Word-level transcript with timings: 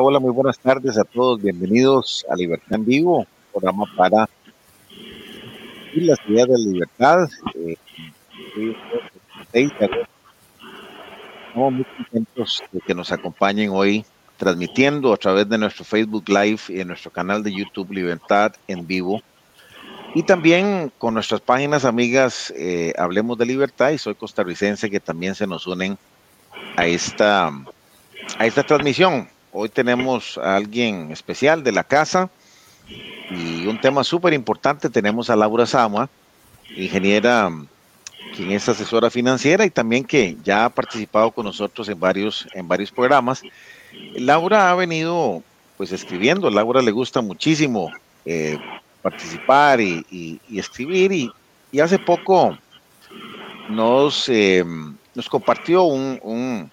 Hola, 0.00 0.20
muy 0.20 0.30
buenas 0.30 0.60
tardes 0.60 0.96
a 0.96 1.02
todos. 1.02 1.42
Bienvenidos 1.42 2.24
a 2.30 2.36
Libertad 2.36 2.76
en 2.76 2.84
Vivo, 2.84 3.26
programa 3.50 3.84
para 3.96 4.28
las 5.92 6.18
ideas 6.28 6.46
de 6.46 6.58
libertad. 6.58 7.28
Eh, 7.56 7.76
Estamos 9.52 11.72
muy 11.72 11.84
contentos 11.84 12.62
de 12.70 12.80
que 12.80 12.94
nos 12.94 13.10
acompañen 13.10 13.70
hoy 13.70 14.04
transmitiendo 14.36 15.12
a 15.12 15.16
través 15.16 15.48
de 15.48 15.58
nuestro 15.58 15.84
Facebook 15.84 16.28
Live 16.28 16.60
y 16.68 16.80
en 16.80 16.88
nuestro 16.88 17.10
canal 17.10 17.42
de 17.42 17.52
YouTube 17.52 17.90
Libertad 17.90 18.52
en 18.68 18.86
Vivo. 18.86 19.20
Y 20.14 20.22
también 20.22 20.92
con 20.98 21.14
nuestras 21.14 21.40
páginas 21.40 21.84
amigas 21.84 22.54
eh, 22.56 22.92
Hablemos 22.96 23.36
de 23.36 23.46
Libertad 23.46 23.90
y 23.90 23.98
Soy 23.98 24.14
Costarricense 24.14 24.90
que 24.90 25.00
también 25.00 25.34
se 25.34 25.48
nos 25.48 25.66
unen 25.66 25.98
a 26.76 26.86
esta, 26.86 27.48
a 28.38 28.46
esta 28.46 28.62
transmisión. 28.62 29.28
Hoy 29.60 29.68
tenemos 29.68 30.38
a 30.38 30.54
alguien 30.54 31.10
especial 31.10 31.64
de 31.64 31.72
la 31.72 31.82
casa 31.82 32.30
y 33.28 33.66
un 33.66 33.80
tema 33.80 34.04
súper 34.04 34.32
importante. 34.32 34.88
Tenemos 34.88 35.30
a 35.30 35.34
Laura 35.34 35.66
Sama, 35.66 36.08
ingeniera, 36.76 37.50
quien 38.36 38.52
es 38.52 38.68
asesora 38.68 39.10
financiera 39.10 39.66
y 39.66 39.70
también 39.70 40.04
que 40.04 40.36
ya 40.44 40.64
ha 40.64 40.68
participado 40.68 41.32
con 41.32 41.44
nosotros 41.44 41.88
en 41.88 41.98
varios, 41.98 42.46
en 42.54 42.68
varios 42.68 42.92
programas. 42.92 43.42
Laura 44.14 44.70
ha 44.70 44.76
venido 44.76 45.42
pues 45.76 45.90
escribiendo. 45.90 46.48
Laura 46.50 46.80
le 46.80 46.92
gusta 46.92 47.20
muchísimo 47.20 47.90
eh, 48.26 48.56
participar 49.02 49.80
y, 49.80 50.40
escribir 50.54 51.10
y, 51.10 51.80
hace 51.80 51.98
poco 51.98 52.56
nos, 53.68 54.28
eh, 54.28 54.64
nos 55.16 55.28
compartió 55.28 55.82
un 55.82 56.70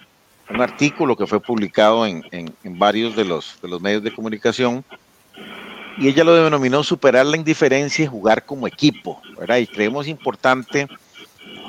artículo 0.48 1.16
que 1.16 1.26
fue 1.26 1.40
publicado 1.40 2.06
en, 2.06 2.22
varios 2.64 3.16
de 3.16 3.24
los, 3.24 3.58
de 3.60 3.68
los 3.68 3.80
medios 3.80 4.02
de 4.02 4.14
comunicación 4.14 4.84
y 5.98 6.08
ella 6.08 6.24
lo 6.24 6.34
denominó 6.34 6.82
superar 6.84 7.24
la 7.26 7.36
indiferencia 7.36 8.04
y 8.04 8.08
jugar 8.08 8.44
como 8.44 8.66
equipo, 8.66 9.20
¿verdad? 9.38 9.56
Y 9.56 9.66
creemos 9.66 10.06
importante 10.06 10.88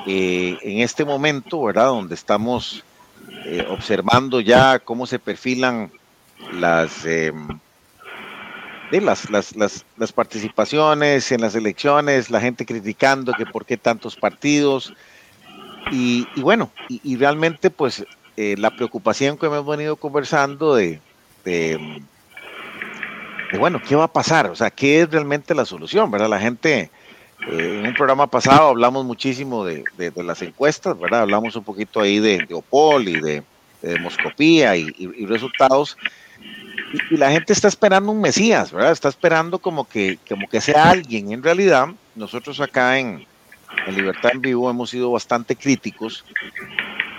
eh, 0.06 0.58
en 0.62 0.80
este 0.80 1.04
momento, 1.04 1.62
¿verdad? 1.62 1.86
Donde 1.86 2.14
estamos 2.14 2.84
eh, 3.46 3.66
observando 3.68 4.40
ya 4.40 4.78
cómo 4.78 5.06
se 5.06 5.18
perfilan 5.18 5.90
las, 6.52 7.06
eh, 7.06 7.32
las, 8.90 9.30
las, 9.30 9.54
las, 9.96 10.12
participaciones 10.12 11.32
en 11.32 11.40
las 11.40 11.54
elecciones, 11.54 12.30
la 12.30 12.40
gente 12.40 12.66
criticando 12.66 13.32
que 13.32 13.46
por 13.46 13.64
qué 13.64 13.78
tantos 13.78 14.14
partidos. 14.14 14.92
Y, 15.90 16.26
bueno, 16.36 16.70
y 16.88 17.16
realmente 17.16 17.70
pues 17.70 18.04
eh, 18.40 18.54
la 18.56 18.70
preocupación 18.70 19.36
que 19.36 19.46
hemos 19.46 19.66
venido 19.66 19.96
conversando 19.96 20.76
de, 20.76 21.00
de, 21.44 21.76
bueno, 23.58 23.82
¿qué 23.82 23.96
va 23.96 24.04
a 24.04 24.12
pasar? 24.12 24.46
O 24.46 24.54
sea, 24.54 24.70
¿qué 24.70 25.00
es 25.00 25.10
realmente 25.10 25.56
la 25.56 25.64
solución? 25.64 26.08
¿Verdad? 26.08 26.28
La 26.28 26.38
gente, 26.38 26.88
eh, 27.48 27.80
en 27.80 27.84
un 27.84 27.94
programa 27.94 28.28
pasado 28.28 28.68
hablamos 28.68 29.04
muchísimo 29.04 29.64
de, 29.64 29.82
de, 29.96 30.12
las 30.22 30.40
encuestas, 30.40 30.96
¿verdad? 30.96 31.22
Hablamos 31.22 31.56
un 31.56 31.64
poquito 31.64 32.00
ahí 32.00 32.20
de, 32.20 32.46
Opol 32.52 33.08
y 33.08 33.20
de, 33.20 33.42
demoscopía 33.82 34.76
y, 34.76 34.86
y, 34.96 35.26
resultados. 35.26 35.98
Y, 37.10 37.16
la 37.16 37.32
gente 37.32 37.52
está 37.52 37.66
esperando 37.66 38.12
un 38.12 38.20
Mesías, 38.20 38.70
¿verdad? 38.70 38.92
Está 38.92 39.08
esperando 39.08 39.58
como 39.58 39.88
que, 39.88 40.16
como 40.28 40.48
que 40.48 40.60
sea 40.60 40.90
alguien. 40.90 41.32
En 41.32 41.42
realidad, 41.42 41.88
nosotros 42.14 42.60
acá 42.60 43.00
en, 43.00 43.26
en 43.84 43.96
Libertad 43.96 44.30
en 44.32 44.42
Vivo 44.42 44.70
hemos 44.70 44.90
sido 44.90 45.10
bastante 45.10 45.56
críticos 45.56 46.24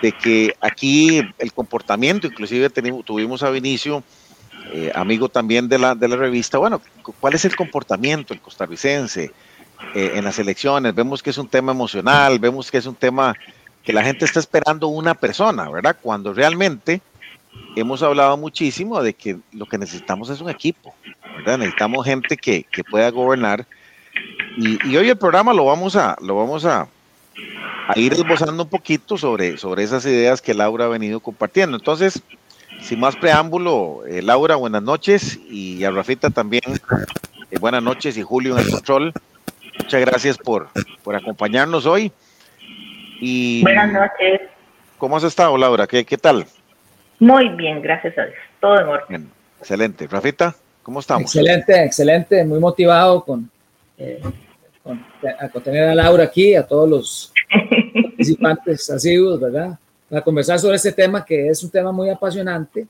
de 0.02 0.12
que 0.12 0.56
aquí 0.62 1.22
el 1.38 1.54
comportamiento, 1.54 2.28
inclusive 2.28 2.70
tuvimos 2.70 3.44
a 3.44 3.50
Vinicio, 3.50 4.04
eh, 4.72 4.92
amigo 4.94 5.30
también 5.30 5.68
de 5.68 5.80
la, 5.80 5.96
de 5.96 6.08
la 6.08 6.16
revista, 6.16 6.58
bueno, 6.58 6.82
¿cuál 7.20 7.34
es 7.34 7.46
el 7.46 7.56
comportamiento 7.56 8.34
el 8.34 8.42
costarricense 8.42 9.32
eh, 9.96 10.12
en 10.16 10.24
las 10.24 10.38
elecciones? 10.40 10.94
Vemos 10.94 11.24
que 11.24 11.32
es 11.32 11.38
un 11.38 11.48
tema 11.48 11.72
emocional, 11.72 12.40
vemos 12.40 12.70
que 12.70 12.78
es 12.78 12.86
un 12.86 12.96
tema 12.96 13.36
que 13.84 13.94
la 13.94 14.04
gente 14.04 14.26
está 14.26 14.40
esperando 14.40 14.88
una 14.88 15.16
persona, 15.16 15.70
¿verdad? 15.70 15.98
Cuando 16.02 16.34
realmente 16.34 17.02
hemos 17.76 18.04
hablado 18.04 18.38
muchísimo 18.38 19.02
de 19.02 19.14
que 19.14 19.38
lo 19.54 19.66
que 19.66 19.78
necesitamos 19.78 20.30
es 20.30 20.42
un 20.42 20.50
equipo, 20.50 20.94
¿verdad? 21.38 21.58
Necesitamos 21.58 22.06
gente 22.06 22.38
que, 22.38 22.64
que 22.64 22.84
pueda 22.84 23.10
gobernar. 23.10 23.66
Y, 24.58 24.88
y, 24.88 24.98
hoy 24.98 25.10
el 25.10 25.18
programa 25.18 25.54
lo 25.54 25.66
vamos 25.66 25.96
a, 25.96 26.16
lo 26.22 26.36
vamos 26.36 26.66
a, 26.66 26.88
a 27.88 27.98
ir 27.98 28.14
esbozando 28.14 28.64
un 28.64 28.70
poquito 28.70 29.18
sobre, 29.18 29.58
sobre 29.58 29.84
esas 29.84 30.06
ideas 30.06 30.42
que 30.42 30.54
Laura 30.54 30.86
ha 30.86 30.90
venido 30.90 31.20
compartiendo. 31.20 31.78
Entonces, 31.78 32.22
sin 32.82 33.00
más 33.00 33.16
preámbulo, 33.16 34.06
eh, 34.08 34.22
Laura, 34.22 34.56
buenas 34.56 34.84
noches 34.84 35.40
y 35.50 35.84
a 35.84 35.92
Rafita 35.92 36.30
también, 36.30 36.62
eh, 37.52 37.58
buenas 37.60 37.82
noches 37.84 38.18
y 38.18 38.22
Julio 38.22 38.58
en 38.58 38.66
el 38.66 38.72
control. 38.72 39.14
Muchas 39.80 40.02
gracias 40.02 40.38
por, 40.38 40.70
por 41.04 41.16
acompañarnos 41.16 41.86
hoy. 41.86 42.12
Y, 43.20 43.64
buenas 43.64 43.92
noches. 43.92 44.42
¿Cómo 44.98 45.18
has 45.18 45.24
estado, 45.24 45.58
Laura? 45.58 45.88
¿Qué, 45.88 46.06
qué 46.06 46.18
tal? 46.18 46.46
Muy 47.20 47.50
bien, 47.50 47.82
gracias 47.82 48.18
a 48.18 48.26
Dios. 48.26 48.38
Todo 48.60 48.80
en 48.80 48.88
orden. 48.88 49.30
excelente. 49.60 50.08
Rafita, 50.08 50.56
¿cómo 50.84 51.00
estamos? 51.00 51.24
Excelente, 51.24 51.84
excelente. 51.84 52.44
Muy 52.46 52.60
motivado 52.60 53.24
con, 53.24 53.50
eh, 53.98 54.22
con 55.52 55.64
tener 55.64 55.90
a 55.90 55.96
Laura 55.96 56.24
aquí, 56.24 56.56
a 56.56 56.66
todos 56.66 56.90
los 56.90 57.34
participantes 57.94 58.90
asiduos, 58.90 59.40
¿verdad? 59.40 59.78
Para 60.10 60.22
conversar 60.22 60.60
sobre 60.60 60.78
este 60.78 60.92
tema 60.92 61.24
que 61.24 61.50
es 61.50 61.64
un 61.64 61.70
tema 61.70 61.92
muy 61.92 62.10
apasionante 62.10 62.88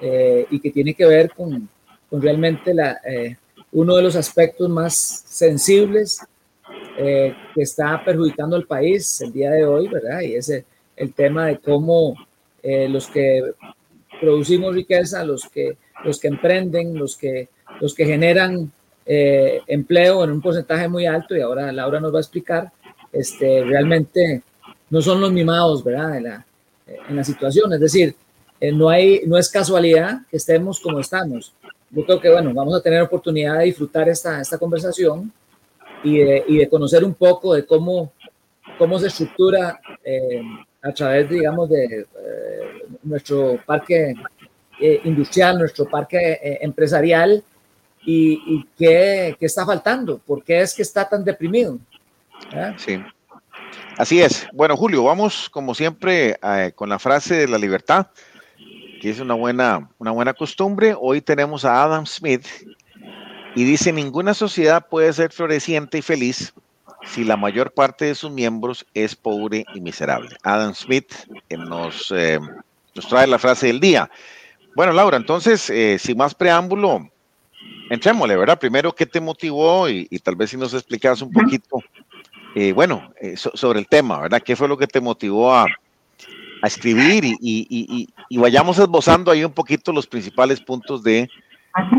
eh, 0.00 0.46
y 0.50 0.60
que 0.60 0.70
tiene 0.70 0.94
que 0.94 1.06
ver 1.06 1.30
con, 1.30 1.68
con 2.08 2.22
realmente 2.22 2.72
la, 2.72 3.00
eh, 3.04 3.36
uno 3.72 3.96
de 3.96 4.02
los 4.02 4.16
aspectos 4.16 4.68
más 4.68 4.94
sensibles 4.94 6.24
eh, 6.98 7.34
que 7.54 7.62
está 7.62 8.02
perjudicando 8.04 8.54
al 8.54 8.66
país 8.66 9.20
el 9.20 9.32
día 9.32 9.50
de 9.50 9.64
hoy, 9.64 9.88
¿verdad? 9.88 10.20
Y 10.20 10.34
es 10.34 10.48
el, 10.48 11.14
tema 11.14 11.46
de 11.46 11.58
cómo 11.58 12.14
los 12.62 13.08
que 13.08 13.42
producimos 14.20 14.72
riqueza, 14.72 15.24
los 15.24 15.48
que, 15.48 15.76
los 16.04 16.20
que 16.20 16.28
emprenden, 16.28 16.96
los 16.96 17.16
que, 17.16 17.48
los 17.80 17.92
que 17.92 18.06
generan 18.06 18.70
empleo 19.04 20.24
en 20.24 20.30
un 20.30 20.40
porcentaje 20.40 20.88
muy 20.88 21.06
alto, 21.06 21.36
y 21.36 21.40
ahora 21.40 21.72
Laura 21.72 22.00
nos 22.00 22.12
va 22.12 22.18
a 22.18 22.22
explicar, 22.22 22.70
este, 23.12 23.64
realmente 23.64 24.42
no 24.90 25.02
son 25.02 25.20
los 25.20 25.32
mimados, 25.32 25.82
¿verdad? 25.82 26.16
En 26.16 26.24
la, 26.24 26.46
en 27.08 27.16
la 27.16 27.24
situación, 27.24 27.72
es 27.72 27.80
decir, 27.80 28.14
eh, 28.60 28.70
no, 28.72 28.88
hay, 28.88 29.22
no 29.26 29.36
es 29.36 29.50
casualidad 29.50 30.20
que 30.30 30.36
estemos 30.36 30.78
como 30.80 31.00
estamos. 31.00 31.52
Yo 31.90 32.04
creo 32.04 32.20
que, 32.20 32.30
bueno, 32.30 32.52
vamos 32.54 32.74
a 32.74 32.80
tener 32.80 33.02
oportunidad 33.02 33.58
de 33.58 33.64
disfrutar 33.64 34.08
esta, 34.08 34.40
esta 34.40 34.56
conversación 34.56 35.32
y 36.04 36.18
de, 36.18 36.44
y 36.46 36.58
de 36.58 36.68
conocer 36.68 37.04
un 37.04 37.14
poco 37.14 37.54
de 37.54 37.66
cómo, 37.66 38.12
cómo 38.78 38.98
se 38.98 39.08
estructura 39.08 39.80
eh, 40.04 40.42
a 40.80 40.92
través, 40.92 41.28
digamos, 41.28 41.68
de 41.70 41.84
eh, 41.84 42.06
nuestro 43.02 43.58
parque 43.66 44.14
industrial, 45.04 45.58
nuestro 45.58 45.88
parque 45.88 46.58
empresarial 46.60 47.42
y, 48.04 48.64
qué, 48.76 49.36
qué, 49.38 49.46
está 49.46 49.64
faltando, 49.64 50.18
por 50.18 50.42
qué 50.42 50.60
es 50.60 50.74
que 50.74 50.82
está 50.82 51.08
tan 51.08 51.24
deprimido. 51.24 51.78
Sí. 52.76 53.00
Así 53.96 54.22
es. 54.22 54.46
Bueno, 54.52 54.76
Julio, 54.76 55.04
vamos 55.04 55.48
como 55.50 55.74
siempre 55.74 56.38
eh, 56.42 56.72
con 56.74 56.88
la 56.88 56.98
frase 56.98 57.34
de 57.34 57.48
la 57.48 57.58
libertad, 57.58 58.06
que 59.00 59.10
es 59.10 59.20
una 59.20 59.34
buena, 59.34 59.88
una 59.98 60.10
buena 60.10 60.34
costumbre. 60.34 60.94
Hoy 60.98 61.20
tenemos 61.20 61.64
a 61.64 61.82
Adam 61.82 62.06
Smith 62.06 62.46
y 63.54 63.64
dice, 63.64 63.92
ninguna 63.92 64.34
sociedad 64.34 64.86
puede 64.88 65.12
ser 65.12 65.30
floreciente 65.30 65.98
y 65.98 66.02
feliz 66.02 66.54
si 67.04 67.24
la 67.24 67.36
mayor 67.36 67.72
parte 67.72 68.06
de 68.06 68.14
sus 68.14 68.30
miembros 68.30 68.86
es 68.94 69.14
pobre 69.14 69.66
y 69.74 69.80
miserable. 69.80 70.30
Adam 70.42 70.74
Smith 70.74 71.12
eh, 71.48 71.56
nos, 71.56 72.10
eh, 72.12 72.40
nos 72.94 73.08
trae 73.08 73.26
la 73.26 73.38
frase 73.38 73.66
del 73.66 73.80
día. 73.80 74.10
Bueno, 74.74 74.92
Laura, 74.92 75.18
entonces, 75.18 75.70
sin 76.00 76.16
más 76.16 76.34
preámbulo, 76.34 77.11
entrémosle, 77.90 78.36
¿verdad? 78.36 78.58
Primero, 78.58 78.94
¿qué 78.94 79.06
te 79.06 79.20
motivó? 79.20 79.88
Y, 79.88 80.06
y 80.10 80.18
tal 80.18 80.36
vez 80.36 80.50
si 80.50 80.56
nos 80.56 80.74
explicas 80.74 81.22
un 81.22 81.30
poquito 81.30 81.78
eh, 82.54 82.72
bueno, 82.72 83.12
eh, 83.20 83.36
sobre 83.36 83.78
el 83.78 83.88
tema, 83.88 84.20
¿verdad? 84.20 84.42
¿Qué 84.42 84.56
fue 84.56 84.68
lo 84.68 84.76
que 84.76 84.86
te 84.86 85.00
motivó 85.00 85.54
a, 85.54 85.66
escribir 86.64 87.24
y, 87.40 88.08
vayamos 88.38 88.78
esbozando 88.78 89.32
ahí 89.32 89.44
un 89.44 89.50
poquito 89.50 89.90
los 89.90 90.06
principales 90.06 90.60
puntos 90.60 91.02
de, 91.02 91.28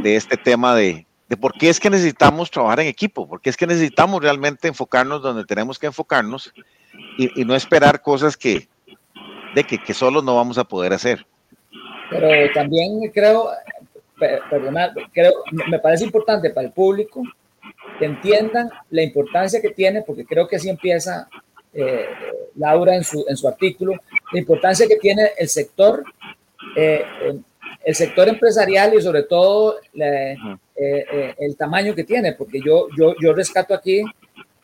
este 0.06 0.38
tema 0.38 0.74
de, 0.74 1.06
por 1.42 1.52
qué 1.54 1.68
es 1.68 1.82
que 1.82 1.90
necesitamos 1.90 2.50
trabajar 2.50 2.80
en 2.80 2.88
equipo, 2.88 3.28
por 3.28 3.42
qué 3.42 3.50
es 3.50 3.58
que 3.58 3.68
necesitamos 3.68 4.22
realmente 4.22 4.70
enfocarnos 4.70 5.22
donde 5.22 5.44
tenemos 5.44 5.78
que 5.78 5.88
enfocarnos 5.88 6.54
y, 7.18 7.44
no 7.44 7.56
esperar 7.56 8.02
cosas 8.02 8.38
que, 8.38 8.70
de 9.54 9.66
que, 9.66 9.80
que 9.80 9.94
solo 9.94 10.22
no 10.22 10.38
vamos 10.38 10.58
a 10.58 10.64
poder 10.64 10.94
hacer. 10.94 11.26
Pero 12.10 12.54
también 12.54 13.12
creo, 13.14 13.50
perdonad, 14.50 14.92
creo, 15.12 15.34
me 15.70 15.80
parece 15.80 16.06
importante 16.06 16.50
para 16.50 16.68
el 16.68 16.74
público 16.74 17.24
que 18.00 18.06
entiendan 18.06 18.70
la 18.90 19.04
importancia 19.04 19.62
que 19.62 19.70
tiene, 19.70 20.02
porque 20.02 20.26
creo 20.26 20.48
que 20.48 20.58
así 20.58 20.70
empieza 20.70 21.28
eh, 21.74 22.08
Laura 22.56 22.96
en 22.96 23.04
su, 23.04 23.26
en 23.28 23.38
su 23.38 23.48
artículo, 23.48 23.94
la 24.32 24.40
importancia 24.40 24.88
que 24.88 24.98
tiene 24.98 25.32
el 25.38 25.48
sector 25.48 26.04
eh, 26.76 27.04
el 27.86 27.96
sector 27.96 28.30
empresarial 28.30 28.94
y 28.94 29.02
sobre 29.02 29.24
todo 29.24 29.76
eh, 29.94 30.36
eh, 30.76 31.36
el 31.38 31.58
tamaño 31.58 31.94
que 31.94 32.06
tiene, 32.06 32.32
porque 32.34 32.62
yo, 32.66 32.88
yo, 32.98 33.14
yo 33.22 33.34
rescato 33.34 33.74
aquí 33.74 34.04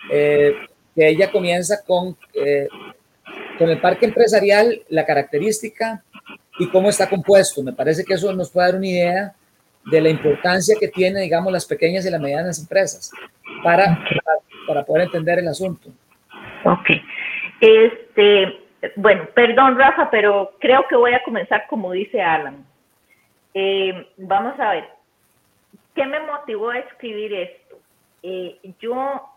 que 0.10 0.68
ella 0.96 1.30
comienza 1.30 1.84
con, 1.84 2.16
con 3.58 3.70
el 3.70 3.82
parque 3.82 4.06
empresarial, 4.06 4.82
la 4.90 5.06
característica 5.06 6.04
y 6.60 6.70
cómo 6.70 6.90
está 6.90 7.10
compuesto. 7.10 7.62
Me 7.62 7.74
parece 7.74 8.04
que 8.06 8.14
eso 8.14 8.34
nos 8.34 8.50
puede 8.50 8.68
dar 8.68 8.78
una 8.78 8.88
idea 8.88 9.36
de 9.86 10.02
la 10.02 10.10
importancia 10.10 10.76
que 10.80 10.88
tiene, 10.88 11.22
digamos, 11.22 11.52
las 11.52 11.66
pequeñas 11.66 12.06
y 12.06 12.12
las 12.12 12.22
medianas 12.22 12.60
empresas 12.60 13.12
para, 13.64 14.00
para, 14.68 14.84
poder 14.84 15.04
entender 15.04 15.40
el 15.40 15.48
asunto. 15.48 15.90
Ok. 16.64 16.90
Este, 17.62 18.60
bueno, 18.96 19.28
perdón, 19.34 19.78
Rafa, 19.78 20.10
pero 20.10 20.52
creo 20.60 20.86
que 20.88 20.96
voy 20.96 21.14
a 21.14 21.24
comenzar 21.24 21.66
como 21.68 21.92
dice 21.92 22.22
Alan. 22.22 22.66
Eh, 23.54 24.08
vamos 24.18 24.60
a 24.60 24.72
ver, 24.72 24.90
¿qué 25.96 26.06
me 26.06 26.20
motivó 26.20 26.70
a 26.70 26.80
escribir 26.80 27.34
esto? 27.34 27.78
Eh, 28.24 28.60
yo, 28.80 29.30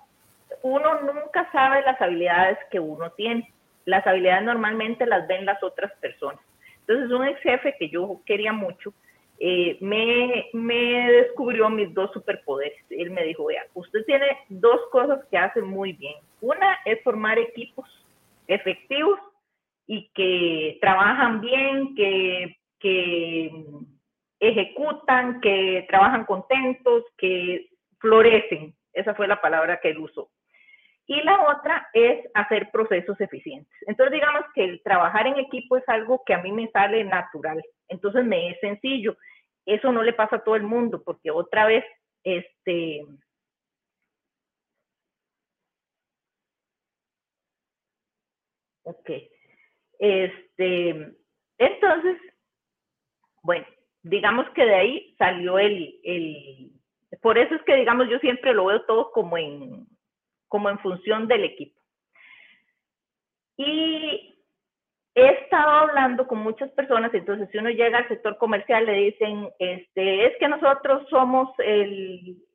uno 0.63 1.01
nunca 1.01 1.51
sabe 1.51 1.83
las 1.83 2.01
habilidades 2.01 2.59
que 2.71 2.79
uno 2.79 3.11
tiene. 3.13 3.51
Las 3.85 4.07
habilidades 4.07 4.45
normalmente 4.45 5.07
las 5.07 5.27
ven 5.27 5.45
las 5.45 5.63
otras 5.63 5.93
personas. 6.01 6.41
Entonces, 6.87 7.11
un 7.11 7.27
ex 7.27 7.41
jefe 7.41 7.75
que 7.79 7.89
yo 7.89 8.21
quería 8.27 8.53
mucho, 8.53 8.93
eh, 9.45 9.77
me, 9.81 11.11
descubrió 11.11 11.69
mis 11.69 11.93
dos 11.93 12.13
superpoderes. 12.13 12.79
Él 12.91 13.11
me 13.11 13.25
dijo, 13.25 13.47
vea, 13.47 13.67
usted 13.75 14.05
tiene 14.05 14.39
dos 14.49 14.81
cosas 14.93 15.19
que 15.33 15.37
hace 15.37 15.61
muy 15.61 15.95
bien. 15.95 16.15
Una 16.41 16.79
es 16.85 17.03
formar 17.03 17.41
equipos 17.41 17.89
efectivos 18.47 19.19
y 19.89 20.09
que 20.15 20.79
trabajan 20.81 21.41
bien, 21.41 21.97
que, 21.97 22.57
que 22.79 23.51
ejecutan, 24.39 25.41
que 25.41 25.87
trabajan 25.89 26.25
contentos, 26.25 27.03
que 27.19 27.67
florecen. 27.99 28.73
Esa 28.93 29.13
fue 29.17 29.27
la 29.27 29.41
palabra 29.41 29.81
que 29.81 29.91
él 29.91 29.99
usó. 29.99 30.31
Y 31.09 31.21
la 31.23 31.49
otra 31.49 31.89
es 31.95 32.31
hacer 32.35 32.71
procesos 32.71 33.21
eficientes. 33.21 33.75
Entonces, 33.89 34.13
digamos 34.13 34.45
que 34.55 34.63
el 34.63 34.83
trabajar 34.85 35.27
en 35.27 35.41
equipo 35.41 35.79
es 35.79 35.89
algo 35.89 36.23
que 36.25 36.33
a 36.33 36.43
mí 36.43 36.53
me 36.53 36.69
sale 36.69 37.03
natural. 37.03 37.61
Entonces, 37.89 38.25
me 38.25 38.51
es 38.51 38.61
sencillo. 38.61 39.17
Eso 39.67 39.93
no 39.93 40.03
le 40.03 40.13
pasa 40.13 40.37
a 40.37 40.45
todo 40.45 40.57
el 40.57 40.63
mundo, 40.65 41.03
porque 41.05 41.31
otra 41.31 41.67
vez, 41.67 41.85
este, 42.25 43.05
Ok. 48.85 49.11
Este, 49.99 51.15
entonces, 51.59 52.19
bueno, 53.43 53.67
digamos 54.03 54.49
que 54.51 54.65
de 54.65 54.75
ahí 54.75 55.15
salió 55.19 55.59
el, 55.59 56.01
el, 56.03 56.73
por 57.21 57.39
eso 57.39 57.55
es 57.55 57.63
que 57.63 57.77
digamos 57.77 58.09
yo 58.11 58.19
siempre 58.19 58.53
lo 58.53 58.67
veo 58.67 58.85
todo 58.85 59.13
como 59.13 59.39
en, 59.39 59.87
como 60.49 60.69
en 60.71 60.79
función 60.81 61.29
del 61.29 61.45
equipo. 61.45 61.81
Y 63.57 64.32
he 65.15 65.27
estado 65.27 65.71
hablando 65.71 66.27
con 66.27 66.39
muchas 66.39 66.71
personas, 66.71 67.13
entonces 67.13 67.49
si 67.51 67.59
uno 67.59 67.71
llega 67.71 67.99
al 67.99 68.09
sector 68.09 68.39
comercial 68.39 68.87
le 68.87 68.95
dicen, 68.95 69.51
este, 69.59 70.27
es 70.27 70.33
que 70.39 70.49
nosotros 70.49 71.07
somos 71.11 71.51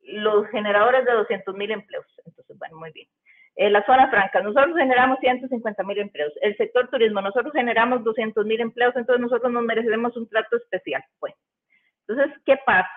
los 0.02 0.46
generadores 0.48 1.04
de 1.04 1.12
200 1.12 1.54
mil 1.54 1.70
empleos. 1.70 2.06
Entonces, 2.24 2.58
bueno, 2.58 2.76
muy 2.78 2.90
bien. 2.92 3.06
En 3.54 3.72
la 3.72 3.84
zona 3.86 4.08
franca, 4.08 4.40
nosotros 4.40 4.76
generamos 4.76 5.18
150 5.20 5.82
mil 5.82 5.98
empleos. 5.98 6.32
El 6.40 6.56
sector 6.56 6.88
turismo, 6.88 7.20
nosotros 7.20 7.52
generamos 7.52 8.04
200 8.04 8.44
mil 8.46 8.60
empleos, 8.60 8.94
entonces 8.96 9.20
nosotros 9.20 9.52
nos 9.52 9.64
merecemos 9.64 10.16
un 10.16 10.28
trato 10.28 10.56
especial. 10.56 11.04
Bueno, 11.20 11.36
entonces, 12.06 12.40
¿qué 12.44 12.56
pasa? 12.64 12.90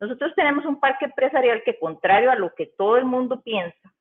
Nosotros 0.00 0.32
tenemos 0.34 0.64
un 0.64 0.80
parque 0.80 1.06
empresarial 1.06 1.62
que, 1.62 1.78
contrario 1.78 2.30
a 2.30 2.36
lo 2.36 2.54
que 2.54 2.66
todo 2.66 2.96
el 2.96 3.04
mundo 3.04 3.42
piensa, 3.42 3.92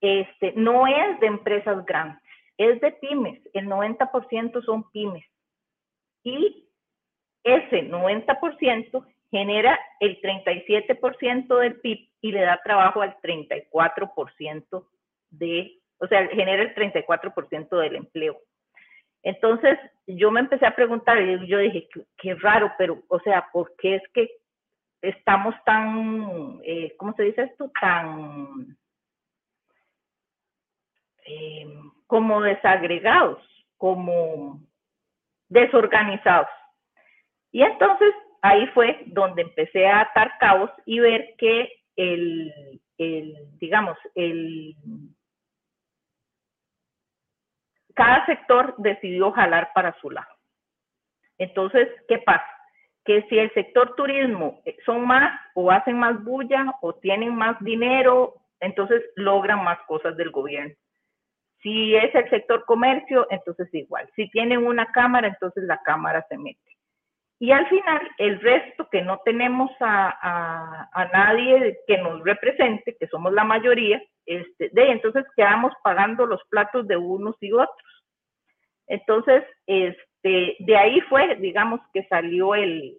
este, 0.00 0.52
no 0.56 0.86
es 0.86 1.20
de 1.20 1.26
empresas 1.26 1.84
grandes 1.84 2.25
es 2.58 2.80
de 2.80 2.92
pymes, 2.92 3.40
el 3.52 3.66
90% 3.66 4.64
son 4.64 4.90
pymes. 4.90 5.24
Y 6.22 6.68
ese 7.44 7.88
90% 7.88 9.06
genera 9.30 9.78
el 10.00 10.20
37% 10.20 11.58
del 11.58 11.80
PIB 11.80 12.08
y 12.20 12.32
le 12.32 12.40
da 12.40 12.60
trabajo 12.62 13.02
al 13.02 13.16
34% 13.20 14.86
de, 15.30 15.78
o 15.98 16.06
sea, 16.06 16.26
genera 16.28 16.62
el 16.62 16.74
34% 16.74 17.80
del 17.80 17.96
empleo. 17.96 18.40
Entonces, 19.22 19.78
yo 20.06 20.30
me 20.30 20.40
empecé 20.40 20.66
a 20.66 20.74
preguntar 20.74 21.20
y 21.20 21.46
yo 21.46 21.58
dije, 21.58 21.88
qué, 22.16 22.34
raro, 22.34 22.72
pero, 22.78 23.02
o 23.08 23.20
sea, 23.20 23.48
¿por 23.52 23.74
qué 23.76 23.96
es 23.96 24.02
que 24.12 24.30
estamos 25.02 25.54
tan, 25.64 26.60
eh, 26.64 26.94
¿cómo 26.96 27.12
se 27.14 27.24
dice 27.24 27.42
esto? 27.42 27.70
Tan 27.80 28.76
eh, 31.26 31.66
como 32.06 32.40
desagregados, 32.40 33.42
como 33.76 34.60
desorganizados. 35.48 36.48
Y 37.52 37.62
entonces 37.62 38.14
ahí 38.42 38.66
fue 38.68 39.02
donde 39.06 39.42
empecé 39.42 39.86
a 39.86 40.00
atar 40.02 40.32
cabos 40.38 40.70
y 40.84 41.00
ver 41.00 41.34
que 41.38 41.72
el, 41.96 42.52
digamos, 43.58 43.96
el, 44.14 44.74
cada 47.94 48.26
sector 48.26 48.74
decidió 48.78 49.32
jalar 49.32 49.70
para 49.74 49.98
su 50.00 50.10
lado. 50.10 50.28
Entonces, 51.38 51.88
¿qué 52.08 52.18
pasa? 52.18 52.46
Que 53.04 53.22
si 53.28 53.38
el 53.38 53.52
sector 53.54 53.94
turismo 53.94 54.60
eh, 54.64 54.76
son 54.84 55.06
más 55.06 55.38
o 55.54 55.70
hacen 55.70 55.98
más 55.98 56.22
bulla 56.22 56.74
o 56.82 56.94
tienen 56.94 57.34
más 57.34 57.58
dinero, 57.60 58.34
entonces 58.60 59.02
logran 59.16 59.62
más 59.62 59.78
cosas 59.86 60.16
del 60.16 60.30
gobierno. 60.30 60.74
Si 61.62 61.96
es 61.96 62.14
el 62.14 62.28
sector 62.30 62.64
comercio, 62.64 63.26
entonces 63.30 63.72
igual. 63.72 64.08
Si 64.14 64.28
tienen 64.30 64.66
una 64.66 64.86
cámara, 64.86 65.28
entonces 65.28 65.64
la 65.64 65.80
cámara 65.82 66.24
se 66.28 66.38
mete. 66.38 66.60
Y 67.38 67.50
al 67.50 67.68
final, 67.68 68.00
el 68.18 68.40
resto 68.40 68.88
que 68.90 69.02
no 69.02 69.20
tenemos 69.24 69.70
a, 69.80 70.88
nadie 71.12 71.78
que 71.86 71.98
nos 71.98 72.22
represente, 72.22 72.96
que 72.98 73.06
somos 73.08 73.32
la 73.32 73.44
mayoría, 73.44 74.02
este, 74.24 74.70
de 74.72 74.90
entonces 74.90 75.24
quedamos 75.36 75.72
pagando 75.82 76.24
los 76.24 76.40
platos 76.48 76.86
de 76.88 76.96
unos 76.96 77.36
y 77.40 77.52
otros. 77.52 78.04
Entonces, 78.86 79.44
este, 79.66 80.56
de 80.60 80.76
ahí 80.76 81.00
fue, 81.02 81.36
digamos, 81.36 81.80
que 81.92 82.04
salió 82.04 82.54
el, 82.54 82.98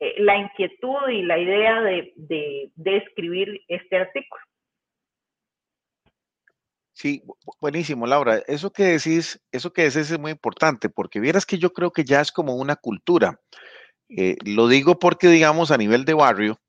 eh, 0.00 0.14
la 0.18 0.36
inquietud 0.36 1.08
y 1.10 1.22
la 1.22 1.38
idea 1.38 1.82
de, 1.82 2.12
de 2.16 2.96
escribir 2.96 3.60
este 3.68 3.98
artículo. 3.98 4.42
Sí, 6.94 7.22
buenísimo, 7.60 8.06
Laura. 8.06 8.38
Eso 8.46 8.72
que 8.72 8.84
decís, 8.84 9.40
eso 9.50 9.72
que 9.72 9.82
decís 9.82 10.10
es 10.12 10.18
muy 10.18 10.30
importante, 10.30 10.88
porque 10.88 11.18
vieras 11.18 11.44
que 11.44 11.58
yo 11.58 11.72
creo 11.72 11.90
que 11.90 12.04
ya 12.04 12.20
es 12.20 12.30
como 12.30 12.54
una 12.54 12.76
cultura. 12.76 13.40
Eh, 14.08 14.36
lo 14.44 14.68
digo 14.68 14.98
porque, 15.00 15.28
digamos, 15.28 15.72
a 15.72 15.76
nivel 15.76 16.04
de 16.04 16.14
barrio, 16.14 16.60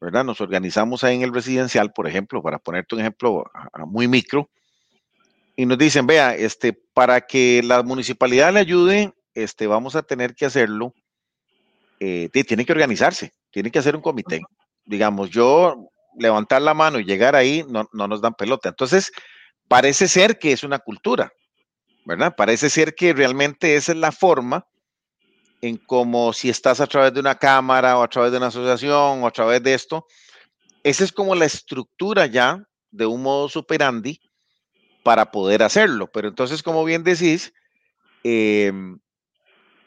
¿verdad? 0.00 0.22
Nos 0.22 0.42
organizamos 0.42 1.02
ahí 1.02 1.16
en 1.16 1.22
el 1.22 1.32
residencial, 1.32 1.92
por 1.94 2.06
ejemplo, 2.06 2.42
para 2.42 2.58
ponerte 2.58 2.94
un 2.94 3.00
ejemplo 3.00 3.50
muy 3.86 4.06
micro, 4.06 4.50
y 5.56 5.64
nos 5.64 5.78
dicen, 5.78 6.06
vea, 6.06 6.34
este, 6.34 6.74
para 6.92 7.22
que 7.22 7.62
la 7.64 7.82
municipalidad 7.82 8.52
le 8.52 8.60
ayude, 8.60 9.14
este, 9.34 9.66
vamos 9.66 9.96
a 9.96 10.02
tener 10.02 10.34
que 10.34 10.44
hacerlo, 10.44 10.92
eh, 12.00 12.28
tiene 12.28 12.66
que 12.66 12.72
organizarse, 12.72 13.32
tiene 13.50 13.70
que 13.70 13.78
hacer 13.78 13.96
un 13.96 14.02
comité. 14.02 14.40
Digamos, 14.84 15.30
yo 15.30 15.88
levantar 16.18 16.60
la 16.60 16.74
mano 16.74 16.98
y 16.98 17.04
llegar 17.04 17.34
ahí, 17.34 17.64
no, 17.66 17.88
no 17.92 18.08
nos 18.08 18.20
dan 18.20 18.34
pelota. 18.34 18.68
Entonces, 18.68 19.10
parece 19.68 20.08
ser 20.08 20.38
que 20.38 20.52
es 20.52 20.64
una 20.64 20.78
cultura, 20.78 21.32
¿verdad? 22.04 22.34
Parece 22.36 22.70
ser 22.70 22.94
que 22.94 23.12
realmente 23.12 23.76
esa 23.76 23.92
es 23.92 23.98
la 23.98 24.12
forma 24.12 24.66
en 25.60 25.78
cómo 25.78 26.32
si 26.32 26.50
estás 26.50 26.80
a 26.80 26.86
través 26.86 27.14
de 27.14 27.20
una 27.20 27.36
cámara 27.36 27.98
o 27.98 28.02
a 28.02 28.08
través 28.08 28.30
de 28.30 28.38
una 28.38 28.48
asociación 28.48 29.22
o 29.22 29.26
a 29.26 29.30
través 29.30 29.62
de 29.62 29.74
esto, 29.74 30.06
esa 30.82 31.04
es 31.04 31.12
como 31.12 31.34
la 31.34 31.46
estructura 31.46 32.26
ya 32.26 32.62
de 32.90 33.06
un 33.06 33.22
modo 33.22 33.48
superandi 33.48 34.20
para 35.02 35.30
poder 35.30 35.62
hacerlo. 35.62 36.10
Pero 36.12 36.28
entonces, 36.28 36.62
como 36.62 36.84
bien 36.84 37.02
decís, 37.02 37.52
eh, 38.24 38.72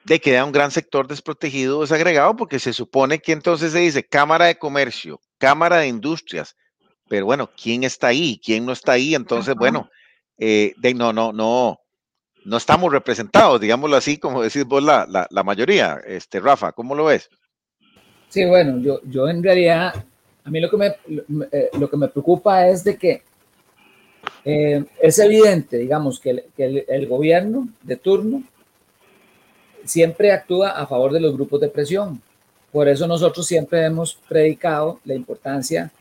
de 0.08 0.22
queda 0.22 0.46
un 0.46 0.54
gran 0.54 0.72
sector 0.72 1.08
desprotegido, 1.08 1.82
desagregado, 1.82 2.36
porque 2.36 2.60
se 2.60 2.72
supone 2.72 3.20
que 3.20 3.34
entonces 3.34 3.74
se 3.74 3.80
dice 3.80 4.08
Cámara 4.08 4.46
de 4.46 4.58
Comercio, 4.58 5.20
Cámara 5.38 5.78
de 5.78 5.88
Industrias, 5.88 6.56
pero 7.08 7.26
bueno, 7.26 7.50
¿quién 7.62 7.84
está 7.84 8.08
ahí? 8.08 8.40
¿Quién 8.44 8.66
no 8.66 8.74
está 8.74 8.94
ahí? 8.94 9.16
Entonces, 9.16 9.56
bueno, 9.56 9.90
eh, 10.38 10.74
de, 10.78 10.94
no, 10.94 11.14
no, 11.14 11.34
no, 11.34 11.80
no 12.46 12.58
estamos 12.58 12.92
representados, 12.92 13.60
digámoslo 13.60 13.98
así, 13.98 14.18
como 14.18 14.42
decís 14.42 14.66
vos, 14.66 14.84
la, 14.84 15.28
la, 15.30 15.44
mayoría. 15.44 16.00
Este, 16.06 16.40
Rafa, 16.40 16.72
¿cómo 16.72 16.96
lo 16.96 17.06
ves? 17.06 17.30
Sí, 18.30 18.46
bueno, 18.46 18.80
yo, 18.80 19.02
yo 19.04 19.28
en 19.28 19.44
realidad, 19.44 19.94
a 20.44 20.50
mí 20.50 20.60
lo 20.60 20.70
que 20.70 20.78
me, 20.78 20.88
eh, 21.52 21.70
lo 21.78 21.90
que 21.90 21.98
me 21.98 22.08
preocupa 22.08 22.68
es 22.68 22.84
de 22.84 22.98
que 22.98 23.22
eh, 24.46 24.86
es 25.02 25.20
evidente, 25.20 25.78
digamos, 25.78 26.20
que, 26.20 26.30
el, 26.30 26.44
que 26.56 26.86
el, 26.88 27.08
gobierno 27.08 27.68
de 27.84 27.96
turno 27.98 28.44
siempre 29.84 30.32
actúa 30.32 30.70
a 30.72 30.88
favor 30.88 31.12
de 31.12 31.20
los 31.20 31.34
grupos 31.34 31.62
de 31.62 31.70
presión. 31.70 32.22
Por 32.72 32.88
eso 32.88 33.08
nosotros 33.08 33.46
siempre 33.46 33.84
hemos 33.86 34.16
predicado 34.28 35.00
la 35.06 35.16
importancia 35.16 35.92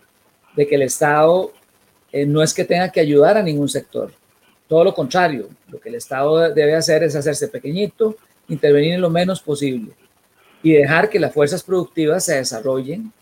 de 0.57 0.67
que 0.67 0.75
el 0.75 0.83
Estado 0.83 1.53
eh, 2.13 2.27
no 2.27 2.43
es 2.43 2.55
que 2.55 2.65
tenga 2.65 2.91
que 2.91 3.01
ayudar 3.01 3.37
a 3.37 3.43
ningún 3.43 3.69
sector, 3.69 4.13
todo 4.69 4.85
lo 4.85 4.95
contrario, 4.95 5.49
lo 5.69 5.79
que 5.79 5.91
el 5.91 5.95
Estado 5.95 6.53
debe 6.53 6.75
hacer 6.75 7.05
es 7.05 7.15
hacerse 7.15 7.49
pequeñito, 7.49 8.17
intervenir 8.49 8.95
en 8.95 9.01
lo 9.01 9.11
menos 9.11 9.41
posible 9.41 9.93
y 10.63 10.73
dejar 10.73 11.09
que 11.09 11.21
las 11.21 11.33
fuerzas 11.33 11.63
productivas 11.63 12.25
se 12.25 12.37
desarrollen 12.37 13.13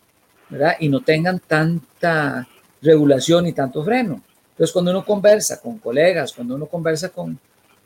¿verdad? 0.48 0.76
y 0.80 0.88
no 0.88 1.02
tengan 1.02 1.40
tanta 1.40 2.48
regulación 2.80 3.46
y 3.46 3.52
tanto 3.52 3.84
freno. 3.84 4.22
Entonces, 4.50 4.72
cuando 4.72 4.92
uno 4.92 5.04
conversa 5.04 5.60
con 5.60 5.78
colegas, 5.78 6.32
cuando 6.32 6.54
uno 6.54 6.66
conversa 6.66 7.08
con, 7.08 7.38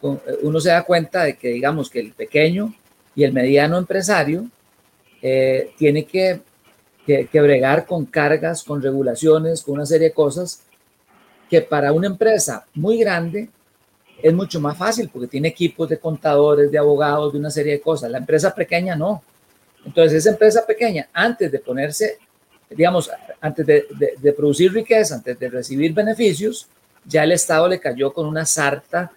eh, 0.03 0.39
uno 0.43 0.61
se 0.61 0.69
da 0.69 0.83
cuenta 0.83 1.25
de 1.25 1.37
que, 1.37 1.49
digamos, 1.49 1.89
que 1.89 2.01
el 2.01 2.13
pequeño 2.13 2.75
y 3.17 3.25
el 3.25 3.33
mediano 3.33 3.79
empresario 3.79 4.47
eh, 5.23 5.73
tiene 5.79 6.05
que, 6.05 6.41
que, 7.09 7.27
que, 7.27 7.41
bregar 7.41 7.87
con 7.87 8.05
cargas, 8.05 8.63
con 8.63 8.83
regulaciones, 8.83 9.63
con 9.63 9.77
una 9.77 9.87
serie 9.87 10.09
de 10.09 10.15
cosas 10.15 10.61
que 11.49 11.63
para 11.63 11.95
una 11.95 12.09
empresa 12.09 12.67
muy 12.75 12.99
grande 12.99 13.49
es 14.23 14.35
mucho 14.35 14.61
más 14.61 14.77
fácil 14.77 15.09
porque 15.11 15.27
tiene 15.27 15.49
equipos 15.49 15.89
de 15.89 15.99
contadores, 15.99 16.71
de 16.71 16.77
abogados, 16.77 17.33
de 17.33 17.39
una 17.39 17.51
serie 17.51 17.73
de 17.73 17.81
cosas. 17.81 18.11
La 18.11 18.19
empresa 18.19 18.55
pequeña 18.55 18.95
no. 18.95 19.23
Entonces, 19.87 20.19
esa 20.19 20.31
empresa 20.31 20.67
pequeña, 20.67 21.09
antes 21.15 21.51
de 21.51 21.59
ponerse, 21.61 22.19
digamos, 22.69 23.11
antes 23.41 23.65
de, 23.65 23.87
de, 23.99 24.15
de 24.19 24.33
producir 24.35 24.71
riqueza, 24.71 25.15
antes 25.15 25.39
de 25.39 25.49
recibir 25.49 25.95
beneficios, 25.95 26.69
ya 27.07 27.25
el 27.25 27.33
Estado 27.33 27.69
le 27.69 27.81
cayó 27.81 28.13
con 28.13 28.27
una 28.27 28.45
sarta 28.45 29.11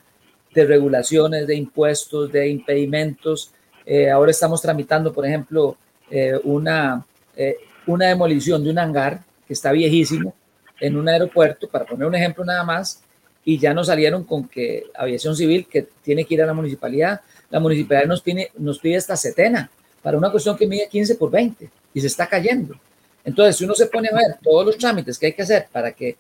de 0.54 0.66
regulaciones, 0.66 1.46
de 1.46 1.56
impuestos, 1.56 2.32
de 2.32 2.48
impedimentos. 2.48 3.52
Eh, 3.86 4.10
ahora 4.10 4.32
estamos 4.32 4.62
tramitando, 4.62 5.12
por 5.12 5.26
ejemplo, 5.26 5.76
eh, 6.10 6.40
una, 6.44 7.06
eh, 7.36 7.58
una 7.92 8.08
demolición 8.08 8.64
de 8.64 8.70
un 8.70 8.80
hangar 8.80 9.22
que 9.48 9.54
está 9.54 9.72
viejísimo 9.72 10.34
en 10.80 10.98
un 10.98 11.08
aeropuerto, 11.08 11.70
para 11.70 11.86
poner 11.86 12.08
un 12.08 12.16
ejemplo 12.16 12.44
nada 12.44 12.64
más, 12.64 13.04
y 13.44 13.58
ya 13.58 13.74
nos 13.74 13.88
salieron 13.88 14.24
con 14.24 14.48
que 14.48 14.86
aviación 14.96 15.36
civil 15.36 15.68
que 15.68 15.88
tiene 16.04 16.26
que 16.26 16.34
ir 16.36 16.42
a 16.42 16.46
la 16.46 16.54
municipalidad, 16.54 17.22
la 17.50 17.60
municipalidad 17.60 18.08
nos 18.08 18.22
pide, 18.22 18.52
nos 18.58 18.80
pide 18.80 18.96
esta 18.96 19.16
setena 19.16 19.70
para 20.02 20.18
una 20.18 20.32
cuestión 20.32 20.58
que 20.58 20.68
mide 20.68 20.88
15 20.90 21.16
por 21.16 21.32
20 21.32 21.70
y 21.94 22.02
se 22.02 22.08
está 22.08 22.28
cayendo. 22.28 22.76
Entonces, 23.24 23.56
si 23.58 23.66
uno 23.66 23.76
se 23.76 23.88
pone 23.88 24.10
a 24.10 24.16
ver 24.16 24.38
todos 24.42 24.66
los 24.66 24.78
trámites 24.78 25.18
que 25.18 25.28
hay 25.28 25.34
que 25.34 25.44
hacer 25.44 25.68
para 25.72 25.92
que, 25.92 26.18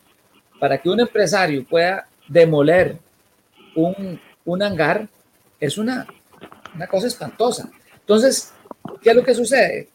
para 0.60 0.78
que 0.78 0.90
un 0.90 1.00
empresario 1.00 1.66
pueda 1.66 2.08
demoler 2.28 2.98
un, 3.76 4.20
un 4.46 4.64
hangar, 4.64 5.08
es 5.60 5.78
una, 5.78 6.06
una 6.76 6.88
cosa 6.88 7.08
espantosa. 7.08 7.70
Entonces, 8.00 8.52
¿qué 9.02 9.12
es 9.12 9.16
lo 9.16 9.24
que 9.24 9.34
sucede? 9.34 9.90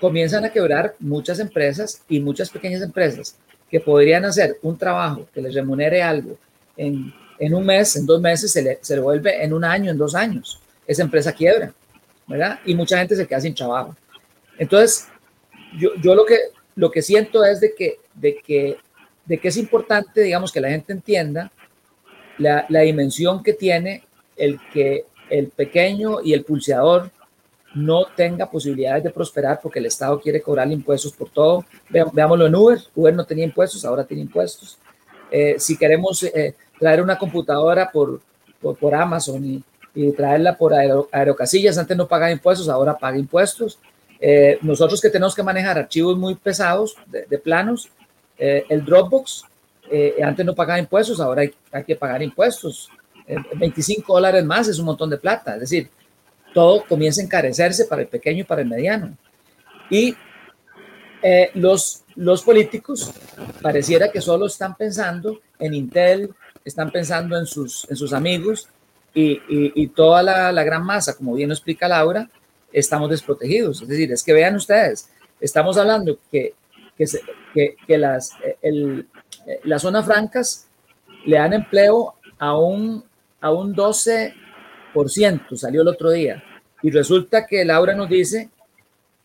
Comienzan 0.00 0.44
a 0.44 0.52
quebrar 0.52 0.94
muchas 0.98 1.38
empresas 1.38 2.02
y 2.08 2.20
muchas 2.20 2.50
pequeñas 2.50 2.82
empresas 2.82 3.36
que 3.70 3.80
podrían 3.80 4.24
hacer 4.24 4.58
un 4.62 4.76
trabajo 4.76 5.26
que 5.32 5.40
les 5.40 5.54
remunere 5.54 6.02
algo 6.02 6.36
en, 6.76 7.12
en 7.38 7.54
un 7.54 7.64
mes, 7.64 7.96
en 7.96 8.06
dos 8.06 8.20
meses, 8.20 8.52
se 8.52 8.62
le, 8.62 8.78
se 8.80 8.94
le 8.94 9.00
vuelve 9.00 9.42
en 9.42 9.52
un 9.52 9.64
año, 9.64 9.90
en 9.90 9.98
dos 9.98 10.14
años. 10.14 10.60
Esa 10.86 11.02
empresa 11.02 11.32
quiebra, 11.32 11.72
¿verdad? 12.26 12.60
Y 12.64 12.74
mucha 12.74 12.98
gente 12.98 13.16
se 13.16 13.26
queda 13.26 13.40
sin 13.40 13.54
trabajo. 13.54 13.96
Entonces, 14.58 15.08
yo, 15.78 15.90
yo 16.02 16.14
lo, 16.14 16.24
que, 16.24 16.38
lo 16.76 16.90
que 16.90 17.02
siento 17.02 17.44
es 17.44 17.60
de 17.60 17.74
que, 17.74 17.98
de, 18.14 18.36
que, 18.36 18.76
de 19.24 19.38
que 19.38 19.48
es 19.48 19.56
importante, 19.56 20.20
digamos, 20.20 20.52
que 20.52 20.60
la 20.60 20.70
gente 20.70 20.92
entienda 20.92 21.50
la, 22.38 22.66
la 22.68 22.80
dimensión 22.80 23.42
que 23.42 23.54
tiene 23.54 24.04
el 24.36 24.58
que 24.72 25.04
el 25.30 25.48
pequeño 25.48 26.20
y 26.22 26.34
el 26.34 26.44
pulseador 26.44 27.10
no 27.74 28.06
tenga 28.16 28.50
posibilidades 28.50 29.04
de 29.04 29.10
prosperar 29.10 29.60
porque 29.62 29.80
el 29.80 29.86
Estado 29.86 30.20
quiere 30.20 30.40
cobrar 30.40 30.70
impuestos 30.70 31.12
por 31.12 31.28
todo. 31.28 31.64
veámoslo 31.88 32.46
en 32.46 32.54
Uber. 32.54 32.78
Uber 32.94 33.14
no 33.14 33.24
tenía 33.24 33.44
impuestos, 33.44 33.84
ahora 33.84 34.04
tiene 34.04 34.22
impuestos. 34.22 34.78
Eh, 35.30 35.56
si 35.58 35.76
queremos 35.76 36.22
eh, 36.22 36.54
traer 36.78 37.02
una 37.02 37.18
computadora 37.18 37.90
por, 37.90 38.20
por, 38.60 38.94
Amazon 38.94 39.44
y, 39.44 40.12
traerla 40.12 40.56
por 40.56 40.74
aero, 40.74 41.08
aerocasillas, 41.12 41.78
antes 41.78 41.96
no 41.96 42.08
pagaba 42.08 42.32
impuestos, 42.32 42.68
ahora 42.68 42.96
paga 42.96 43.18
impuestos. 43.18 43.78
Eh, 44.20 44.58
nosotros 44.62 45.00
que 45.00 45.10
tenemos 45.10 45.34
que 45.34 45.42
manejar 45.42 45.78
archivos 45.78 46.16
muy 46.16 46.34
pesados 46.34 46.96
de, 47.06 47.26
de 47.26 47.38
planos, 47.38 47.90
el 48.36 48.84
Dropbox 48.84 49.44
antes 50.22 50.44
no 50.44 50.54
pagaba 50.56 50.80
impuestos, 50.80 51.20
ahora 51.20 51.42
hay, 51.42 51.54
hay 51.70 51.84
que 51.84 51.94
pagar 51.94 52.20
impuestos. 52.22 52.90
25 53.56 54.12
dólares 54.12 54.44
más 54.44 54.68
es 54.68 54.78
un 54.78 54.86
montón 54.86 55.08
de 55.08 55.18
plata. 55.18 55.54
Es 55.54 55.60
decir, 55.60 55.88
todo 56.54 56.84
comienza 56.86 57.20
a 57.20 57.24
encarecerse 57.24 57.84
para 57.84 58.02
el 58.02 58.08
pequeño 58.08 58.40
y 58.40 58.44
para 58.44 58.62
el 58.62 58.68
mediano. 58.68 59.16
Y 59.90 60.16
eh, 61.22 61.50
los, 61.54 62.04
los 62.14 62.42
políticos 62.42 63.12
pareciera 63.60 64.10
que 64.10 64.20
solo 64.20 64.46
están 64.46 64.76
pensando 64.76 65.40
en 65.58 65.74
Intel, 65.74 66.30
están 66.64 66.90
pensando 66.90 67.36
en 67.36 67.44
sus, 67.44 67.86
en 67.90 67.96
sus 67.96 68.12
amigos 68.12 68.68
y, 69.12 69.40
y, 69.48 69.88
toda 69.88 70.22
la, 70.22 70.50
la, 70.50 70.64
gran 70.64 70.84
masa, 70.84 71.16
como 71.16 71.34
bien 71.34 71.48
lo 71.48 71.54
explica 71.54 71.86
Laura, 71.86 72.28
estamos 72.72 73.10
desprotegidos. 73.10 73.82
Es 73.82 73.88
decir, 73.88 74.10
es 74.12 74.24
que 74.24 74.32
vean 74.32 74.56
ustedes, 74.56 75.08
estamos 75.40 75.76
hablando 75.76 76.18
que, 76.30 76.54
que, 76.96 77.76
que, 77.86 77.98
las, 77.98 78.32
el, 78.60 79.06
las 79.64 79.82
zonas 79.82 80.04
francas 80.04 80.66
le 81.26 81.36
dan 81.36 81.52
empleo 81.52 82.14
a 82.38 82.58
un, 82.58 83.04
a 83.40 83.50
un 83.50 83.72
12 83.72 84.34
salió 85.56 85.82
el 85.82 85.88
otro 85.88 86.10
día. 86.10 86.42
Y 86.82 86.90
resulta 86.90 87.46
que 87.46 87.64
Laura 87.64 87.94
nos 87.94 88.08
dice 88.08 88.50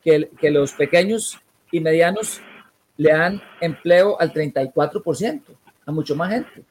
que, 0.03 0.29
que 0.39 0.49
los 0.49 0.73
pequeños 0.73 1.39
y 1.71 1.79
medianos 1.79 2.41
le 2.97 3.11
dan 3.11 3.41
empleo 3.61 4.19
al 4.19 4.33
34%, 4.33 5.41
a 5.85 5.91
mucho 5.91 6.15
más 6.15 6.31
gente. 6.31 6.63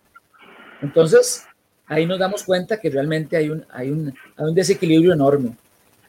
Entonces, 0.82 1.46
ahí 1.86 2.06
nos 2.06 2.18
damos 2.18 2.44
cuenta 2.44 2.78
que 2.78 2.90
realmente 2.90 3.36
hay 3.36 3.50
un, 3.50 3.64
hay 3.70 3.90
un, 3.90 4.14
hay 4.36 4.44
un 4.44 4.54
desequilibrio 4.54 5.12
enorme. 5.12 5.56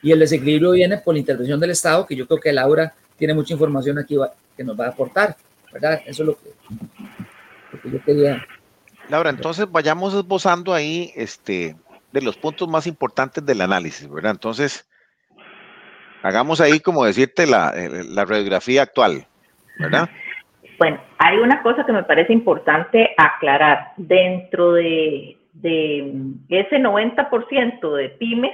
Y 0.01 0.11
el 0.11 0.19
desequilibrio 0.19 0.71
viene 0.71 0.97
por 0.97 1.13
la 1.13 1.19
intervención 1.19 1.59
del 1.59 1.71
Estado, 1.71 2.05
que 2.05 2.15
yo 2.15 2.27
creo 2.27 2.39
que 2.39 2.53
Laura 2.53 2.93
tiene 3.17 3.33
mucha 3.33 3.53
información 3.53 3.97
aquí 3.97 4.17
que 4.55 4.63
nos 4.63 4.79
va 4.79 4.85
a 4.85 4.89
aportar, 4.89 5.35
¿verdad? 5.71 6.01
Eso 6.05 6.23
es 6.23 6.27
lo 6.27 6.37
que, 6.37 6.49
lo 7.71 7.81
que 7.81 7.91
yo 7.91 8.03
quería. 8.03 8.45
Laura, 9.09 9.29
entonces 9.29 9.69
vayamos 9.69 10.13
esbozando 10.13 10.73
ahí 10.73 11.11
este, 11.15 11.75
de 12.11 12.21
los 12.21 12.37
puntos 12.37 12.67
más 12.67 12.87
importantes 12.87 13.45
del 13.45 13.61
análisis, 13.61 14.09
¿verdad? 14.09 14.31
Entonces, 14.31 14.89
hagamos 16.23 16.61
ahí, 16.61 16.79
como 16.79 17.05
decirte, 17.05 17.45
la, 17.45 17.73
la 18.09 18.25
radiografía 18.25 18.83
actual, 18.83 19.25
¿verdad? 19.77 20.09
Bueno, 20.77 21.01
hay 21.17 21.37
una 21.37 21.61
cosa 21.61 21.85
que 21.85 21.91
me 21.91 22.03
parece 22.03 22.33
importante 22.33 23.13
aclarar. 23.17 23.91
Dentro 23.97 24.73
de, 24.73 25.37
de 25.53 26.35
ese 26.49 26.77
90% 26.77 27.95
de 27.95 28.09
pymes, 28.09 28.53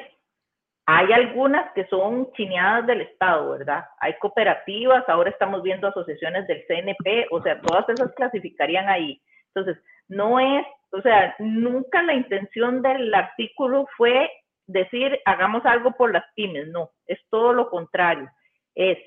hay 0.88 1.12
algunas 1.14 1.72
que 1.74 1.86
son 1.88 2.32
chineadas 2.34 2.86
del 2.86 3.02
Estado, 3.02 3.52
¿verdad? 3.52 3.86
Hay 4.00 4.14
cooperativas, 4.20 5.04
ahora 5.08 5.32
estamos 5.32 5.64
viendo 5.64 5.88
asociaciones 5.88 6.46
del 6.48 6.64
CNP, 6.68 7.28
o 7.32 7.42
sea, 7.42 7.60
todas 7.62 7.90
esas 7.90 8.14
clasificarían 8.14 8.88
ahí. 8.88 9.20
Entonces, 9.54 9.82
no 10.08 10.40
es 10.40 10.66
o 10.96 11.02
sea, 11.02 11.36
nunca 11.40 12.02
la 12.04 12.14
intención 12.14 12.82
del 12.82 13.14
artículo 13.14 13.88
fue 13.98 14.32
decir 14.66 15.20
hagamos 15.26 15.66
algo 15.66 15.92
por 15.92 16.12
las 16.14 16.24
pymes, 16.36 16.68
no, 16.70 16.92
es 17.06 17.20
todo 17.30 17.54
lo 17.54 17.70
contrario. 17.70 18.30
Es 18.76 18.98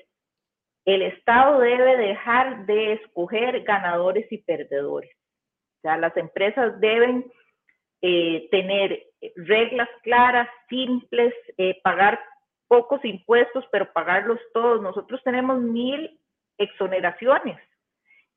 el 0.85 1.01
Estado 1.01 1.59
debe 1.59 1.97
dejar 1.97 2.65
de 2.65 2.93
escoger 2.93 3.61
ganadores 3.63 4.31
y 4.31 4.37
perdedores. 4.37 5.11
O 5.79 5.81
sea, 5.81 5.97
las 5.97 6.15
empresas 6.17 6.79
deben 6.79 7.25
eh, 8.01 8.47
tener 8.51 9.03
reglas 9.35 9.89
claras, 10.03 10.47
simples, 10.69 11.33
eh, 11.57 11.79
pagar 11.83 12.19
pocos 12.67 13.03
impuestos, 13.03 13.65
pero 13.71 13.91
pagarlos 13.93 14.39
todos. 14.53 14.81
Nosotros 14.81 15.21
tenemos 15.23 15.59
mil 15.59 16.19
exoneraciones 16.57 17.59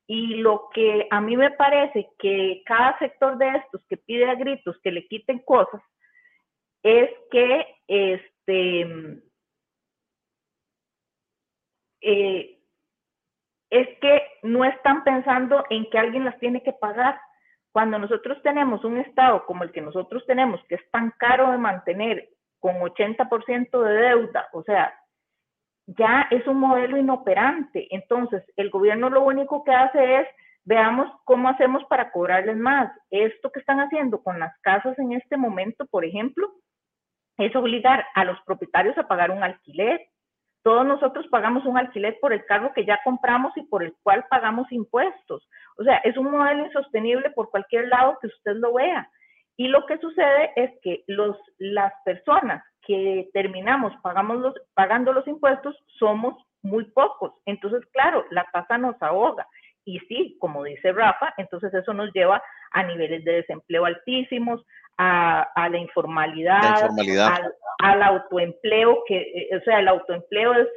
y 0.07 0.35
lo 0.35 0.69
que 0.73 1.07
a 1.09 1.21
mí 1.21 1.37
me 1.37 1.51
parece 1.51 2.09
que 2.19 2.61
cada 2.65 2.97
sector 2.99 3.37
de 3.37 3.49
estos 3.49 3.83
que 3.87 3.97
pide 3.97 4.29
a 4.29 4.35
gritos 4.35 4.77
que 4.83 4.91
le 4.91 5.07
quiten 5.07 5.39
cosas 5.39 5.81
es 6.83 7.09
que 7.31 7.65
este 7.87 9.21
eh, 12.01 12.59
es 13.69 13.87
que 13.99 14.21
no 14.43 14.65
están 14.65 15.03
pensando 15.03 15.63
en 15.69 15.89
que 15.89 15.97
alguien 15.97 16.25
las 16.25 16.37
tiene 16.37 16.61
que 16.61 16.73
pagar. 16.73 17.19
Cuando 17.71 17.97
nosotros 17.97 18.39
tenemos 18.43 18.83
un 18.83 18.97
estado 18.97 19.45
como 19.47 19.63
el 19.63 19.71
que 19.71 19.81
nosotros 19.81 20.23
tenemos, 20.27 20.63
que 20.67 20.75
es 20.75 20.91
tan 20.91 21.11
caro 21.17 21.49
de 21.49 21.57
mantener, 21.57 22.29
con 22.59 22.75
80% 22.75 23.81
de 23.81 23.93
deuda, 23.93 24.47
o 24.53 24.61
sea, 24.63 24.93
ya 25.87 26.27
es 26.31 26.45
un 26.47 26.57
modelo 26.57 26.97
inoperante. 26.97 27.87
Entonces, 27.91 28.43
el 28.55 28.69
gobierno 28.69 29.09
lo 29.09 29.23
único 29.23 29.63
que 29.63 29.71
hace 29.71 30.21
es, 30.21 30.27
veamos 30.65 31.11
cómo 31.25 31.49
hacemos 31.49 31.83
para 31.85 32.11
cobrarles 32.11 32.57
más. 32.57 32.91
Esto 33.09 33.51
que 33.51 33.59
están 33.59 33.79
haciendo 33.79 34.21
con 34.23 34.39
las 34.39 34.57
casas 34.61 34.97
en 34.99 35.13
este 35.13 35.37
momento, 35.37 35.85
por 35.87 36.05
ejemplo, 36.05 36.49
es 37.37 37.55
obligar 37.55 38.05
a 38.15 38.23
los 38.25 38.39
propietarios 38.41 38.97
a 38.97 39.07
pagar 39.07 39.31
un 39.31 39.43
alquiler. 39.43 39.99
todos 40.61 40.85
nosotros 40.85 41.27
pagamos 41.27 41.65
un 41.65 41.77
alquiler 41.77 42.17
por 42.21 42.31
el 42.31 42.45
carro 42.45 42.71
que 42.73 42.85
ya 42.85 42.97
compramos 43.03 43.51
y 43.57 43.63
por 43.63 43.83
el 43.83 43.93
cual 44.01 44.25
pagamos 44.29 44.71
impuestos. 44.71 45.45
O 45.77 45.83
sea, 45.83 45.97
es 45.97 46.15
un 46.15 46.31
modelo 46.31 46.65
insostenible 46.65 47.31
por 47.31 47.49
cualquier 47.49 47.89
lado 47.89 48.17
que 48.21 48.27
usted 48.27 48.53
lo 48.55 48.73
vea. 48.75 49.09
Y 49.57 49.67
lo 49.67 49.85
que 49.85 49.97
sucede 49.99 50.51
es 50.55 50.71
que 50.81 51.03
los, 51.07 51.37
las 51.57 51.93
personas 52.05 52.63
que 52.81 53.29
terminamos 53.33 53.93
pagamos 54.01 54.39
los, 54.39 54.53
pagando 54.73 55.13
los 55.13 55.27
impuestos 55.27 55.75
somos 55.99 56.35
muy 56.63 56.85
pocos. 56.85 57.33
Entonces, 57.45 57.81
claro, 57.91 58.25
la 58.31 58.45
tasa 58.51 58.77
nos 58.77 59.01
ahoga. 59.01 59.47
Y 59.85 59.99
sí, 59.99 60.37
como 60.39 60.63
dice 60.63 60.91
Rafa, 60.91 61.33
entonces 61.37 61.73
eso 61.73 61.93
nos 61.93 62.11
lleva 62.13 62.41
a 62.71 62.83
niveles 62.83 63.23
de 63.25 63.33
desempleo 63.33 63.85
altísimos, 63.85 64.65
a, 64.97 65.69
la 65.69 65.77
informalidad, 65.77 66.89
Al, 67.79 68.03
autoempleo, 68.03 69.03
que, 69.07 69.17
eh, 69.17 69.57
o 69.57 69.61
sea, 69.61 69.79
el 69.79 69.87
autoempleo 69.87 70.53
es, 70.53 70.67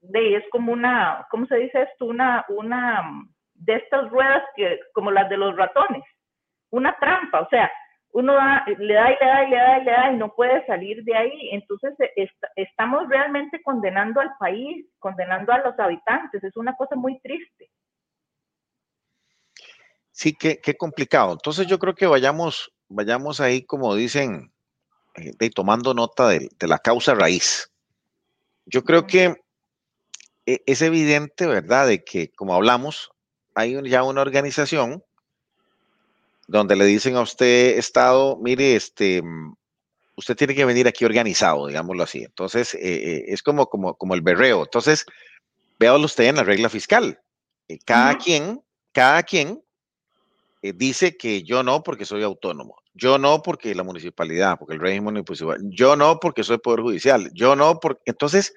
de, 0.00 0.36
es 0.36 0.44
como 0.50 0.72
una, 0.72 1.26
¿cómo 1.30 1.46
se 1.46 1.56
dice 1.56 1.82
esto? 1.82 2.06
Una, 2.06 2.44
una 2.48 3.02
de 3.54 3.76
estas 3.76 4.10
ruedas 4.10 4.42
que, 4.56 4.80
como 4.92 5.10
las 5.10 5.28
de 5.30 5.36
los 5.36 5.56
ratones, 5.56 6.02
una 6.70 6.96
trampa, 6.98 7.40
o 7.40 7.48
sea, 7.48 7.70
uno 8.12 8.34
le 8.78 8.94
da 8.94 9.10
y 9.10 9.16
le 9.20 9.26
da 9.26 9.44
y 9.44 9.50
le 9.50 9.56
da 9.56 9.78
y 9.78 9.84
le 9.84 9.90
da 9.90 10.12
y 10.12 10.16
no 10.16 10.34
puede 10.34 10.64
salir 10.66 11.02
de 11.04 11.16
ahí. 11.16 11.50
Entonces 11.52 11.94
eh, 12.00 12.28
estamos 12.56 13.08
realmente 13.08 13.60
condenando 13.62 14.20
al 14.20 14.30
país, 14.38 14.86
condenando 14.98 15.52
a 15.52 15.58
los 15.58 15.78
habitantes. 15.78 16.44
Es 16.44 16.56
una 16.56 16.76
cosa 16.76 16.94
muy 16.94 17.18
triste. 17.20 17.70
Sí, 20.10 20.34
qué, 20.34 20.60
qué 20.62 20.74
complicado. 20.74 21.32
Entonces 21.32 21.66
yo 21.66 21.78
creo 21.78 21.94
que 21.94 22.06
vayamos 22.06 22.70
vayamos 22.94 23.40
ahí, 23.40 23.64
como 23.64 23.94
dicen, 23.94 24.52
eh, 25.14 25.50
tomando 25.50 25.94
nota 25.94 26.28
de, 26.28 26.48
la 26.60 26.78
causa 26.78 27.14
raíz. 27.14 27.70
Yo 28.66 28.84
creo 28.84 29.06
que 29.06 29.36
e, 30.46 30.62
es 30.66 30.82
evidente, 30.82 31.46
¿verdad?, 31.46 31.86
de 31.86 32.04
que, 32.04 32.30
como 32.32 32.54
hablamos, 32.54 33.10
hay 33.54 33.76
ya 33.88 34.02
una 34.02 34.22
organización 34.22 35.02
donde 36.52 36.76
le 36.76 36.84
dicen 36.84 37.16
a 37.16 37.22
usted, 37.22 37.78
Estado, 37.78 38.36
mire, 38.36 38.76
este, 38.76 39.22
usted 40.16 40.36
tiene 40.36 40.54
que 40.54 40.66
venir 40.66 40.86
aquí 40.86 41.06
organizado, 41.06 41.66
digámoslo 41.66 42.02
así. 42.02 42.22
Entonces, 42.24 42.74
eh, 42.74 42.80
eh, 42.82 43.24
es 43.28 43.42
como, 43.42 43.66
como, 43.70 43.94
como 43.94 44.14
el 44.14 44.20
berreo. 44.20 44.62
Entonces, 44.62 45.06
véalo 45.78 46.04
usted 46.04 46.24
en 46.24 46.36
la 46.36 46.44
regla 46.44 46.68
fiscal. 46.68 47.18
cada 47.86 48.18
quien, 48.18 48.62
cada 48.92 49.22
quien 49.22 49.62
dice 50.60 51.16
que 51.16 51.42
yo 51.42 51.62
no 51.62 51.82
porque 51.82 52.04
soy 52.04 52.22
autónomo. 52.22 52.76
Yo 52.92 53.16
no 53.16 53.40
porque 53.40 53.74
la 53.74 53.82
municipalidad, 53.82 54.58
porque 54.58 54.74
el 54.74 54.80
régimen 54.80 55.14
municipal. 55.14 55.58
Yo 55.62 55.96
no 55.96 56.20
porque 56.20 56.44
soy 56.44 56.58
poder 56.58 56.82
judicial. 56.82 57.30
Yo 57.32 57.56
no 57.56 57.80
porque... 57.80 58.02
Entonces, 58.04 58.52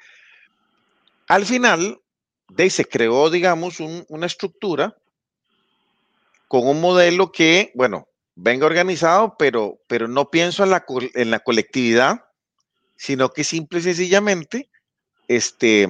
al 1.29 1.45
final, 1.45 2.01
de 2.49 2.69
se 2.69 2.83
creó, 2.83 3.29
digamos, 3.29 3.79
una 3.79 4.25
estructura 4.25 4.97
con 6.47 6.67
un 6.67 6.81
modelo 6.81 7.31
que, 7.31 7.71
bueno, 7.75 8.07
venga 8.35 8.65
organizado, 8.65 9.35
pero, 9.37 9.79
pero 9.87 10.07
no 10.07 10.29
pienso 10.29 10.63
en 10.63 10.71
la, 10.71 10.85
en 11.13 11.31
la 11.31 11.39
colectividad, 11.39 12.25
sino 12.95 13.29
que 13.29 13.43
simple 13.43 13.79
y 13.79 13.83
sencillamente 13.83 14.69
este, 15.27 15.87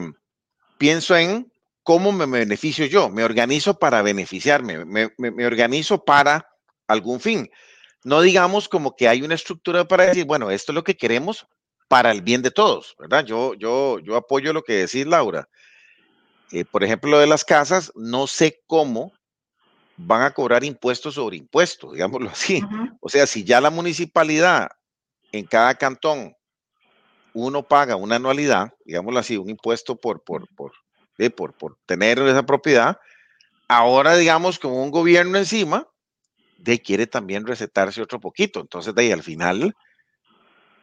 pienso 0.78 1.15
en 1.15 1.52
cómo 1.84 2.12
me 2.12 2.26
beneficio 2.26 2.86
yo, 2.86 3.10
me 3.10 3.24
organizo 3.24 3.78
para 3.78 4.02
beneficiarme, 4.02 4.86
me, 4.86 5.46
organizo 5.46 6.04
para 6.04 6.48
algún 6.88 7.20
fin. 7.20 7.50
No 8.04 8.22
digamos 8.22 8.70
como 8.70 8.96
que 8.96 9.08
hay 9.08 9.22
una 9.22 9.36
estructura 9.36 9.88
para 9.88 10.06
decir, 10.06 10.26
bueno, 10.26 10.52
esto 10.52 10.72
es 10.72 10.76
lo 10.76 10.84
que 10.84 10.98
queremos 10.98 11.48
para 11.88 12.12
el 12.12 12.22
bien 12.22 12.41
de 12.41 12.52
todos, 12.52 12.96
¿verdad? 12.98 13.26
Yo, 13.26 13.54
yo, 13.54 14.00
yo 14.00 14.15
apoyo 14.15 14.54
lo 14.54 14.63
que 14.63 14.74
decís, 14.74 15.06
Laura. 15.06 15.48
Eh, 16.52 16.65
por 16.65 16.84
ejemplo, 16.84 17.12
lo 17.12 17.20
de 17.20 17.28
las 17.28 17.46
casas, 17.46 17.91
no 17.96 18.28
sé 18.28 18.63
cómo 18.68 19.12
van 19.98 20.24
a 20.24 20.32
cobrar 20.32 20.64
impuestos 20.64 21.16
sobre 21.16 21.38
impuestos, 21.38 21.94
digámoslo 21.94 22.30
así. 22.30 22.62
O 23.00 23.10
sea, 23.10 23.28
si 23.28 23.44
ya 23.44 23.62
la 23.62 23.70
municipalidad 23.70 24.70
en 25.32 25.46
cada 25.46 25.76
cantón 25.76 26.36
uno 27.34 27.64
paga 27.68 27.96
una 27.96 28.16
anualidad, 28.16 28.74
digámoslo 28.86 29.20
así, 29.20 29.38
un 29.38 29.50
impuesto 29.50 29.96
por, 29.96 30.24
por, 30.24 30.48
por, 30.56 30.72
eh, 31.18 31.30
por, 31.30 31.54
por 31.54 31.78
tener 31.86 32.20
esa 32.20 32.46
propiedad, 32.46 32.98
ahora 33.68 34.16
digamos 34.16 34.58
como 34.58 34.82
un 34.82 34.92
gobierno 34.92 35.38
encima, 35.38 35.88
de 36.58 36.82
quiere 36.82 37.08
también 37.08 37.46
recetarse 37.46 38.02
otro 38.02 38.20
poquito. 38.20 38.62
Entonces, 38.62 38.96
de 38.96 39.02
ahí 39.02 39.12
al 39.12 39.24
final, 39.24 39.76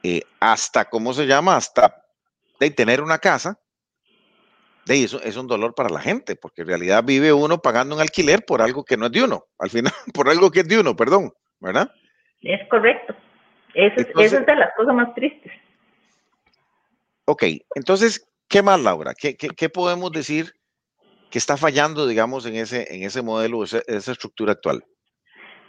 eh, 0.02 0.22
hasta, 0.40 0.84
¿cómo 0.84 1.14
se 1.14 1.26
llama? 1.26 1.56
Hasta 1.56 2.04
de 2.60 2.70
tener 2.70 3.00
una 3.02 3.18
casa, 3.18 3.58
de 4.86 5.04
eso 5.04 5.22
es 5.22 5.36
un 5.36 5.46
dolor 5.46 5.74
para 5.74 5.88
la 5.88 6.00
gente, 6.00 6.36
porque 6.36 6.62
en 6.62 6.68
realidad 6.68 7.04
vive 7.04 7.32
uno 7.32 7.58
pagando 7.58 7.94
un 7.94 8.00
alquiler 8.00 8.44
por 8.44 8.62
algo 8.62 8.84
que 8.84 8.96
no 8.96 9.06
es 9.06 9.12
de 9.12 9.22
uno, 9.22 9.44
al 9.58 9.70
final, 9.70 9.92
por 10.14 10.28
algo 10.28 10.50
que 10.50 10.60
es 10.60 10.68
de 10.68 10.80
uno, 10.80 10.96
perdón, 10.96 11.32
¿verdad? 11.60 11.90
Es 12.40 12.66
correcto. 12.68 13.14
Eso, 13.74 14.20
es 14.20 14.46
de 14.46 14.56
las 14.56 14.74
cosas 14.76 14.94
más 14.94 15.14
tristes. 15.14 15.52
Ok, 17.24 17.44
entonces, 17.74 18.28
¿qué 18.48 18.62
más, 18.62 18.80
Laura? 18.80 19.14
¿Qué, 19.14 19.36
qué, 19.36 19.68
podemos 19.70 20.10
decir 20.12 20.52
que 21.30 21.38
está 21.38 21.56
fallando, 21.56 22.06
digamos, 22.06 22.44
en 22.44 22.56
ese, 22.56 22.94
en 22.94 23.04
ese 23.04 23.22
modelo, 23.22 23.62
esa 23.62 24.12
estructura 24.12 24.52
actual? 24.52 24.84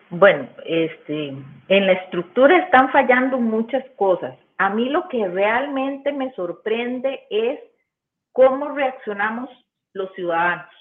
Bueno, 0.10 0.50
este, 0.66 1.30
en 1.70 1.88
la 1.88 1.94
estructura 1.94 2.58
están 2.58 2.92
fallando 2.92 3.40
muchas 3.40 3.84
cosas. 3.96 4.36
A 4.58 4.70
mí 4.70 4.90
lo 4.90 5.08
que 5.10 5.28
realmente 5.28 6.12
me 6.12 6.32
sorprende 6.34 7.22
es 7.30 7.60
cómo 8.34 8.70
reaccionamos 8.70 9.50
los 9.94 10.12
ciudadanos. 10.14 10.74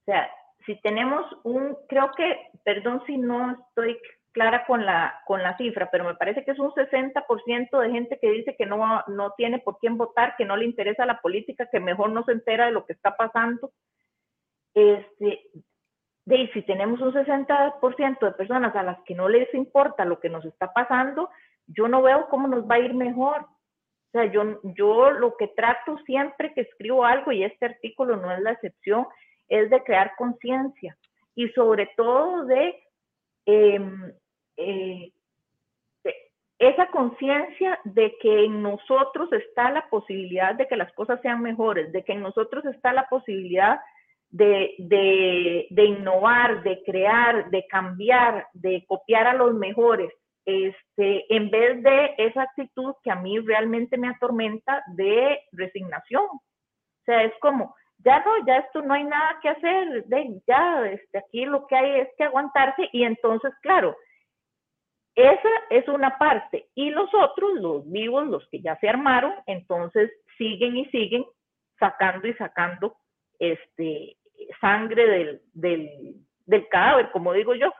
O 0.00 0.04
sea, 0.06 0.30
si 0.64 0.80
tenemos 0.80 1.24
un, 1.44 1.76
creo 1.88 2.10
que, 2.16 2.48
perdón 2.64 3.02
si 3.06 3.18
no 3.18 3.52
estoy 3.68 3.98
clara 4.32 4.66
con 4.66 4.84
la, 4.84 5.20
con 5.26 5.42
la 5.42 5.56
cifra, 5.56 5.88
pero 5.90 6.04
me 6.04 6.14
parece 6.14 6.44
que 6.44 6.50
es 6.50 6.58
un 6.58 6.70
60% 6.72 7.80
de 7.80 7.90
gente 7.90 8.18
que 8.20 8.30
dice 8.30 8.54
que 8.56 8.66
no, 8.66 9.02
no 9.06 9.32
tiene 9.32 9.60
por 9.60 9.78
quién 9.78 9.96
votar, 9.96 10.36
que 10.36 10.44
no 10.44 10.56
le 10.56 10.66
interesa 10.66 11.06
la 11.06 11.20
política, 11.20 11.68
que 11.70 11.80
mejor 11.80 12.10
no 12.10 12.24
se 12.24 12.32
entera 12.32 12.66
de 12.66 12.72
lo 12.72 12.84
que 12.84 12.92
está 12.92 13.16
pasando. 13.16 13.72
Este, 14.74 15.48
de 16.26 16.50
si 16.52 16.62
tenemos 16.62 17.00
un 17.00 17.14
60% 17.14 18.18
de 18.20 18.32
personas 18.32 18.76
a 18.76 18.82
las 18.82 18.98
que 19.04 19.14
no 19.14 19.28
les 19.28 19.52
importa 19.54 20.04
lo 20.04 20.20
que 20.20 20.28
nos 20.28 20.44
está 20.44 20.72
pasando, 20.72 21.30
yo 21.66 21.88
no 21.88 22.02
veo 22.02 22.28
cómo 22.28 22.46
nos 22.46 22.68
va 22.68 22.74
a 22.74 22.80
ir 22.80 22.92
mejor. 22.92 23.46
O 24.16 24.18
sea, 24.18 24.32
yo, 24.32 24.60
yo 24.62 25.10
lo 25.10 25.36
que 25.36 25.48
trato 25.48 25.98
siempre 26.06 26.54
que 26.54 26.62
escribo 26.62 27.04
algo, 27.04 27.32
y 27.32 27.44
este 27.44 27.66
artículo 27.66 28.16
no 28.16 28.32
es 28.32 28.40
la 28.40 28.52
excepción, 28.52 29.06
es 29.46 29.68
de 29.68 29.82
crear 29.82 30.12
conciencia 30.16 30.96
y 31.34 31.50
sobre 31.50 31.90
todo 31.98 32.46
de, 32.46 32.82
em, 33.44 34.10
eh, 34.56 35.12
de 36.02 36.14
esa 36.58 36.86
conciencia 36.86 37.78
de 37.84 38.16
que 38.22 38.46
en 38.46 38.62
nosotros 38.62 39.30
está 39.34 39.70
la 39.70 39.86
posibilidad 39.90 40.54
de 40.54 40.66
que 40.66 40.76
las 40.76 40.90
cosas 40.94 41.20
sean 41.20 41.42
mejores, 41.42 41.92
de 41.92 42.02
que 42.02 42.12
en 42.12 42.22
nosotros 42.22 42.64
está 42.64 42.94
la 42.94 43.06
posibilidad 43.10 43.78
de, 44.30 45.66
innovar, 45.76 46.62
de 46.62 46.82
crear, 46.84 47.50
de 47.50 47.66
cambiar, 47.66 48.46
de 48.54 48.82
copiar 48.88 49.26
a 49.26 49.34
los 49.34 49.52
mejores, 49.52 50.10
este, 50.46 51.34
en 51.34 51.50
vez 51.50 51.82
de 51.82 52.14
esa 52.18 52.42
actitud 52.42 52.94
que 53.02 53.10
a 53.10 53.16
mí 53.16 53.38
realmente 53.40 53.98
me 53.98 54.08
atormenta 54.08 54.82
de 54.94 55.40
resignación. 55.52 56.24
O 56.24 57.04
sea, 57.04 57.24
es 57.24 57.32
como, 57.40 57.74
ya 57.98 58.20
no, 58.20 58.46
ya 58.46 58.58
esto 58.58 58.80
no 58.80 58.94
hay 58.94 59.04
nada 59.04 59.38
que 59.42 59.48
hacer, 59.48 60.04
de, 60.04 60.40
ya, 60.46 60.86
este, 60.88 61.18
aquí 61.18 61.44
lo 61.44 61.66
que 61.66 61.76
hay 61.76 62.00
es 62.00 62.08
que 62.16 62.24
aguantarse 62.24 62.88
y 62.92 63.02
entonces, 63.02 63.52
claro, 63.60 63.96
esa 65.16 65.48
es 65.70 65.88
una 65.88 66.16
parte 66.18 66.68
y 66.74 66.90
los 66.90 67.12
otros, 67.14 67.54
los 67.54 67.90
vivos, 67.90 68.26
los 68.26 68.46
que 68.48 68.60
ya 68.60 68.76
se 68.76 68.88
armaron, 68.88 69.34
entonces 69.46 70.12
siguen 70.38 70.76
y 70.76 70.84
siguen 70.86 71.24
sacando 71.78 72.28
y 72.28 72.34
sacando 72.34 72.96
este, 73.38 74.16
sangre 74.60 75.06
del, 75.06 75.42
del, 75.54 76.16
del 76.44 76.68
cadáver, 76.68 77.10
como 77.10 77.32
digo 77.32 77.54
yo, 77.54 77.72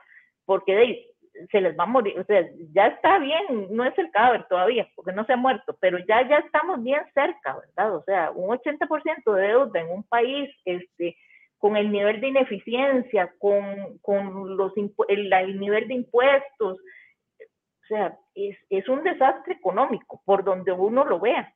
porque 0.45 0.75
de, 0.75 1.05
se 1.51 1.61
les 1.61 1.77
va 1.77 1.83
a 1.83 1.87
morir, 1.87 2.19
o 2.19 2.23
sea, 2.25 2.45
ya 2.73 2.87
está 2.87 3.19
bien, 3.19 3.67
no 3.71 3.83
es 3.85 3.97
el 3.97 4.11
cadáver 4.11 4.45
todavía, 4.47 4.87
porque 4.95 5.11
no 5.11 5.25
se 5.25 5.33
ha 5.33 5.37
muerto, 5.37 5.77
pero 5.79 5.97
ya, 5.99 6.27
ya 6.27 6.37
estamos 6.37 6.83
bien 6.83 7.01
cerca, 7.13 7.57
¿verdad? 7.57 7.95
O 7.95 8.03
sea, 8.03 8.31
un 8.31 8.49
80% 8.49 9.33
de 9.33 9.41
deuda 9.41 9.79
en 9.79 9.89
un 9.89 10.03
país, 10.03 10.49
este, 10.65 11.15
con 11.57 11.75
el 11.75 11.91
nivel 11.91 12.21
de 12.21 12.27
ineficiencia, 12.27 13.33
con, 13.39 13.97
con 13.99 14.57
los 14.57 14.73
el, 15.07 15.31
el, 15.33 15.59
nivel 15.59 15.87
de 15.87 15.93
impuestos, 15.95 16.77
o 16.79 17.87
sea, 17.87 18.17
es, 18.35 18.57
es 18.69 18.87
un 18.89 19.03
desastre 19.03 19.53
económico, 19.53 20.21
por 20.25 20.43
donde 20.43 20.71
uno 20.71 21.05
lo 21.05 21.19
vea. 21.19 21.53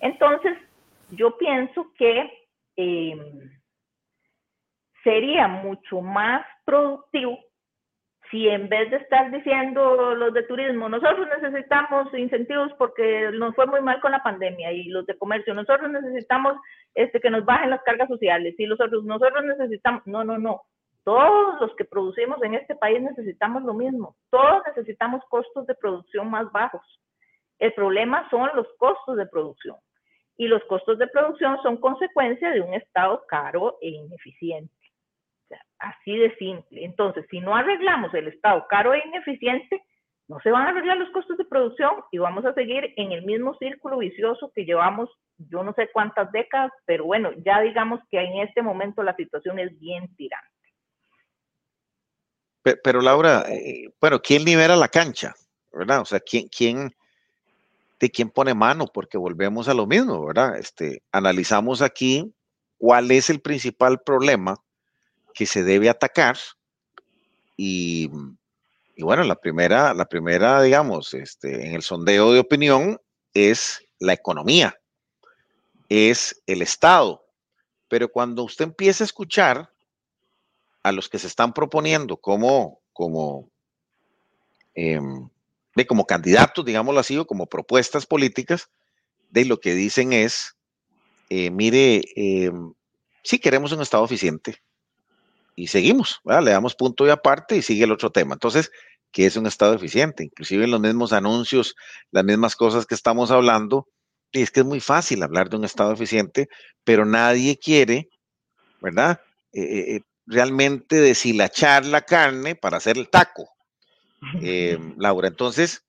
Entonces, 0.00 0.56
yo 1.10 1.36
pienso 1.36 1.92
que 1.96 2.30
eh, 2.76 3.16
sería 5.02 5.48
mucho 5.48 6.00
más 6.00 6.44
productivo 6.64 7.38
si 8.30 8.48
en 8.48 8.68
vez 8.68 8.90
de 8.90 8.98
estar 8.98 9.30
diciendo 9.30 10.14
los 10.14 10.32
de 10.32 10.44
turismo, 10.44 10.88
nosotros 10.88 11.26
necesitamos 11.40 12.12
incentivos 12.14 12.72
porque 12.78 13.30
nos 13.32 13.54
fue 13.56 13.66
muy 13.66 13.80
mal 13.80 14.00
con 14.00 14.12
la 14.12 14.22
pandemia 14.22 14.72
y 14.72 14.84
los 14.84 15.04
de 15.06 15.18
comercio, 15.18 15.52
nosotros 15.52 15.90
necesitamos 15.90 16.56
este, 16.94 17.20
que 17.20 17.30
nos 17.30 17.44
bajen 17.44 17.70
las 17.70 17.82
cargas 17.82 18.08
sociales 18.08 18.54
y 18.58 18.66
los 18.66 18.80
otros, 18.80 19.04
nosotros 19.04 19.44
necesitamos, 19.44 20.06
no, 20.06 20.22
no, 20.22 20.38
no, 20.38 20.62
todos 21.02 21.60
los 21.60 21.74
que 21.74 21.84
producimos 21.84 22.40
en 22.42 22.54
este 22.54 22.76
país 22.76 23.02
necesitamos 23.02 23.64
lo 23.64 23.74
mismo, 23.74 24.14
todos 24.30 24.62
necesitamos 24.66 25.22
costos 25.28 25.66
de 25.66 25.74
producción 25.74 26.30
más 26.30 26.50
bajos. 26.52 26.82
El 27.58 27.72
problema 27.74 28.28
son 28.30 28.48
los 28.54 28.66
costos 28.78 29.16
de 29.16 29.26
producción. 29.26 29.76
Y 30.36 30.48
los 30.48 30.64
costos 30.64 30.98
de 30.98 31.06
producción 31.08 31.60
son 31.62 31.76
consecuencia 31.76 32.50
de 32.50 32.62
un 32.62 32.72
Estado 32.72 33.22
caro 33.28 33.76
e 33.82 33.88
ineficiente 33.88 34.79
así 35.80 36.16
de 36.16 36.34
simple. 36.36 36.84
Entonces, 36.84 37.26
si 37.30 37.40
no 37.40 37.54
arreglamos 37.54 38.12
el 38.14 38.28
Estado 38.28 38.66
caro 38.68 38.94
e 38.94 39.02
ineficiente, 39.06 39.82
no 40.28 40.38
se 40.40 40.50
van 40.50 40.66
a 40.66 40.70
arreglar 40.70 40.96
los 40.96 41.10
costos 41.10 41.36
de 41.38 41.44
producción 41.44 41.90
y 42.12 42.18
vamos 42.18 42.44
a 42.44 42.54
seguir 42.54 42.92
en 42.96 43.12
el 43.12 43.24
mismo 43.24 43.54
círculo 43.56 43.98
vicioso 43.98 44.52
que 44.54 44.64
llevamos 44.64 45.10
yo 45.48 45.62
no 45.62 45.72
sé 45.72 45.88
cuántas 45.92 46.30
décadas, 46.32 46.70
pero 46.84 47.04
bueno, 47.04 47.30
ya 47.44 47.60
digamos 47.60 48.00
que 48.10 48.20
en 48.20 48.46
este 48.46 48.62
momento 48.62 49.02
la 49.02 49.16
situación 49.16 49.58
es 49.58 49.78
bien 49.78 50.14
tirante. 50.16 50.48
Pero, 52.62 53.00
Laura, 53.00 53.46
eh, 53.48 53.88
bueno, 54.00 54.20
¿quién 54.20 54.44
libera 54.44 54.76
la 54.76 54.88
cancha? 54.88 55.34
¿Verdad? 55.72 56.02
O 56.02 56.04
sea, 56.04 56.20
¿quién, 56.20 56.48
quién, 56.48 56.94
de 57.98 58.10
quién 58.10 58.28
pone 58.28 58.52
mano? 58.52 58.86
Porque 58.92 59.16
volvemos 59.16 59.66
a 59.68 59.74
lo 59.74 59.86
mismo, 59.86 60.26
¿verdad? 60.26 60.58
Este, 60.58 61.02
analizamos 61.10 61.80
aquí 61.80 62.34
cuál 62.76 63.10
es 63.10 63.30
el 63.30 63.40
principal 63.40 64.00
problema 64.04 64.56
que 65.34 65.46
se 65.46 65.62
debe 65.62 65.88
atacar. 65.88 66.36
Y, 67.56 68.10
bueno, 68.98 69.22
la 69.24 69.36
primera, 69.36 69.94
la 69.94 70.06
primera, 70.06 70.62
digamos, 70.62 71.14
este, 71.14 71.66
en 71.66 71.74
el 71.74 71.82
sondeo 71.82 72.32
de 72.32 72.40
opinión 72.40 72.98
es 73.34 73.82
la 73.98 74.12
economía, 74.12 74.78
es 75.88 76.42
el 76.46 76.62
Estado. 76.62 77.24
Pero 77.88 78.10
cuando 78.10 78.44
usted 78.44 78.64
empieza 78.64 79.04
a 79.04 79.06
escuchar 79.06 79.70
a 80.82 80.92
los 80.92 81.08
que 81.08 81.18
se 81.18 81.26
están 81.26 81.52
proponiendo 81.52 82.16
como, 82.16 82.80
como, 82.92 83.50
em, 84.74 85.28
como 85.88 86.04
candidatos, 86.04 86.64
digámoslo 86.64 87.00
así, 87.00 87.16
o 87.16 87.26
como 87.26 87.46
propuestas 87.46 88.06
políticas, 88.06 88.70
de 89.30 89.44
lo 89.44 89.60
que 89.60 89.74
dicen 89.74 90.12
es, 90.12 90.56
eh, 91.30 91.50
mire, 91.50 92.02
eh, 92.16 92.50
sí 93.22 93.38
queremos 93.38 93.72
un 93.72 93.82
Estado 93.82 94.04
eficiente, 94.04 94.56
y 95.56 95.66
seguimos, 95.68 96.20
le 96.24 96.50
damos 96.50 96.74
punto 96.74 97.06
y 97.06 97.10
aparte 97.10 97.56
y 97.56 97.62
sigue 97.62 97.84
el 97.84 97.92
otro 97.92 98.10
tema. 98.10 98.34
Entonces, 98.34 98.70
¿qué 99.12 99.26
es 99.26 99.36
un 99.36 99.46
Estado 99.46 99.74
eficiente? 99.74 100.24
Inclusive 100.24 100.64
en 100.64 100.70
los 100.70 100.80
mismos 100.80 101.12
anuncios, 101.12 101.76
las 102.10 102.24
mismas 102.24 102.56
cosas 102.56 102.86
que 102.86 102.94
estamos 102.94 103.30
hablando, 103.30 103.88
y 104.32 104.42
es 104.42 104.50
que 104.50 104.60
es 104.60 104.66
muy 104.66 104.80
fácil 104.80 105.22
hablar 105.22 105.50
de 105.50 105.56
un 105.56 105.64
Estado 105.64 105.92
eficiente, 105.92 106.48
pero 106.84 107.04
nadie 107.04 107.58
quiere, 107.58 108.08
¿verdad? 108.80 109.20
Eh, 109.52 109.62
eh, 109.62 109.96
eh, 109.96 110.00
realmente 110.26 110.96
deshilachar 110.96 111.84
la 111.86 112.02
carne 112.02 112.54
para 112.54 112.76
hacer 112.76 112.96
el 112.96 113.08
taco. 113.08 113.48
Laura, 114.96 115.28
entonces, 115.28 115.82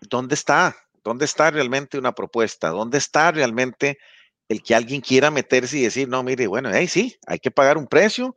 ¿dónde 0.00 0.34
está? 0.34 0.76
¿Dónde 1.02 1.24
está 1.24 1.50
realmente 1.50 1.98
una 1.98 2.12
propuesta? 2.12 2.68
¿Dónde 2.68 2.98
está 2.98 3.32
realmente 3.32 3.98
el 4.50 4.64
que 4.64 4.74
alguien 4.74 5.00
quiera 5.00 5.30
meterse 5.30 5.78
y 5.78 5.82
decir, 5.82 6.08
no, 6.08 6.24
mire, 6.24 6.48
bueno, 6.48 6.70
ahí 6.70 6.88
sí, 6.88 7.16
hay 7.24 7.38
que 7.38 7.52
pagar 7.52 7.78
un 7.78 7.86
precio 7.86 8.34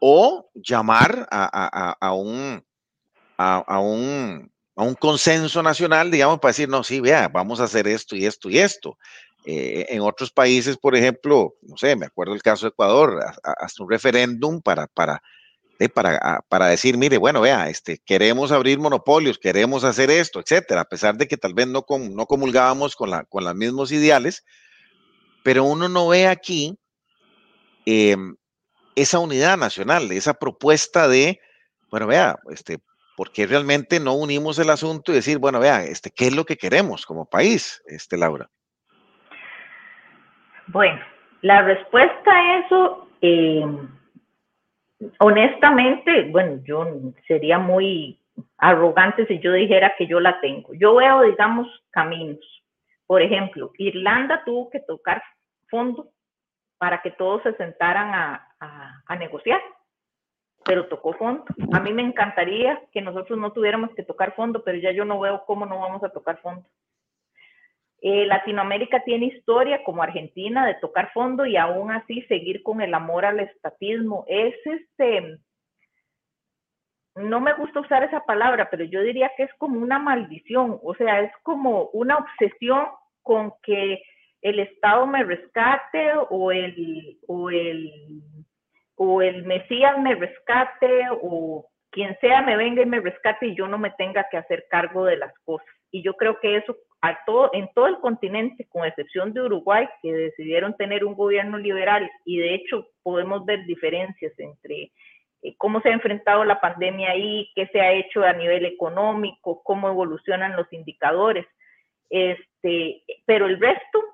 o 0.00 0.50
llamar 0.54 1.28
a, 1.30 2.12
un, 2.14 2.64
a, 3.38 3.78
un, 3.78 4.50
a 4.74 4.82
un 4.82 4.94
consenso 4.96 5.62
nacional, 5.62 6.10
digamos, 6.10 6.40
para 6.40 6.50
decir, 6.50 6.68
no, 6.68 6.82
sí, 6.82 6.98
vea, 6.98 7.28
vamos 7.28 7.60
a 7.60 7.64
hacer 7.64 7.86
esto 7.86 8.16
y 8.16 8.26
esto 8.26 8.50
y 8.50 8.58
esto. 8.58 8.98
Eh, 9.44 9.86
en 9.90 10.00
otros 10.00 10.32
países, 10.32 10.76
por 10.76 10.96
ejemplo, 10.96 11.54
no 11.62 11.76
sé, 11.76 11.94
me 11.94 12.06
acuerdo 12.06 12.34
el 12.34 12.42
caso 12.42 12.66
de 12.66 12.70
Ecuador, 12.70 13.20
hasta 13.44 13.84
un 13.84 13.88
referéndum 13.88 14.60
para, 14.60 14.88
para, 14.88 15.22
eh, 15.78 15.88
para, 15.88 16.40
para 16.48 16.66
decir, 16.66 16.98
mire, 16.98 17.18
bueno, 17.18 17.40
vea, 17.40 17.70
este, 17.70 17.98
queremos 18.04 18.50
abrir 18.50 18.80
monopolios, 18.80 19.38
queremos 19.38 19.84
hacer 19.84 20.10
esto, 20.10 20.40
etcétera, 20.40 20.80
a 20.80 20.88
pesar 20.88 21.16
de 21.16 21.28
que 21.28 21.36
tal 21.36 21.54
vez 21.54 21.68
no, 21.68 21.86
no 22.10 22.26
comulgábamos 22.26 22.96
con, 22.96 23.10
la, 23.10 23.22
con 23.26 23.44
los 23.44 23.54
mismos 23.54 23.92
ideales, 23.92 24.42
pero 25.46 25.62
uno 25.62 25.88
no 25.88 26.08
ve 26.08 26.26
aquí 26.26 26.76
em, 27.86 28.34
esa 28.96 29.20
unidad 29.20 29.56
nacional, 29.56 30.10
esa 30.10 30.34
propuesta 30.34 31.06
de, 31.06 31.38
bueno, 31.88 32.08
vea, 32.08 32.34
este, 32.50 32.78
¿por 33.16 33.30
qué 33.30 33.46
realmente 33.46 34.00
no 34.00 34.14
unimos 34.14 34.58
el 34.58 34.70
asunto 34.70 35.12
y 35.12 35.14
decir, 35.14 35.38
bueno, 35.38 35.60
vea, 35.60 35.84
este, 35.84 36.10
¿qué 36.10 36.26
es 36.26 36.34
lo 36.34 36.44
que 36.44 36.56
queremos 36.56 37.06
como 37.06 37.30
país, 37.30 37.80
este, 37.86 38.16
Laura? 38.16 38.48
Bueno, 40.66 40.98
la 41.42 41.62
respuesta 41.62 42.28
a 42.28 42.58
eso, 42.58 43.08
em, 43.20 43.88
honestamente, 45.20 46.24
bueno, 46.24 46.60
yo 46.64 46.88
sería 47.28 47.60
muy 47.60 48.20
arrogante 48.58 49.28
si 49.28 49.38
yo 49.38 49.52
dijera 49.52 49.94
que 49.96 50.08
yo 50.08 50.18
la 50.18 50.40
tengo. 50.40 50.74
Yo 50.74 50.96
veo, 50.96 51.22
digamos, 51.22 51.68
caminos. 51.92 52.40
Por 53.06 53.22
ejemplo, 53.22 53.70
Irlanda 53.78 54.42
tuvo 54.44 54.68
que 54.70 54.80
tocar 54.80 55.22
fondo 55.68 56.10
para 56.78 57.00
que 57.02 57.10
todos 57.10 57.42
se 57.42 57.54
sentaran 57.54 58.12
a, 58.14 59.16
negociar, 59.18 59.60
pero 60.64 60.88
tocó 60.88 61.14
fondo. 61.14 61.44
A 61.72 61.80
mí 61.80 61.92
me 61.92 62.02
encantaría 62.02 62.82
que 62.92 63.00
nosotros 63.00 63.38
no 63.38 63.52
tuviéramos 63.52 63.94
que 63.94 64.02
tocar 64.02 64.34
fondo, 64.34 64.62
pero 64.62 64.78
ya 64.78 64.90
yo 64.92 65.04
no 65.04 65.18
veo 65.18 65.44
cómo 65.46 65.64
no 65.64 65.78
vamos 65.78 66.02
a 66.04 66.10
tocar 66.10 66.40
fondo. 66.42 66.68
Eh, 68.02 68.26
Latinoamérica 68.26 69.02
tiene 69.04 69.26
historia 69.26 69.82
como 69.84 70.02
Argentina 70.02 70.66
de 70.66 70.74
tocar 70.74 71.12
fondo 71.12 71.46
y 71.46 71.56
aún 71.56 71.90
así 71.90 72.22
seguir 72.22 72.62
con 72.62 72.82
el 72.82 72.92
amor 72.92 73.24
al 73.24 73.40
estatismo. 73.40 74.24
Es 74.28 74.54
este, 74.66 75.38
no 77.16 77.40
me 77.40 77.54
gusta 77.54 77.80
usar 77.80 78.04
esa 78.04 78.20
palabra, 78.24 78.68
pero 78.70 78.84
yo 78.84 79.00
diría 79.00 79.32
que 79.36 79.44
es 79.44 79.54
como 79.54 79.80
una 79.80 79.98
maldición, 79.98 80.78
o 80.82 80.94
sea, 80.94 81.20
es 81.20 81.32
como 81.42 81.88
una 81.94 82.16
obsesión 82.16 82.88
con 83.22 83.54
que 83.62 84.02
el 84.48 84.60
Estado 84.60 85.08
me 85.08 85.24
rescate 85.24 86.12
o 86.30 86.52
el, 86.52 87.18
o 87.26 87.50
el, 87.50 87.90
o 88.94 89.20
el 89.20 89.44
Mesías 89.44 89.98
me 89.98 90.14
rescate 90.14 91.06
o 91.20 91.66
quien 91.90 92.16
sea 92.20 92.42
me 92.42 92.56
venga 92.56 92.82
y 92.82 92.86
me 92.86 93.00
rescate 93.00 93.48
y 93.48 93.56
yo 93.56 93.66
no 93.66 93.76
me 93.76 93.90
tenga 93.90 94.28
que 94.30 94.36
hacer 94.36 94.66
cargo 94.70 95.04
de 95.04 95.16
las 95.16 95.36
cosas. 95.40 95.66
Y 95.90 96.02
yo 96.02 96.14
creo 96.14 96.38
que 96.38 96.58
eso 96.58 96.76
a 97.02 97.18
todo, 97.24 97.50
en 97.54 97.68
todo 97.74 97.88
el 97.88 97.98
continente, 97.98 98.68
con 98.68 98.86
excepción 98.86 99.32
de 99.32 99.42
Uruguay, 99.42 99.88
que 100.00 100.12
decidieron 100.12 100.76
tener 100.76 101.04
un 101.04 101.14
gobierno 101.14 101.58
liberal 101.58 102.08
y 102.24 102.38
de 102.38 102.54
hecho 102.54 102.86
podemos 103.02 103.44
ver 103.46 103.64
diferencias 103.66 104.32
entre 104.38 104.92
eh, 105.42 105.54
cómo 105.58 105.80
se 105.80 105.88
ha 105.88 105.92
enfrentado 105.92 106.44
la 106.44 106.60
pandemia 106.60 107.10
ahí, 107.10 107.50
qué 107.56 107.66
se 107.72 107.80
ha 107.80 107.92
hecho 107.94 108.22
a 108.22 108.32
nivel 108.32 108.64
económico, 108.64 109.62
cómo 109.64 109.88
evolucionan 109.88 110.54
los 110.54 110.72
indicadores. 110.72 111.46
Este, 112.10 113.02
pero 113.24 113.46
el 113.46 113.58
resto, 113.58 114.04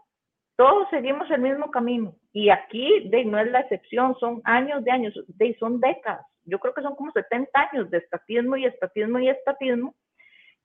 todos 0.57 0.89
seguimos 0.91 1.31
el 1.31 1.41
mismo 1.41 1.71
camino 1.71 2.15
y 2.33 2.51
aquí 2.51 3.09
de, 3.09 3.25
no 3.25 3.39
es 3.39 3.51
la 3.51 3.61
excepción, 3.61 4.17
son 4.19 4.41
años 4.45 4.85
de 4.85 4.91
años, 4.91 5.15
de, 5.27 5.57
son 5.59 5.81
décadas. 5.81 6.27
Yo 6.45 6.59
creo 6.59 6.75
que 6.75 6.83
son 6.83 6.95
como 6.97 7.13
70 7.13 7.69
años 7.73 7.91
de 7.91 7.99
estatismo 7.99 8.57
y 8.57 8.67
estatismo 8.67 9.19
y 9.19 9.29
estatismo 9.29 9.95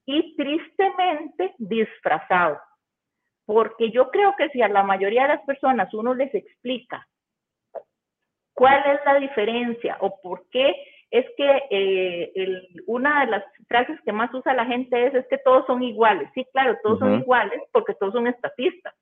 y 0.06 0.36
tristemente 0.36 1.54
disfrazado. 1.58 2.60
Porque 3.46 3.92
yo 3.92 4.10
creo 4.12 4.36
que 4.38 4.50
si 4.50 4.62
a 4.62 4.68
la 4.68 4.84
mayoría 4.84 5.24
de 5.24 5.36
las 5.36 5.46
personas 5.46 5.94
uno 5.94 6.14
les 6.14 6.34
explica 6.34 7.08
cuál 8.54 8.84
es 8.92 9.00
la 9.06 9.20
diferencia 9.20 9.98
o 10.02 10.20
por 10.22 10.50
qué 10.50 10.76
es 11.12 11.26
que 11.38 11.62
eh, 11.70 12.62
una 12.88 13.22
de 13.26 13.32
las 13.32 13.44
frases 13.68 13.98
que 14.02 14.12
más 14.12 14.34
usa 14.34 14.54
la 14.54 14.66
gente 14.66 15.08
es, 15.08 15.14
es 15.14 15.28
que 15.28 15.38
todos 15.38 15.66
son 15.66 15.82
iguales. 15.82 16.30
Sí, 16.34 16.46
claro, 16.52 16.78
todos 16.84 17.00
son 17.00 17.20
iguales 17.20 17.62
porque 17.72 17.94
todos 17.94 18.14
son 18.14 18.28
estatistas 18.28 18.94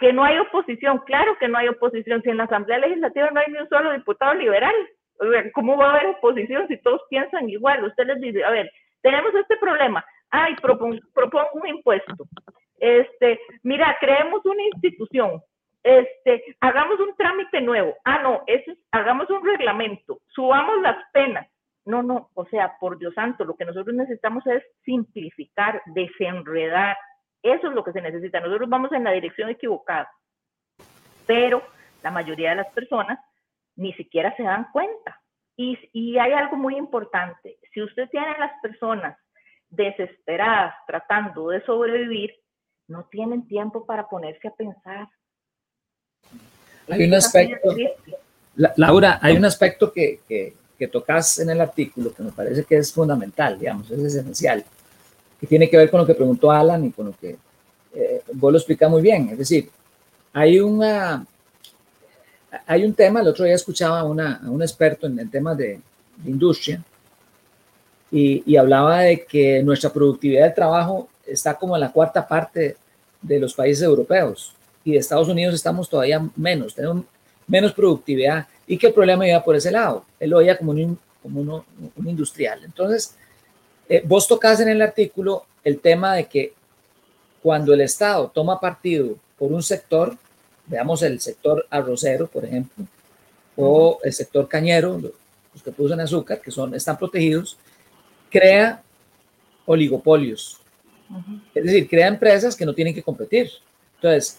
que 0.00 0.12
no 0.14 0.24
hay 0.24 0.38
oposición, 0.38 0.98
claro 1.04 1.36
que 1.38 1.46
no 1.46 1.58
hay 1.58 1.68
oposición, 1.68 2.22
si 2.22 2.30
en 2.30 2.38
la 2.38 2.44
Asamblea 2.44 2.78
Legislativa 2.78 3.30
no 3.30 3.40
hay 3.40 3.52
ni 3.52 3.58
un 3.58 3.68
solo 3.68 3.92
diputado 3.92 4.32
liberal, 4.34 4.74
¿cómo 5.52 5.76
va 5.76 5.88
a 5.88 5.90
haber 5.90 6.06
oposición 6.06 6.66
si 6.68 6.78
todos 6.78 7.02
piensan 7.10 7.48
igual? 7.50 7.84
Usted 7.84 8.06
les 8.06 8.20
dice, 8.20 8.42
a 8.42 8.50
ver, 8.50 8.72
tenemos 9.02 9.34
este 9.34 9.58
problema, 9.58 10.02
ay, 10.30 10.56
propongo, 10.62 10.96
un 11.52 11.68
impuesto, 11.68 12.24
este, 12.78 13.38
mira, 13.62 13.94
creemos 14.00 14.44
una 14.46 14.62
institución, 14.62 15.42
este, 15.82 16.56
hagamos 16.60 16.98
un 16.98 17.14
trámite 17.16 17.60
nuevo, 17.60 17.94
ah, 18.06 18.22
no, 18.22 18.42
eso 18.46 18.72
es, 18.72 18.78
hagamos 18.90 19.28
un 19.28 19.46
reglamento, 19.46 20.20
subamos 20.28 20.80
las 20.80 20.96
penas, 21.12 21.46
no, 21.84 22.02
no, 22.02 22.30
o 22.34 22.46
sea, 22.46 22.72
por 22.80 22.98
Dios 22.98 23.12
santo, 23.12 23.44
lo 23.44 23.54
que 23.54 23.66
nosotros 23.66 23.94
necesitamos 23.94 24.46
es 24.46 24.62
simplificar, 24.82 25.82
desenredar, 25.94 26.96
eso 27.42 27.68
es 27.68 27.74
lo 27.74 27.84
que 27.84 27.92
se 27.92 28.00
necesita. 28.00 28.40
Nosotros 28.40 28.68
vamos 28.68 28.92
en 28.92 29.04
la 29.04 29.12
dirección 29.12 29.48
equivocada, 29.48 30.10
pero 31.26 31.62
la 32.02 32.10
mayoría 32.10 32.50
de 32.50 32.56
las 32.56 32.72
personas 32.72 33.18
ni 33.76 33.92
siquiera 33.94 34.34
se 34.36 34.42
dan 34.42 34.68
cuenta. 34.72 35.20
Y, 35.56 36.16
hay 36.18 36.32
algo 36.32 36.56
muy 36.56 36.76
importante. 36.76 37.58
si 37.72 37.82
usted 37.82 38.08
tiene 38.08 38.28
a 38.28 38.38
las 38.38 38.52
personas 38.62 39.16
desesperadas 39.68 40.74
tratando 40.86 41.48
de 41.48 41.62
sobrevivir, 41.64 42.34
no 42.88 43.04
tienen 43.10 43.46
tiempo 43.46 43.84
para 43.84 44.08
ponerse 44.08 44.48
a 44.48 44.54
pensar. 44.54 45.06
Hay 46.88 47.04
un 47.04 47.14
aspecto, 47.14 47.76
Laura, 48.76 49.18
hay 49.22 49.36
un 49.36 49.44
aspecto 49.44 49.92
que, 49.92 50.20
que, 50.26 50.54
que, 50.78 50.88
tocas 50.88 51.38
en 51.38 51.50
el 51.50 51.60
artículo 51.60 52.12
que 52.12 52.22
me 52.22 52.32
parece 52.32 52.64
que 52.64 52.76
es 52.76 52.92
fundamental, 52.92 53.58
digamos, 53.58 53.90
es 53.90 54.00
esencial, 54.00 54.64
que 55.40 55.46
tiene 55.46 55.70
que 55.70 55.76
ver 55.76 55.90
con 55.90 56.00
lo 56.00 56.06
que 56.06 56.14
preguntó 56.14 56.50
Alan 56.50 56.84
y 56.84 56.90
con 56.90 57.06
lo 57.06 57.12
que 57.18 57.36
eh, 57.94 58.22
vos 58.34 58.52
lo 58.52 58.58
explicas 58.58 58.90
muy 58.90 59.00
bien. 59.00 59.30
Es 59.30 59.38
decir, 59.38 59.70
hay 60.32 60.60
una, 60.60 61.26
hay 62.66 62.84
un 62.84 62.94
tema, 62.94 63.20
el 63.20 63.28
otro 63.28 63.44
día 63.44 63.54
escuchaba 63.54 64.00
a, 64.00 64.04
una, 64.04 64.40
a 64.44 64.50
un 64.50 64.62
experto 64.62 65.06
en 65.06 65.18
el 65.18 65.30
tema 65.30 65.54
de, 65.54 65.80
de 66.16 66.30
industria 66.30 66.84
y, 68.10 68.42
y, 68.44 68.56
hablaba 68.56 69.00
de 69.00 69.24
que 69.24 69.62
nuestra 69.62 69.90
productividad 69.90 70.46
de 70.46 70.52
trabajo 70.52 71.08
está 71.26 71.54
como 71.54 71.76
en 71.76 71.80
la 71.80 71.92
cuarta 71.92 72.26
parte 72.26 72.76
de 73.22 73.38
los 73.38 73.54
países 73.54 73.84
europeos 73.84 74.54
y 74.84 74.92
de 74.92 74.98
Estados 74.98 75.28
Unidos 75.28 75.54
estamos 75.54 75.88
todavía 75.88 76.20
menos, 76.36 76.74
tenemos 76.74 77.04
menos 77.46 77.72
productividad 77.72 78.46
y 78.66 78.78
que 78.78 78.88
el 78.88 78.92
problema 78.92 79.26
iba 79.26 79.42
por 79.42 79.56
ese 79.56 79.70
lado. 79.70 80.04
Él 80.18 80.30
lo 80.30 80.38
veía 80.38 80.56
como 80.56 80.72
un, 80.72 80.98
como 81.22 81.40
uno, 81.40 81.64
un 81.96 82.08
industrial. 82.08 82.60
Entonces, 82.64 83.16
eh, 83.90 84.04
vos 84.06 84.28
tocas 84.28 84.60
en 84.60 84.68
el 84.68 84.80
artículo 84.82 85.46
el 85.64 85.80
tema 85.80 86.14
de 86.14 86.28
que 86.28 86.52
cuando 87.42 87.74
el 87.74 87.80
Estado 87.80 88.30
toma 88.32 88.60
partido 88.60 89.16
por 89.36 89.50
un 89.50 89.64
sector, 89.64 90.16
veamos 90.66 91.02
el 91.02 91.20
sector 91.20 91.66
arrocero, 91.68 92.28
por 92.28 92.44
ejemplo, 92.44 92.84
o 93.56 93.98
el 94.04 94.12
sector 94.12 94.46
cañero, 94.46 94.96
los 95.52 95.62
que 95.64 95.72
producen 95.72 95.98
azúcar, 95.98 96.40
que 96.40 96.52
son, 96.52 96.72
están 96.72 96.96
protegidos, 96.98 97.56
crea 98.30 98.80
oligopolios. 99.66 100.60
Es 101.52 101.64
decir, 101.64 101.88
crea 101.88 102.06
empresas 102.06 102.54
que 102.54 102.64
no 102.64 102.72
tienen 102.72 102.94
que 102.94 103.02
competir. 103.02 103.50
Entonces, 103.96 104.38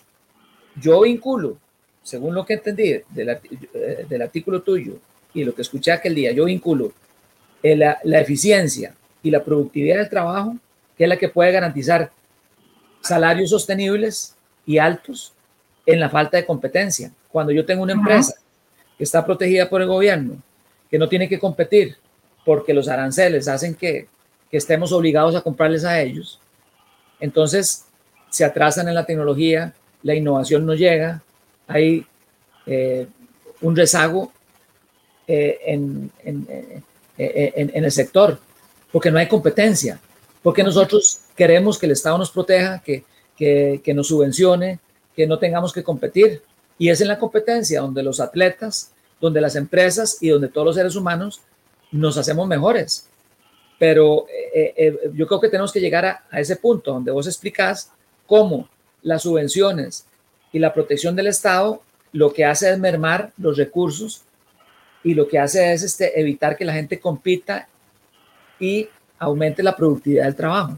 yo 0.80 1.02
vinculo, 1.02 1.58
según 2.04 2.34
lo 2.34 2.46
que 2.46 2.54
entendí 2.54 3.02
del, 3.10 3.30
eh, 3.74 4.06
del 4.08 4.22
artículo 4.22 4.62
tuyo 4.62 4.94
y 5.34 5.44
lo 5.44 5.54
que 5.54 5.64
escuché 5.64 5.92
aquel 5.92 6.16
día, 6.16 6.32
yo 6.32 6.46
vinculo 6.46 6.94
la 7.64 8.20
eficiencia 8.20 8.96
y 9.24 9.32
la 9.32 9.44
productividad 9.44 9.98
del 9.98 10.10
trabajo, 10.10 10.56
que 10.98 11.04
es 11.04 11.10
la 11.10 11.18
que 11.18 11.30
puede 11.30 11.52
garantizar 11.52 12.12
salarios 13.02 13.50
sostenibles 13.50 14.36
y 14.66 14.78
altos 14.78 15.34
en 15.86 16.00
la 16.00 16.10
falta 16.10 16.38
de 16.38 16.46
competencia. 16.46 17.12
Cuando 17.32 17.52
yo 17.52 17.66
tengo 17.66 17.84
una 17.84 17.94
empresa 17.94 18.36
que 18.98 19.04
está 19.04 19.26
protegida 19.26 19.70
por 19.70 19.82
el 19.82 19.88
gobierno, 19.88 20.36
que 20.90 21.00
no 21.00 21.10
tiene 21.10 21.28
que 21.28 21.40
competir 21.40 21.98
porque 22.46 22.74
los 22.74 22.88
aranceles 22.88 23.48
hacen 23.48 23.76
que, 23.76 24.08
que 24.50 24.58
estemos 24.58 24.92
obligados 24.92 25.36
a 25.36 25.42
comprarles 25.42 25.86
a 25.86 26.00
ellos, 26.02 26.40
entonces 27.20 27.86
se 28.30 28.46
atrasan 28.46 28.88
en 28.88 28.96
la 28.96 29.06
tecnología, 29.06 29.74
la 30.04 30.16
innovación 30.16 30.66
no 30.66 30.74
llega, 30.74 31.22
hay 31.68 32.06
eh, 32.66 33.08
un 33.62 33.76
rezago 33.76 34.32
eh, 35.28 35.60
en, 35.66 36.12
en, 36.24 36.48
en, 37.18 37.72
en, 37.74 37.84
el 37.84 37.92
sector, 37.92 38.40
porque 38.92 39.12
no 39.12 39.20
hay 39.20 39.28
competencia, 39.28 40.00
porque 40.44 40.64
nosotros 40.64 41.22
queremos 41.36 41.78
que 41.78 41.86
el 41.86 41.94
Estado 41.94 42.18
nos 42.18 42.32
proteja, 42.32 42.82
que, 42.84 43.04
que, 43.38 43.94
nos 43.94 44.08
subvencione, 44.08 44.80
que 45.16 45.26
no 45.26 45.40
tengamos 45.40 45.74
que 45.74 45.84
competir. 45.84 46.42
Y 46.78 46.90
es 46.90 47.02
en 47.02 47.08
la 47.08 47.20
competencia 47.20 47.82
donde 47.82 48.04
los 48.04 48.20
atletas, 48.20 48.92
donde 49.20 49.42
las 49.42 49.56
empresas 49.56 50.18
y 50.22 50.30
donde 50.30 50.48
todos 50.48 50.66
los 50.66 50.76
seres 50.76 50.96
humanos 50.96 51.42
nos 51.92 52.18
hacemos 52.18 52.48
mejores. 52.48 53.08
Pero 53.78 54.26
eh, 54.54 54.74
eh, 54.78 55.12
yo 55.14 55.28
creo 55.28 55.40
que 55.40 55.50
tenemos 55.50 55.72
que 55.72 55.80
llegar 55.80 56.06
a, 56.06 56.24
a, 56.30 56.40
ese 56.40 56.56
punto 56.56 56.92
donde 56.92 57.12
vos 57.12 57.28
explicás 57.28 57.92
cómo 58.28 58.68
las 59.02 59.24
subvenciones 59.24 60.06
y 60.52 60.60
la 60.60 60.74
protección 60.74 61.16
del 61.16 61.28
Estado 61.28 61.82
lo 62.14 62.34
que 62.34 62.46
hace 62.46 62.72
es 62.72 62.80
mermar 62.80 63.32
los 63.38 63.58
recursos 63.58 64.24
y 65.04 65.14
lo 65.14 65.28
que 65.28 65.40
hace 65.40 65.74
es 65.74 65.84
este, 65.84 66.20
evitar 66.20 66.58
que 66.58 66.66
la 66.66 66.74
gente 66.74 67.00
compita 67.00 67.68
y 68.62 68.88
aumente 69.20 69.62
la 69.62 69.76
productividad 69.76 70.26
del 70.26 70.36
trabajo. 70.36 70.78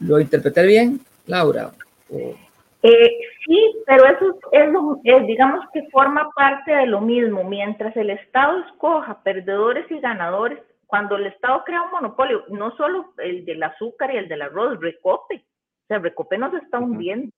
¿Lo 0.00 0.20
interpreté 0.20 0.66
bien, 0.66 1.00
Laura? 1.26 1.70
¿O? 2.10 2.34
Eh, 2.82 3.18
sí, 3.44 3.74
pero 3.86 4.04
eso 4.06 4.38
es, 4.52 4.68
lo, 4.70 5.00
es, 5.02 5.26
digamos 5.26 5.64
que 5.72 5.88
forma 5.90 6.28
parte 6.34 6.72
de 6.72 6.86
lo 6.86 7.00
mismo. 7.00 7.42
Mientras 7.44 7.96
el 7.96 8.10
Estado 8.10 8.60
escoja 8.64 9.22
perdedores 9.22 9.90
y 9.90 9.98
ganadores, 9.98 10.60
cuando 10.86 11.16
el 11.16 11.26
Estado 11.26 11.64
crea 11.64 11.82
un 11.82 11.90
monopolio, 11.90 12.44
no 12.48 12.76
solo 12.76 13.12
el 13.18 13.44
del 13.44 13.62
azúcar 13.62 14.14
y 14.14 14.18
el 14.18 14.28
del 14.28 14.42
arroz, 14.42 14.78
Recope, 14.80 15.36
o 15.36 15.86
sea, 15.88 15.98
Recope 15.98 16.38
nos 16.38 16.54
está 16.54 16.78
hundiendo, 16.78 17.32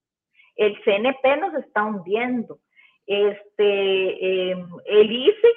el 0.57 0.77
CNP 0.85 1.37
nos 1.38 1.55
está 1.55 1.85
hundiendo, 1.85 2.59
este, 3.07 4.51
eh, 4.51 4.64
el 4.87 5.12
ICE, 5.12 5.49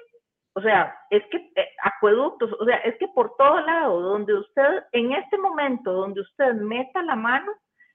o 0.56 0.62
sea, 0.62 0.96
es 1.10 1.24
que 1.32 1.38
eh, 1.56 1.70
acueductos, 1.82 2.52
o 2.60 2.66
sea, 2.66 2.78
es 2.78 2.96
que 2.98 3.08
por 3.08 3.36
todo 3.38 3.60
lado, 3.62 4.00
donde 4.02 4.36
usted, 4.36 4.84
en 4.92 5.14
este 5.14 5.38
momento, 5.38 5.92
donde 5.92 6.22
usted 6.22 6.54
meta 6.54 7.02
la 7.02 7.16
mano, 7.16 7.52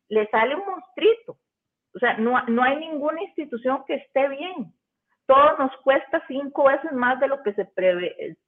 le 0.08 0.26
sale 0.28 0.56
un 0.56 0.66
monstruito. 0.66 1.36
O 1.94 1.98
sea, 1.98 2.14
no, 2.14 2.42
no 2.46 2.62
hay 2.62 2.76
ninguna 2.76 3.22
institución 3.22 3.84
que 3.86 3.94
esté 3.94 4.28
bien. 4.28 4.72
Todo 5.26 5.56
nos 5.58 5.76
cuesta 5.78 6.22
cinco 6.26 6.64
veces 6.64 6.92
más 6.92 7.20
de 7.20 7.28
lo 7.28 7.42
que 7.42 7.52
se 7.52 7.68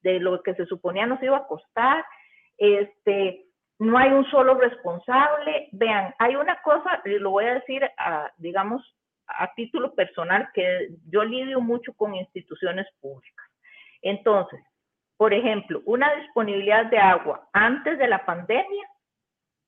de 0.02 0.20
lo 0.20 0.42
que 0.42 0.54
se 0.54 0.66
suponía 0.66 1.06
nos 1.06 1.22
iba 1.22 1.36
a 1.36 1.46
costar. 1.46 2.04
Este, 2.56 3.46
no 3.78 3.96
hay 3.98 4.10
un 4.10 4.24
solo 4.30 4.54
responsable. 4.54 5.68
Vean, 5.72 6.14
hay 6.18 6.36
una 6.36 6.60
cosa, 6.62 7.00
lo 7.04 7.30
voy 7.30 7.44
a 7.44 7.54
decir, 7.54 7.82
digamos, 8.38 8.82
a 9.26 9.52
título 9.54 9.94
personal, 9.94 10.48
que 10.54 10.88
yo 11.08 11.22
lidio 11.22 11.60
mucho 11.60 11.92
con 11.94 12.14
instituciones 12.14 12.86
públicas. 13.00 13.49
Entonces, 14.02 14.60
por 15.16 15.34
ejemplo, 15.34 15.82
una 15.84 16.14
disponibilidad 16.14 16.86
de 16.86 16.98
agua 16.98 17.48
antes 17.52 17.98
de 17.98 18.08
la 18.08 18.24
pandemia 18.24 18.88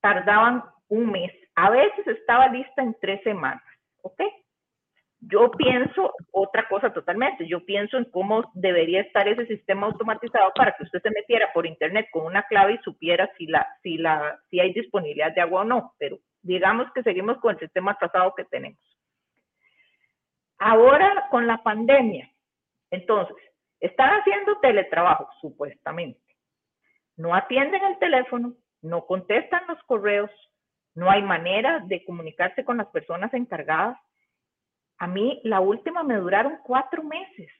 tardaban 0.00 0.64
un 0.88 1.10
mes. 1.10 1.32
A 1.54 1.70
veces 1.70 2.06
estaba 2.06 2.48
lista 2.48 2.82
en 2.82 2.96
tres 3.00 3.22
semanas, 3.22 3.62
¿ok? 4.02 4.22
Yo 5.20 5.50
pienso 5.52 6.14
otra 6.32 6.66
cosa 6.68 6.92
totalmente. 6.92 7.46
Yo 7.46 7.64
pienso 7.64 7.96
en 7.96 8.06
cómo 8.06 8.50
debería 8.54 9.02
estar 9.02 9.28
ese 9.28 9.46
sistema 9.46 9.86
automatizado 9.86 10.52
para 10.54 10.72
que 10.72 10.82
usted 10.82 11.00
se 11.00 11.10
metiera 11.10 11.52
por 11.52 11.66
internet 11.66 12.08
con 12.10 12.26
una 12.26 12.42
clave 12.44 12.74
y 12.74 12.78
supiera 12.78 13.30
si 13.38 13.46
la, 13.46 13.68
si 13.82 13.98
la, 13.98 14.40
si 14.50 14.58
hay 14.58 14.72
disponibilidad 14.72 15.32
de 15.32 15.42
agua 15.42 15.60
o 15.60 15.64
no. 15.64 15.94
Pero 15.98 16.18
digamos 16.42 16.90
que 16.92 17.04
seguimos 17.04 17.38
con 17.38 17.54
el 17.54 17.60
sistema 17.60 17.96
trazado 17.96 18.34
que 18.34 18.44
tenemos. 18.46 18.80
Ahora 20.58 21.28
con 21.30 21.46
la 21.46 21.62
pandemia, 21.62 22.28
entonces, 22.90 23.36
están 23.82 24.10
haciendo 24.10 24.58
teletrabajo, 24.60 25.28
supuestamente. 25.40 26.20
No 27.16 27.34
atienden 27.34 27.84
el 27.84 27.98
teléfono, 27.98 28.54
no 28.80 29.04
contestan 29.06 29.62
los 29.68 29.82
correos, 29.82 30.30
no 30.94 31.10
hay 31.10 31.22
manera 31.22 31.80
de 31.80 32.04
comunicarse 32.04 32.64
con 32.64 32.76
las 32.76 32.86
personas 32.88 33.34
encargadas. 33.34 33.98
A 34.98 35.08
mí 35.08 35.40
la 35.42 35.60
última 35.60 36.04
me 36.04 36.16
duraron 36.16 36.58
cuatro 36.64 37.02
meses. 37.02 37.50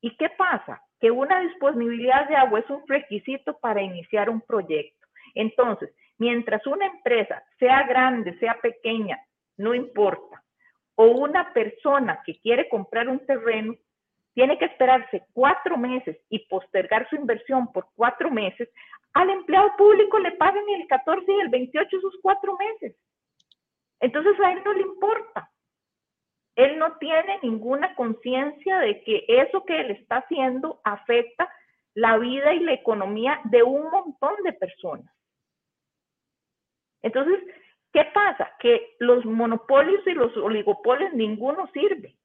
¿Y 0.00 0.16
qué 0.16 0.28
pasa? 0.30 0.80
Que 1.00 1.10
una 1.10 1.40
disponibilidad 1.40 2.28
de 2.28 2.36
agua 2.36 2.60
es 2.60 2.70
un 2.70 2.86
requisito 2.86 3.58
para 3.58 3.82
iniciar 3.82 4.30
un 4.30 4.40
proyecto. 4.40 5.06
Entonces, 5.34 5.92
mientras 6.18 6.64
una 6.66 6.86
empresa, 6.86 7.42
sea 7.58 7.82
grande, 7.88 8.38
sea 8.38 8.56
pequeña, 8.62 9.18
no 9.56 9.74
importa, 9.74 10.44
o 10.94 11.06
una 11.06 11.52
persona 11.52 12.22
que 12.24 12.38
quiere 12.38 12.68
comprar 12.68 13.08
un 13.08 13.24
terreno, 13.26 13.74
tiene 14.34 14.58
que 14.58 14.64
esperarse 14.66 15.26
cuatro 15.32 15.76
meses 15.76 16.18
y 16.28 16.40
postergar 16.46 17.08
su 17.08 17.16
inversión 17.16 17.70
por 17.72 17.86
cuatro 17.94 18.30
meses, 18.30 18.68
al 19.12 19.30
empleado 19.30 19.76
público 19.76 20.18
le 20.18 20.32
pagan 20.32 20.64
el 20.70 20.86
14 20.86 21.24
y 21.30 21.40
el 21.40 21.48
28 21.48 21.96
esos 21.96 22.14
cuatro 22.22 22.56
meses. 22.56 22.96
Entonces 24.00 24.38
a 24.40 24.52
él 24.52 24.62
no 24.64 24.72
le 24.72 24.82
importa. 24.82 25.50
Él 26.56 26.78
no 26.78 26.96
tiene 26.98 27.38
ninguna 27.42 27.94
conciencia 27.94 28.78
de 28.78 29.02
que 29.04 29.24
eso 29.28 29.64
que 29.64 29.80
él 29.80 29.90
está 29.92 30.18
haciendo 30.18 30.80
afecta 30.84 31.48
la 31.94 32.18
vida 32.18 32.52
y 32.54 32.60
la 32.60 32.72
economía 32.72 33.40
de 33.44 33.62
un 33.62 33.90
montón 33.90 34.34
de 34.44 34.52
personas. 34.52 35.14
Entonces, 37.02 37.42
¿qué 37.92 38.04
pasa? 38.14 38.52
Que 38.60 38.96
los 38.98 39.24
monopolios 39.24 40.06
y 40.06 40.12
los 40.12 40.36
oligopolios, 40.36 41.12
ninguno 41.14 41.68
sirve. 41.72 42.16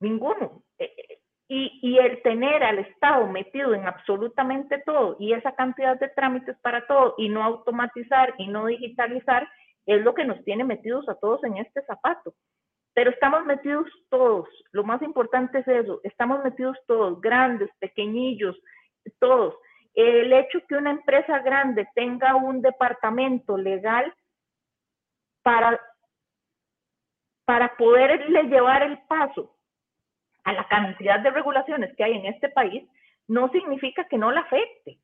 Ninguno. 0.00 0.62
Eh, 0.80 1.18
y, 1.48 1.80
y, 1.82 1.98
el 1.98 2.22
tener 2.22 2.62
al 2.62 2.78
Estado 2.78 3.26
metido 3.26 3.74
en 3.74 3.84
absolutamente 3.86 4.78
todo 4.86 5.16
y 5.18 5.32
esa 5.32 5.52
cantidad 5.56 5.98
de 5.98 6.08
trámites 6.08 6.56
para 6.62 6.86
todo 6.86 7.14
y 7.18 7.28
no 7.28 7.42
automatizar 7.42 8.34
y 8.38 8.46
no 8.46 8.66
digitalizar 8.66 9.48
es 9.84 10.00
lo 10.02 10.14
que 10.14 10.24
nos 10.24 10.42
tiene 10.44 10.62
metidos 10.62 11.08
a 11.08 11.16
todos 11.16 11.42
en 11.44 11.56
este 11.56 11.82
zapato. 11.82 12.34
Pero 12.94 13.10
estamos 13.10 13.44
metidos 13.46 13.86
todos, 14.08 14.48
lo 14.72 14.84
más 14.84 15.02
importante 15.02 15.58
es 15.58 15.68
eso, 15.68 16.00
estamos 16.04 16.42
metidos 16.44 16.78
todos, 16.86 17.20
grandes, 17.20 17.70
pequeñillos, 17.80 18.56
todos. 19.18 19.54
el 19.94 20.32
hecho 20.32 20.60
que 20.68 20.76
una 20.76 20.90
empresa 20.90 21.40
grande 21.40 21.88
tenga 21.94 22.36
un 22.36 22.62
departamento 22.62 23.56
legal 23.58 24.14
para, 25.42 25.80
para 27.44 27.76
poderle 27.76 28.44
llevar 28.44 28.84
el 28.84 28.98
paso 29.08 29.56
a 30.44 30.52
la 30.52 30.66
cantidad 30.68 31.20
de 31.20 31.30
regulaciones 31.30 31.94
que 31.96 32.04
hay 32.04 32.16
en 32.16 32.26
este 32.26 32.48
país, 32.48 32.84
no 33.28 33.48
significa 33.50 34.04
que 34.04 34.18
no 34.18 34.30
la 34.30 34.40
afecte. 34.40 34.98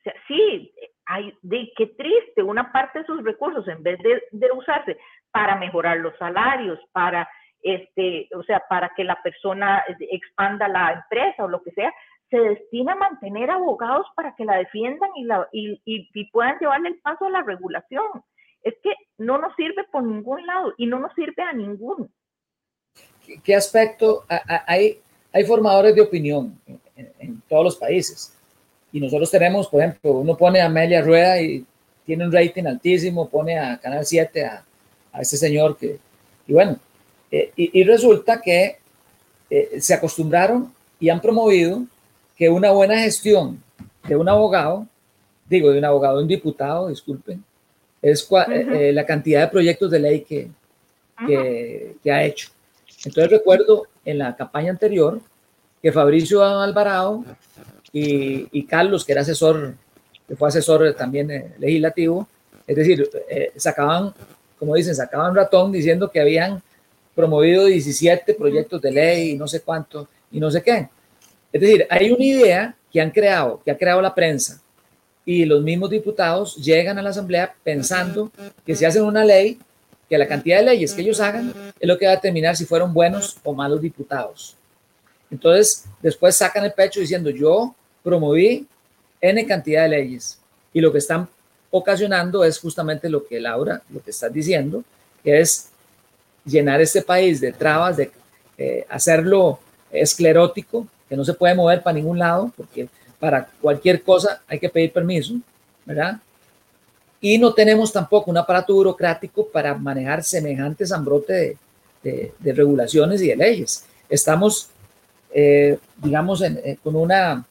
O 0.00 0.02
sea, 0.02 0.14
sí, 0.28 0.72
hay, 1.06 1.34
de 1.42 1.72
qué 1.76 1.86
triste, 1.88 2.42
una 2.42 2.72
parte 2.72 3.00
de 3.00 3.06
sus 3.06 3.22
recursos, 3.24 3.66
en 3.68 3.82
vez 3.82 3.98
de, 3.98 4.22
de 4.30 4.52
usarse 4.52 4.96
para 5.30 5.56
mejorar 5.56 5.98
los 5.98 6.16
salarios, 6.16 6.78
para 6.92 7.28
este, 7.62 8.28
o 8.34 8.42
sea, 8.44 8.62
para 8.68 8.90
que 8.94 9.02
la 9.02 9.20
persona 9.22 9.82
expanda 9.98 10.68
la 10.68 10.92
empresa 10.92 11.44
o 11.44 11.48
lo 11.48 11.62
que 11.62 11.72
sea, 11.72 11.92
se 12.30 12.38
destina 12.38 12.92
a 12.92 12.96
mantener 12.96 13.50
abogados 13.50 14.06
para 14.14 14.34
que 14.34 14.44
la 14.44 14.56
defiendan 14.56 15.10
y, 15.16 15.24
la, 15.24 15.48
y, 15.52 15.80
y, 15.84 16.30
puedan 16.30 16.58
llevarle 16.58 16.90
el 16.90 17.00
paso 17.00 17.26
a 17.26 17.30
la 17.30 17.42
regulación. 17.42 18.06
Es 18.62 18.74
que 18.82 18.94
no 19.18 19.38
nos 19.38 19.54
sirve 19.56 19.84
por 19.90 20.02
ningún 20.02 20.44
lado 20.46 20.74
y 20.76 20.86
no 20.86 20.98
nos 20.98 21.12
sirve 21.14 21.42
a 21.42 21.52
ninguno. 21.52 22.08
¿Qué 23.42 23.54
aspecto? 23.54 24.24
Hay, 24.66 24.98
hay 25.32 25.44
formadores 25.44 25.94
de 25.94 26.00
opinión 26.00 26.58
en, 26.96 27.42
todos 27.48 27.64
los 27.64 27.76
países. 27.76 28.32
Y 28.92 29.00
nosotros 29.00 29.30
tenemos, 29.30 29.68
por 29.68 29.82
ejemplo, 29.82 30.12
uno 30.12 30.36
pone 30.36 30.60
a 30.60 30.66
Amelia 30.66 31.02
Rueda 31.02 31.40
y 31.40 31.64
tiene 32.04 32.24
un 32.24 32.32
rating 32.32 32.64
altísimo, 32.64 33.28
pone 33.28 33.58
a 33.58 33.78
Canal 33.78 34.06
7 34.06 34.44
a, 34.44 34.64
a 35.12 35.20
este 35.20 35.36
señor 35.36 35.76
que, 35.76 35.98
y 36.46 36.52
bueno, 36.52 36.78
eh, 37.30 37.52
y, 37.56 37.82
resulta 37.82 38.40
que 38.40 38.76
eh, 39.50 39.80
se 39.80 39.94
acostumbraron 39.94 40.72
y 41.00 41.08
han 41.08 41.20
promovido 41.20 41.84
que 42.36 42.48
una 42.48 42.70
buena 42.70 42.98
gestión 43.00 43.62
de 44.06 44.16
un 44.16 44.28
abogado, 44.28 44.86
digo, 45.48 45.70
de 45.70 45.78
un 45.78 45.84
abogado, 45.84 46.20
un 46.20 46.28
diputado, 46.28 46.88
disculpen, 46.88 47.42
es 48.00 48.28
eh, 48.48 48.92
la 48.92 49.04
cantidad 49.04 49.40
de 49.42 49.48
proyectos 49.48 49.90
de 49.90 49.98
ley 49.98 50.20
que, 50.20 50.48
que, 51.26 52.12
ha 52.12 52.24
hecho. 52.24 52.50
Entonces 53.06 53.30
recuerdo 53.30 53.86
en 54.04 54.18
la 54.18 54.34
campaña 54.34 54.70
anterior 54.70 55.20
que 55.80 55.92
Fabricio 55.92 56.44
Alvarado 56.44 57.24
y, 57.92 58.48
y 58.50 58.66
Carlos, 58.66 59.04
que 59.04 59.12
era 59.12 59.20
asesor, 59.20 59.74
que 60.26 60.34
fue 60.34 60.48
asesor 60.48 60.92
también 60.94 61.54
legislativo, 61.58 62.28
es 62.66 62.76
decir, 62.76 63.08
sacaban, 63.56 64.12
como 64.58 64.74
dicen, 64.74 64.94
sacaban 64.94 65.34
ratón 65.34 65.70
diciendo 65.70 66.10
que 66.10 66.20
habían 66.20 66.60
promovido 67.14 67.66
17 67.66 68.34
proyectos 68.34 68.82
de 68.82 68.90
ley 68.90 69.30
y 69.30 69.36
no 69.36 69.46
sé 69.46 69.60
cuánto 69.60 70.08
y 70.32 70.40
no 70.40 70.50
sé 70.50 70.62
qué. 70.62 70.88
Es 71.52 71.60
decir, 71.60 71.86
hay 71.88 72.10
una 72.10 72.24
idea 72.24 72.76
que 72.92 73.00
han 73.00 73.12
creado, 73.12 73.62
que 73.64 73.70
ha 73.70 73.78
creado 73.78 74.02
la 74.02 74.14
prensa 74.14 74.60
y 75.24 75.44
los 75.44 75.62
mismos 75.62 75.90
diputados 75.90 76.56
llegan 76.56 76.98
a 76.98 77.02
la 77.02 77.10
asamblea 77.10 77.54
pensando 77.62 78.30
que 78.64 78.74
si 78.74 78.84
hacen 78.84 79.04
una 79.04 79.24
ley, 79.24 79.58
que 80.08 80.18
la 80.18 80.28
cantidad 80.28 80.58
de 80.58 80.64
leyes 80.64 80.92
que 80.92 81.02
ellos 81.02 81.20
hagan 81.20 81.52
es 81.78 81.88
lo 81.88 81.98
que 81.98 82.06
va 82.06 82.12
a 82.12 82.16
determinar 82.16 82.56
si 82.56 82.64
fueron 82.64 82.92
buenos 82.94 83.36
o 83.42 83.52
malos 83.52 83.80
diputados. 83.80 84.56
Entonces, 85.30 85.84
después 86.00 86.36
sacan 86.36 86.64
el 86.64 86.72
pecho 86.72 87.00
diciendo, 87.00 87.30
yo 87.30 87.74
promoví 88.02 88.66
N 89.20 89.46
cantidad 89.46 89.82
de 89.82 89.88
leyes 89.88 90.38
y 90.72 90.80
lo 90.80 90.92
que 90.92 90.98
están 90.98 91.28
ocasionando 91.70 92.44
es 92.44 92.58
justamente 92.58 93.08
lo 93.08 93.26
que 93.26 93.40
Laura, 93.40 93.82
lo 93.90 94.02
que 94.02 94.10
estás 94.10 94.32
diciendo, 94.32 94.84
que 95.24 95.40
es 95.40 95.68
llenar 96.44 96.80
este 96.80 97.02
país 97.02 97.40
de 97.40 97.52
trabas, 97.52 97.96
de 97.96 98.10
eh, 98.56 98.86
hacerlo 98.88 99.58
esclerótico, 99.90 100.86
que 101.08 101.16
no 101.16 101.24
se 101.24 101.34
puede 101.34 101.54
mover 101.54 101.82
para 101.82 101.96
ningún 101.96 102.18
lado, 102.18 102.52
porque 102.56 102.88
para 103.18 103.48
cualquier 103.60 104.02
cosa 104.02 104.42
hay 104.46 104.58
que 104.58 104.68
pedir 104.68 104.92
permiso, 104.92 105.34
¿verdad? 105.84 106.20
Y 107.28 107.38
no 107.38 107.52
tenemos 107.52 107.92
tampoco 107.92 108.30
un 108.30 108.36
aparato 108.36 108.72
burocrático 108.72 109.48
para 109.48 109.74
manejar 109.74 110.22
semejantes 110.22 110.92
ambrote 110.92 111.58
de, 112.00 112.32
de, 112.38 112.52
regulaciones 112.52 113.20
y 113.20 113.26
de 113.26 113.34
leyes. 113.34 113.84
Estamos, 114.08 114.68
eh, 115.34 115.76
digamos, 115.96 116.40
eh, 116.40 116.78
con, 116.84 116.94
una, 116.94 117.44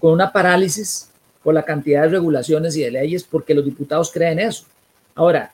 con 0.00 0.12
una 0.12 0.32
parálisis 0.32 1.10
por 1.42 1.52
la 1.52 1.62
cantidad 1.62 2.04
de 2.04 2.08
regulaciones 2.08 2.78
y 2.78 2.80
de 2.80 2.92
leyes 2.92 3.24
porque 3.24 3.52
los 3.52 3.66
diputados 3.66 4.10
creen 4.10 4.38
eso. 4.38 4.64
Ahora, 5.14 5.52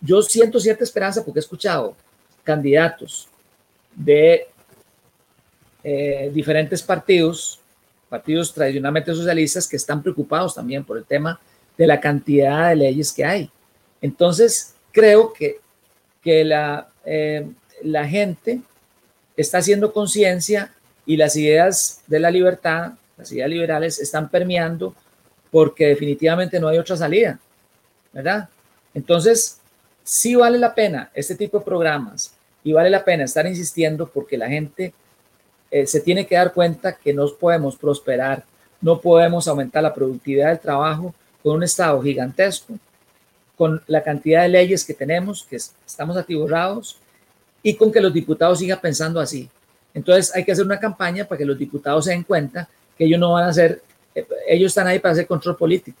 yo 0.00 0.20
siento 0.20 0.58
cierta 0.58 0.82
esperanza 0.82 1.24
porque 1.24 1.38
he 1.38 1.42
escuchado 1.42 1.94
candidatos 2.42 3.28
de 3.94 4.48
eh, 5.84 6.32
diferentes 6.34 6.82
partidos, 6.82 7.60
partidos 8.08 8.52
tradicionalmente 8.52 9.14
socialistas, 9.14 9.68
que 9.68 9.76
están 9.76 10.02
preocupados 10.02 10.56
también 10.56 10.82
por 10.82 10.98
el 10.98 11.04
tema 11.04 11.38
de 11.76 11.86
la 11.86 12.00
cantidad 12.00 12.68
de 12.70 12.76
leyes 12.76 13.12
que 13.12 13.24
hay. 13.24 13.50
Entonces, 14.00 14.74
creo 14.92 15.32
que, 15.32 15.60
que 16.22 16.44
la, 16.44 16.88
eh, 17.04 17.46
la 17.82 18.06
gente 18.06 18.60
está 19.36 19.58
haciendo 19.58 19.92
conciencia 19.92 20.72
y 21.04 21.16
las 21.16 21.36
ideas 21.36 22.02
de 22.06 22.20
la 22.20 22.30
libertad, 22.30 22.92
las 23.16 23.30
ideas 23.32 23.48
liberales, 23.50 24.00
están 24.00 24.28
permeando 24.28 24.94
porque 25.50 25.86
definitivamente 25.86 26.58
no 26.58 26.68
hay 26.68 26.78
otra 26.78 26.96
salida, 26.96 27.38
¿verdad? 28.12 28.48
Entonces, 28.94 29.58
sí 30.02 30.34
vale 30.34 30.58
la 30.58 30.74
pena 30.74 31.10
este 31.14 31.34
tipo 31.34 31.58
de 31.58 31.64
programas 31.64 32.34
y 32.64 32.72
vale 32.72 32.90
la 32.90 33.04
pena 33.04 33.24
estar 33.24 33.46
insistiendo 33.46 34.08
porque 34.08 34.36
la 34.36 34.48
gente 34.48 34.92
eh, 35.70 35.86
se 35.86 36.00
tiene 36.00 36.26
que 36.26 36.34
dar 36.34 36.52
cuenta 36.52 36.96
que 36.96 37.12
no 37.12 37.28
podemos 37.28 37.76
prosperar, 37.76 38.44
no 38.80 39.00
podemos 39.00 39.46
aumentar 39.48 39.82
la 39.82 39.94
productividad 39.94 40.48
del 40.48 40.60
trabajo 40.60 41.14
con 41.46 41.58
un 41.58 41.62
Estado 41.62 42.02
gigantesco, 42.02 42.76
con 43.56 43.80
la 43.86 44.02
cantidad 44.02 44.42
de 44.42 44.48
leyes 44.48 44.84
que 44.84 44.94
tenemos, 44.94 45.46
que 45.48 45.54
estamos 45.54 46.16
atiborrados, 46.16 46.98
y 47.62 47.76
con 47.76 47.92
que 47.92 48.00
los 48.00 48.12
diputados 48.12 48.58
sigan 48.58 48.80
pensando 48.80 49.20
así. 49.20 49.48
Entonces 49.94 50.34
hay 50.34 50.44
que 50.44 50.50
hacer 50.50 50.64
una 50.64 50.80
campaña 50.80 51.24
para 51.24 51.38
que 51.38 51.44
los 51.44 51.56
diputados 51.56 52.06
se 52.06 52.10
den 52.10 52.24
cuenta 52.24 52.68
que 52.98 53.04
ellos 53.04 53.20
no 53.20 53.34
van 53.34 53.44
a 53.44 53.50
hacer, 53.50 53.80
eh, 54.12 54.26
ellos 54.48 54.72
están 54.72 54.88
ahí 54.88 54.98
para 54.98 55.12
hacer 55.12 55.28
control 55.28 55.56
político, 55.56 55.96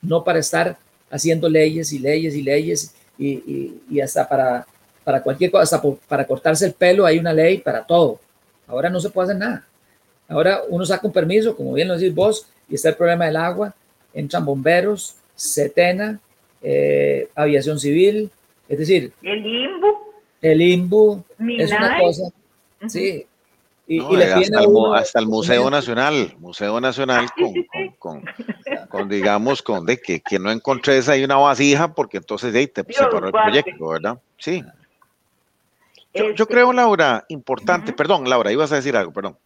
no 0.00 0.24
para 0.24 0.38
estar 0.38 0.78
haciendo 1.10 1.46
leyes 1.46 1.92
y 1.92 1.98
leyes 1.98 2.34
y 2.34 2.40
leyes 2.40 2.94
y, 3.18 4.00
hasta 4.00 4.26
para, 4.26 4.66
para 5.04 5.22
cualquier 5.22 5.50
cosa, 5.50 5.76
hasta 5.76 5.82
para 6.08 6.26
cortarse 6.26 6.64
el 6.64 6.72
pelo 6.72 7.04
hay 7.04 7.18
una 7.18 7.34
ley 7.34 7.58
para 7.58 7.84
todo. 7.84 8.18
Ahora 8.66 8.88
no 8.88 8.98
se 8.98 9.10
puede 9.10 9.26
hacer 9.26 9.36
nada. 9.36 9.66
Ahora 10.26 10.62
uno 10.70 10.86
saca 10.86 11.06
un 11.06 11.12
permiso, 11.12 11.54
como 11.54 11.74
bien 11.74 11.86
lo 11.86 11.98
decís 11.98 12.14
vos, 12.14 12.46
y 12.66 12.76
está 12.76 12.88
el 12.88 12.96
problema 12.96 13.26
del 13.26 13.36
agua, 13.36 13.74
entran 14.16 14.44
bomberos, 14.44 15.16
setena, 15.34 16.18
eh, 16.62 17.28
aviación 17.34 17.78
civil, 17.78 18.30
es 18.68 18.78
decir... 18.78 19.12
El 19.22 19.42
limbo. 19.42 20.12
El 20.42 20.58
limbo 20.58 21.24
es 21.38 21.70
una 21.70 21.98
cosa, 22.00 22.30
sí, 22.88 23.26
y, 23.88 24.00
hasta, 24.00 25.20
el, 25.20 25.26
Museo 25.28 25.70
Nacional, 25.70 26.34
Museo 26.40 26.80
Nacional 26.80 27.28
con, 28.00 28.24
con, 28.88 29.08
digamos, 29.08 29.62
con 29.62 29.86
de 29.86 29.98
que, 29.98 30.20
que 30.20 30.40
no 30.40 30.50
encontres 30.50 31.08
ahí 31.08 31.22
una 31.22 31.36
vasija 31.36 31.94
porque 31.94 32.16
entonces 32.16 32.52
ahí 32.52 32.66
te 32.66 32.82
se 32.92 33.04
el 33.04 33.30
proyecto, 33.30 33.88
¿verdad? 33.88 34.18
Sí. 34.38 34.64
Yo, 36.12 36.24
yo 36.24 36.30
este 36.30 36.46
creo, 36.46 36.72
Laura, 36.72 37.24
importante, 37.28 37.92
perdón, 37.92 38.28
Laura, 38.28 38.50
ibas 38.50 38.72
a 38.72 38.76
decir 38.76 38.96
algo, 38.96 39.12
perdón. 39.12 39.36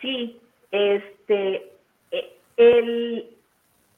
Sí, 0.00 0.38
este, 0.70 1.71
el, 2.56 3.36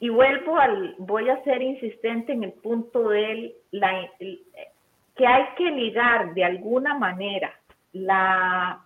y 0.00 0.08
vuelvo 0.08 0.58
al, 0.58 0.94
voy 0.98 1.28
a 1.30 1.42
ser 1.44 1.62
insistente 1.62 2.32
en 2.32 2.44
el 2.44 2.52
punto 2.52 3.08
del, 3.08 3.54
la, 3.70 4.08
que 4.18 5.26
hay 5.26 5.44
que 5.56 5.70
ligar 5.70 6.34
de 6.34 6.44
alguna 6.44 6.98
manera 6.98 7.52
la 7.92 8.84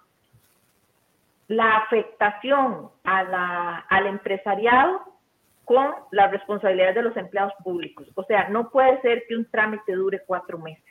la 1.49 1.79
afectación 1.79 2.91
a 3.05 3.23
la, 3.25 3.79
al 3.89 4.07
empresariado 4.07 5.01
con 5.65 5.95
la 6.13 6.29
responsabilidad 6.29 6.95
de 6.95 7.03
los 7.03 7.17
empleados 7.17 7.53
públicos. 7.65 8.07
O 8.15 8.23
sea, 8.25 8.49
no 8.49 8.71
puede 8.71 9.01
ser 9.01 9.25
que 9.27 9.37
un 9.37 9.51
trámite 9.51 9.93
dure 9.93 10.23
cuatro 10.27 10.59
meses. 10.59 10.85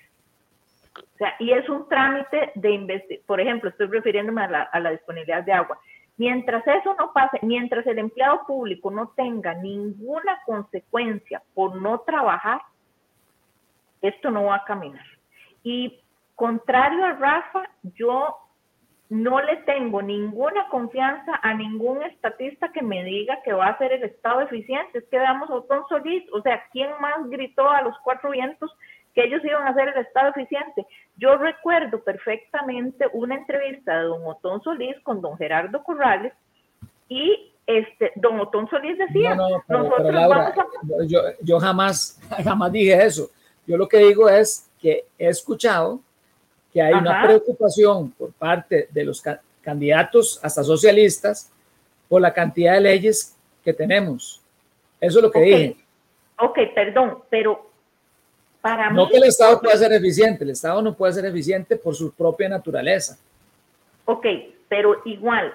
O 0.95 1.17
sea, 1.17 1.35
y 1.39 1.51
es 1.51 1.67
un 1.69 1.87
trámite 1.87 2.51
de 2.55 3.21
por 3.25 3.39
ejemplo, 3.39 3.69
estoy 3.69 3.87
refiriéndome 3.87 4.43
a 4.43 4.79
la 4.79 4.91
disponibilidad 4.91 5.43
de 5.43 5.53
agua. 5.53 5.79
Mientras 6.17 6.65
eso 6.65 6.95
no 6.95 7.13
pase, 7.13 7.39
mientras 7.43 7.85
el 7.85 7.99
empleado 7.99 8.45
público 8.47 8.89
no 8.89 9.09
tenga 9.09 9.53
ninguna 9.53 10.41
consecuencia 10.45 11.43
por 11.53 11.79
no 11.79 11.99
trabajar, 11.99 12.61
esto 14.01 14.31
no 14.31 14.45
va 14.45 14.55
a 14.55 14.65
caminar. 14.65 15.05
Y 15.63 15.99
contrario 16.35 17.05
a 17.05 17.13
Rafa, 17.13 17.69
yo 17.95 18.35
no 19.09 19.41
le 19.41 19.57
tengo 19.57 20.01
ninguna 20.01 20.67
confianza 20.69 21.39
a 21.41 21.53
ningún 21.53 22.01
estatista 22.03 22.71
que 22.71 22.81
me 22.81 23.03
diga 23.03 23.41
que 23.43 23.53
va 23.53 23.67
a 23.67 23.77
ser 23.77 23.93
el 23.93 24.03
Estado 24.03 24.41
eficiente. 24.41 24.97
Es 24.97 25.05
que 25.05 25.19
veamos 25.19 25.49
a 25.49 25.55
Otón 25.55 25.83
Solís, 25.87 26.23
o 26.33 26.41
sea, 26.41 26.63
¿quién 26.71 26.89
más 26.99 27.29
gritó 27.29 27.69
a 27.69 27.83
los 27.83 27.97
cuatro 28.03 28.31
vientos 28.31 28.75
que 29.13 29.23
ellos 29.23 29.43
iban 29.45 29.67
a 29.67 29.73
ser 29.73 29.89
el 29.89 29.97
Estado 29.97 30.29
eficiente? 30.29 30.85
Yo 31.17 31.35
recuerdo 31.35 31.99
perfectamente 32.03 33.05
una 33.13 33.35
entrevista 33.35 33.97
de 33.97 34.03
don 34.03 34.21
Otón 34.25 34.61
Solís 34.61 34.95
con 35.03 35.21
don 35.21 35.37
Gerardo 35.37 35.83
Corrales 35.83 36.33
y 37.09 37.51
este, 37.65 38.11
don 38.15 38.39
Otón 38.39 38.69
Solís 38.69 38.97
decía, 38.97 39.35
no, 39.35 39.49
no, 39.67 39.91
pero, 39.97 40.11
Laura, 40.11 40.53
yo, 41.07 41.21
yo 41.41 41.59
jamás, 41.59 42.19
jamás 42.43 42.71
dije 42.71 43.03
eso. 43.03 43.29
Yo 43.65 43.77
lo 43.77 43.87
que 43.87 43.97
digo 43.97 44.29
es 44.29 44.69
que 44.79 45.05
he 45.17 45.27
escuchado 45.27 45.99
que 46.71 46.81
hay 46.81 46.93
una 46.93 47.23
preocupación 47.23 48.11
por 48.11 48.31
parte 48.33 48.87
de 48.91 49.03
los 49.03 49.23
candidatos, 49.61 50.39
hasta 50.43 50.63
socialistas, 50.63 51.51
por 52.07 52.21
la 52.21 52.33
cantidad 52.33 52.73
de 52.73 52.81
leyes 52.81 53.35
que 53.63 53.73
tenemos. 53.73 54.41
Eso 55.01 55.19
es 55.19 55.23
lo 55.23 55.31
que 55.31 55.41
dije. 55.41 55.77
Ok, 56.39 56.59
perdón, 56.73 57.19
pero 57.29 57.66
para 58.61 58.89
no 58.89 59.07
que 59.07 59.17
el 59.17 59.23
Estado 59.23 59.59
pueda 59.61 59.77
ser 59.77 59.93
eficiente, 59.93 60.43
el 60.43 60.51
Estado 60.51 60.81
no 60.81 60.95
puede 60.95 61.13
ser 61.13 61.25
eficiente 61.25 61.77
por 61.77 61.95
su 61.95 62.13
propia 62.13 62.49
naturaleza. 62.49 63.17
Ok, 64.05 64.25
pero 64.67 65.01
igual, 65.05 65.53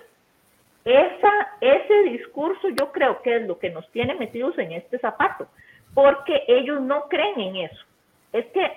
esa, 0.85 1.31
ese 1.61 1.95
discurso 2.11 2.69
yo 2.71 2.91
creo 2.93 3.23
que 3.23 3.37
es 3.37 3.47
lo 3.47 3.59
que 3.59 3.71
nos 3.71 3.89
tiene 3.93 4.15
metidos 4.15 4.59
en 4.59 4.73
este 4.73 4.99
zapato, 4.99 5.47
porque 5.95 6.43
ellos 6.49 6.81
no 6.81 7.09
creen 7.09 7.41
en 7.41 7.57
eso. 7.57 7.85
Es 8.33 8.47
que 8.47 8.73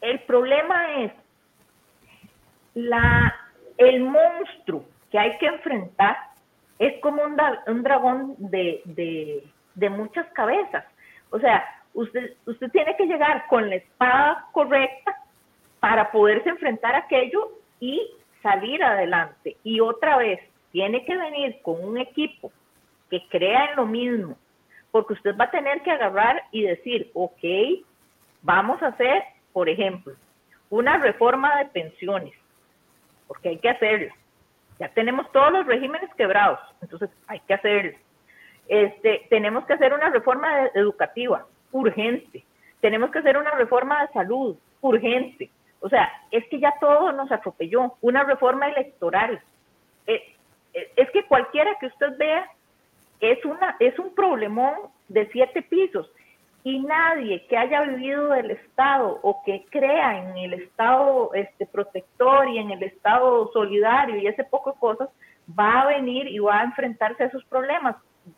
el 0.00 0.20
problema 0.20 1.02
es 1.02 1.12
la, 2.74 3.34
el 3.78 4.00
monstruo 4.00 4.84
que 5.10 5.18
hay 5.18 5.36
que 5.38 5.46
enfrentar 5.46 6.16
es 6.78 7.00
como 7.00 7.22
un, 7.22 7.36
un 7.66 7.82
dragón 7.82 8.34
de, 8.38 8.82
de, 8.84 9.44
de, 9.74 9.90
muchas 9.90 10.26
cabezas. 10.34 10.84
O 11.30 11.38
sea, 11.38 11.64
usted, 11.96 12.34
usted 12.44 12.70
tiene 12.70 12.94
que 12.96 13.06
llegar 13.06 13.46
con 13.48 13.68
la 13.68 13.76
espada 13.76 14.46
correcta 14.52 15.16
para 15.80 16.12
poderse 16.12 16.48
enfrentar 16.48 16.94
a 16.94 16.98
aquello 16.98 17.52
y 17.80 18.10
salir 18.42 18.82
adelante. 18.84 19.56
Y 19.64 19.80
otra 19.80 20.18
vez, 20.18 20.40
tiene 20.72 21.04
que 21.04 21.16
venir 21.16 21.58
con 21.62 21.82
un 21.82 21.98
equipo 21.98 22.52
que 23.10 23.26
crea 23.28 23.70
en 23.70 23.76
lo 23.76 23.86
mismo, 23.86 24.36
porque 24.90 25.14
usted 25.14 25.36
va 25.36 25.44
a 25.44 25.50
tener 25.50 25.82
que 25.82 25.90
agarrar 25.90 26.42
y 26.52 26.62
decir, 26.62 27.10
ok, 27.14 27.42
vamos 28.42 28.82
a 28.82 28.88
hacer, 28.88 29.22
por 29.52 29.68
ejemplo, 29.68 30.14
una 30.68 30.98
reforma 30.98 31.56
de 31.58 31.66
pensiones, 31.66 32.34
porque 33.26 33.50
hay 33.50 33.58
que 33.58 33.70
hacerla. 33.70 34.14
Ya 34.78 34.88
tenemos 34.90 35.30
todos 35.32 35.50
los 35.50 35.66
regímenes 35.66 36.12
quebrados, 36.14 36.60
entonces 36.82 37.08
hay 37.26 37.40
que 37.40 37.54
hacerlo. 37.54 37.96
Este, 38.68 39.26
tenemos 39.30 39.64
que 39.64 39.74
hacer 39.74 39.94
una 39.94 40.10
reforma 40.10 40.66
educativa 40.74 41.46
urgente. 41.76 42.44
Tenemos 42.80 43.10
que 43.10 43.18
hacer 43.18 43.36
una 43.36 43.52
reforma 43.52 44.02
de 44.02 44.12
salud 44.12 44.56
urgente. 44.80 45.50
O 45.80 45.88
sea, 45.88 46.10
es 46.30 46.46
que 46.48 46.58
ya 46.58 46.74
todo 46.80 47.12
nos 47.12 47.30
atropelló. 47.30 47.94
Una 48.00 48.24
reforma 48.24 48.68
electoral. 48.68 49.40
Eh, 50.06 50.22
eh, 50.74 50.92
es 50.96 51.10
que 51.10 51.24
cualquiera 51.24 51.76
que 51.78 51.86
usted 51.86 52.16
vea 52.18 52.50
es, 53.20 53.44
una, 53.44 53.76
es 53.80 53.98
un 53.98 54.14
problemón 54.14 54.74
de 55.08 55.28
siete 55.32 55.62
pisos 55.62 56.10
y 56.64 56.80
nadie 56.80 57.46
que 57.46 57.56
haya 57.56 57.82
vivido 57.82 58.30
del 58.30 58.50
Estado 58.50 59.20
o 59.22 59.42
que 59.44 59.64
crea 59.70 60.18
en 60.18 60.36
el 60.36 60.54
Estado 60.54 61.30
este, 61.34 61.64
protector 61.64 62.48
y 62.48 62.58
en 62.58 62.72
el 62.72 62.82
Estado 62.82 63.50
solidario 63.52 64.16
y 64.16 64.26
ese 64.26 64.42
poco 64.42 64.72
de 64.72 64.78
cosas, 64.80 65.08
va 65.48 65.82
a 65.82 65.86
venir 65.86 66.26
y 66.26 66.40
va 66.40 66.58
a 66.58 66.64
enfrentarse 66.64 67.22
a 67.22 67.26
esos 67.26 67.44
problemas. 67.44 67.94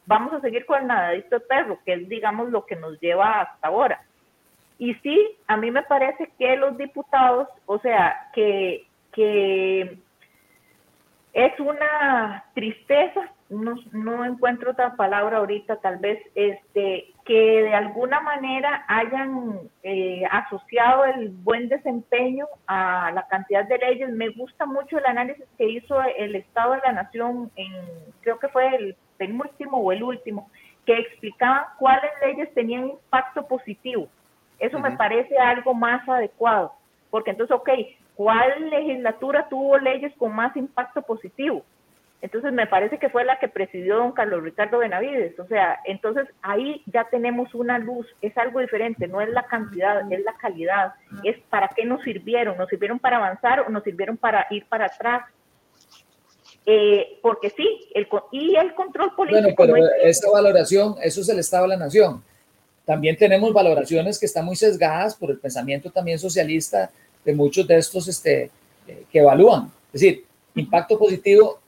Vamos 0.07 0.33
a 0.33 0.41
seguir 0.41 0.67
con 0.67 0.81
el 0.81 0.87
nadadito 0.87 1.39
de 1.39 1.47
perro, 1.47 1.79
que 1.85 1.95
es, 1.95 2.09
digamos, 2.09 2.51
lo 2.51 2.67
que 2.67 2.77
nos 2.77 2.99
lleva 3.01 3.41
hasta 3.41 3.69
ahora. 3.69 4.03
Y 4.79 4.95
sí, 4.97 5.37
a 5.47 5.57
mí 5.57 5.71
me 5.71 5.83
parece 5.83 6.31
que 6.39 6.57
los 6.57 6.77
diputados, 6.77 7.49
o 7.67 7.79
sea, 7.81 8.31
que, 8.33 8.87
que 9.13 9.99
es 11.33 11.61
una 11.61 12.45
tristeza 12.55 13.33
no, 13.51 13.77
no 13.93 14.25
encuentro 14.25 14.73
otra 14.73 14.95
palabra 14.97 15.39
ahorita, 15.39 15.77
tal 15.77 15.99
vez, 15.99 16.21
este, 16.35 17.13
que 17.25 17.63
de 17.63 17.75
alguna 17.75 18.21
manera 18.21 18.85
hayan 18.89 19.61
eh, 19.83 20.23
asociado 20.31 21.05
el 21.07 21.31
buen 21.31 21.69
desempeño 21.69 22.47
a 22.67 23.11
la 23.13 23.27
cantidad 23.29 23.67
de 23.67 23.79
leyes. 23.79 24.11
Me 24.11 24.29
gusta 24.31 24.67
mucho 24.67 24.99
el 24.99 25.07
análisis 25.07 25.45
que 25.57 25.69
hizo 25.69 26.01
el 26.03 26.35
Estado 26.37 26.73
de 26.73 26.81
la 26.85 26.93
Nación, 26.93 27.51
en, 27.57 27.73
creo 28.21 28.39
que 28.39 28.49
fue 28.49 28.75
el 28.75 28.97
penúltimo 29.19 29.79
o 29.79 29.93
el 29.93 30.03
último, 30.03 30.49
que 30.87 30.99
explicaba 30.99 31.75
cuáles 31.79 32.11
leyes 32.25 32.53
tenían 32.55 32.89
impacto 32.89 33.47
positivo. 33.47 34.09
Eso 34.59 34.79
me 34.79 34.93
parece 34.93 35.37
algo 35.37 35.75
más 35.75 36.09
adecuado, 36.09 36.73
porque 37.11 37.31
entonces, 37.31 37.55
ok, 37.55 37.69
¿cuál 38.15 38.71
legislatura 38.71 39.49
tuvo 39.49 39.79
leyes 39.79 40.13
con 40.17 40.35
más 40.35 40.57
impacto 40.57 41.03
positivo? 41.03 41.65
Entonces 42.21 42.53
me 42.53 42.67
parece 42.67 42.99
que 42.99 43.11
fue 43.11 43.25
la 43.25 43.39
que 43.39 43.47
presidió 43.47 43.99
don 43.99 44.13
Carlos 44.13 44.43
Ricardo 44.43 44.79
Benavides. 44.79 45.39
O 45.39 45.47
sea, 45.47 45.79
entonces 45.85 46.27
ahí 46.43 46.83
ya 46.87 47.05
tenemos 47.05 47.55
una 47.55 47.79
luz, 47.79 48.07
es 48.23 48.37
algo 48.37 48.59
diferente, 48.59 49.07
no 49.07 49.21
es 49.21 49.29
la 49.29 49.45
cantidad, 49.45 50.11
es 50.11 50.25
la 50.25 50.33
calidad, 50.35 50.95
es 51.23 51.39
para 51.49 51.69
qué 51.69 51.85
nos 51.85 52.03
sirvieron, 52.03 52.57
nos 52.57 52.69
sirvieron 52.69 52.99
para 52.99 53.19
avanzar 53.19 53.61
o 53.61 53.69
nos 53.69 53.85
sirvieron 53.85 54.17
para 54.17 54.47
ir 54.51 54.67
para 54.67 54.87
atrás. 54.87 55.23
Eh, 56.71 57.19
porque 57.23 57.49
sí, 57.49 57.67
el, 57.95 58.07
y 58.31 58.55
el 58.55 58.75
control 58.75 59.15
político. 59.15 59.55
Bueno, 59.57 59.73
pero 59.75 59.89
esa 60.03 60.31
valoración, 60.31 60.97
eso 61.03 61.23
es 61.23 61.29
el 61.31 61.39
Estado 61.39 61.63
de 61.63 61.71
la 61.71 61.77
Nación. 61.79 62.23
También 62.85 63.17
tenemos 63.17 63.55
valoraciones 63.55 64.19
que 64.19 64.27
están 64.27 64.45
muy 64.45 64.55
sesgadas 64.55 65.15
por 65.15 65.31
el 65.31 65.39
pensamiento 65.39 65.91
también 65.91 66.19
socialista 66.19 66.91
de 67.25 67.33
muchos 67.33 67.67
de 67.67 67.79
estos 67.79 68.07
este, 68.09 68.51
eh, 68.87 69.05
que 69.11 69.19
evalúan. 69.19 69.73
Es 69.95 70.03
decir, 70.03 70.27
impacto 70.57 70.99
positivo 70.99 71.59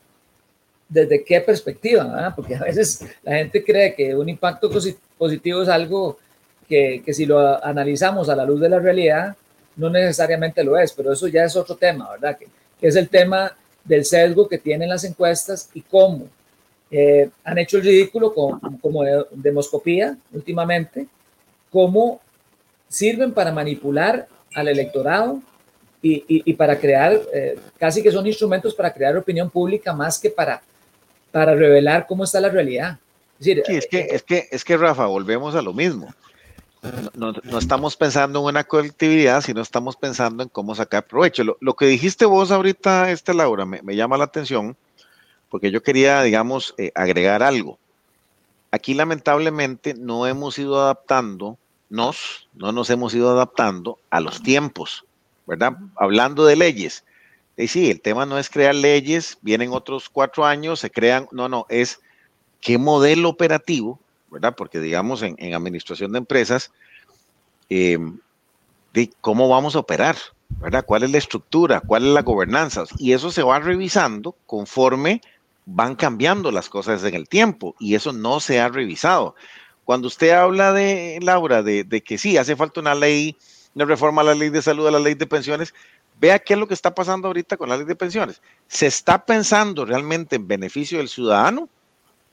desde 0.86 1.24
qué 1.24 1.40
perspectiva, 1.40 2.34
porque 2.36 2.56
a 2.56 2.64
veces 2.64 3.06
la 3.22 3.36
gente 3.36 3.64
cree 3.64 3.94
que 3.94 4.14
un 4.14 4.28
impacto 4.28 4.70
positivo 5.16 5.62
es 5.62 5.68
algo 5.70 6.18
que, 6.68 7.02
que, 7.02 7.14
si 7.14 7.24
lo 7.24 7.64
analizamos 7.64 8.28
a 8.28 8.36
la 8.36 8.44
luz 8.44 8.60
de 8.60 8.68
la 8.68 8.80
realidad, 8.80 9.34
no 9.76 9.88
necesariamente 9.88 10.62
lo 10.62 10.76
es, 10.76 10.92
pero 10.92 11.12
eso 11.12 11.26
ya 11.26 11.44
es 11.44 11.56
otro 11.56 11.76
tema, 11.76 12.10
¿verdad? 12.10 12.36
Que, 12.36 12.48
es 12.86 12.96
el 12.96 13.08
tema 13.08 13.56
del 13.84 14.04
sesgo 14.04 14.48
que 14.48 14.58
tienen 14.58 14.88
las 14.88 15.04
encuestas 15.04 15.70
y 15.74 15.80
cómo 15.80 16.28
eh, 16.90 17.30
han 17.44 17.58
hecho 17.58 17.78
el 17.78 17.84
ridículo 17.84 18.34
con, 18.34 18.58
como 18.78 19.02
de, 19.02 19.24
demoscopía 19.32 20.16
últimamente, 20.32 21.06
cómo 21.70 22.20
sirven 22.88 23.32
para 23.32 23.52
manipular 23.52 24.26
al 24.54 24.68
electorado 24.68 25.40
y, 26.02 26.24
y, 26.26 26.52
para 26.54 26.78
crear, 26.78 27.20
eh, 27.32 27.58
casi 27.78 28.02
que 28.02 28.10
son 28.10 28.26
instrumentos 28.26 28.74
para 28.74 28.92
crear 28.92 29.16
opinión 29.16 29.50
pública 29.50 29.92
más 29.92 30.18
que 30.18 30.30
para 30.30 30.62
para 31.30 31.54
revelar 31.54 32.06
cómo 32.06 32.24
está 32.24 32.40
la 32.40 32.48
realidad. 32.48 32.98
Es 33.38 33.44
sí, 33.44 33.52
es 33.52 33.86
que, 33.86 33.98
es, 34.10 34.22
que, 34.22 34.48
es 34.50 34.64
que, 34.64 34.76
Rafa, 34.76 35.06
volvemos 35.06 35.54
a 35.54 35.62
lo 35.62 35.72
mismo. 35.72 36.12
No, 37.14 37.32
no, 37.32 37.58
estamos 37.58 37.96
pensando 37.96 38.38
en 38.38 38.46
una 38.46 38.64
colectividad, 38.64 39.42
sino 39.42 39.60
estamos 39.60 39.96
pensando 39.96 40.42
en 40.42 40.48
cómo 40.48 40.74
sacar 40.74 41.06
provecho. 41.06 41.44
Lo, 41.44 41.58
lo 41.60 41.74
que 41.74 41.86
dijiste 41.86 42.24
vos 42.24 42.50
ahorita, 42.50 43.10
este 43.10 43.34
Laura, 43.34 43.66
me, 43.66 43.82
me, 43.82 43.96
llama 43.96 44.16
la 44.16 44.24
atención, 44.24 44.76
porque 45.50 45.70
yo 45.70 45.82
quería, 45.82 46.22
digamos, 46.22 46.74
eh, 46.78 46.90
agregar 46.94 47.42
algo. 47.42 47.78
Aquí 48.70 48.94
lamentablemente 48.94 49.94
no 49.94 50.26
hemos 50.26 50.58
ido 50.58 50.80
adaptando, 50.80 51.58
nos, 51.90 52.48
no 52.54 52.72
nos 52.72 52.88
hemos 52.88 53.14
ido 53.14 53.30
adaptando 53.30 53.98
a 54.08 54.20
los 54.20 54.42
tiempos, 54.42 55.04
¿verdad? 55.46 55.76
Hablando 55.96 56.46
de 56.46 56.56
leyes, 56.56 57.04
y 57.60 57.68
sí, 57.68 57.90
el 57.90 58.00
tema 58.00 58.24
no 58.24 58.38
es 58.38 58.48
crear 58.48 58.74
leyes, 58.74 59.36
vienen 59.42 59.72
otros 59.72 60.08
cuatro 60.08 60.46
años, 60.46 60.80
se 60.80 60.90
crean, 60.90 61.28
no, 61.30 61.48
no, 61.48 61.66
es 61.68 62.00
qué 62.60 62.78
modelo 62.78 63.28
operativo, 63.28 64.00
¿verdad? 64.30 64.54
Porque 64.56 64.80
digamos 64.80 65.22
en, 65.22 65.54
administración 65.54 66.12
de 66.12 66.18
empresas, 66.18 66.70
em, 67.68 68.18
de 68.92 69.10
cómo 69.20 69.48
vamos 69.48 69.76
a 69.76 69.80
operar, 69.80 70.16
¿verdad? 70.48 70.84
¿Cuál 70.84 71.04
es 71.04 71.10
la 71.10 71.18
estructura? 71.18 71.80
¿Cuál 71.80 72.06
es 72.06 72.14
la 72.14 72.22
gobernanza? 72.22 72.84
Y 72.98 73.12
eso 73.12 73.30
se 73.30 73.42
va 73.42 73.60
revisando 73.60 74.36
conforme 74.46 75.20
van 75.66 75.94
cambiando 75.94 76.50
las 76.50 76.68
cosas 76.68 77.04
en 77.04 77.14
el 77.14 77.28
tiempo 77.28 77.76
y 77.78 77.94
eso 77.94 78.12
no 78.12 78.40
se 78.40 78.60
ha 78.60 78.68
revisado. 78.68 79.36
Cuando 79.84 80.08
usted 80.08 80.30
habla 80.30 80.72
de, 80.72 81.18
Laura, 81.22 81.62
de, 81.62 81.84
de 81.84 82.02
que 82.02 82.18
sí, 82.18 82.36
hace 82.36 82.56
falta 82.56 82.80
una 82.80 82.94
ley, 82.94 83.36
una 83.74 83.84
reforma 83.84 84.22
a 84.22 84.24
la 84.24 84.34
ley 84.34 84.50
de 84.50 84.62
salud, 84.62 84.86
a 84.86 84.90
la 84.90 84.98
ley 84.98 85.14
de 85.14 85.26
pensiones, 85.26 85.74
Vea 86.20 86.38
qué 86.38 86.52
es 86.52 86.60
lo 86.60 86.68
que 86.68 86.74
está 86.74 86.94
pasando 86.94 87.28
ahorita 87.28 87.56
con 87.56 87.70
la 87.70 87.78
ley 87.78 87.86
de 87.86 87.96
pensiones. 87.96 88.42
¿Se 88.68 88.86
está 88.86 89.24
pensando 89.24 89.86
realmente 89.86 90.36
en 90.36 90.46
beneficio 90.46 90.98
del 90.98 91.08
ciudadano? 91.08 91.66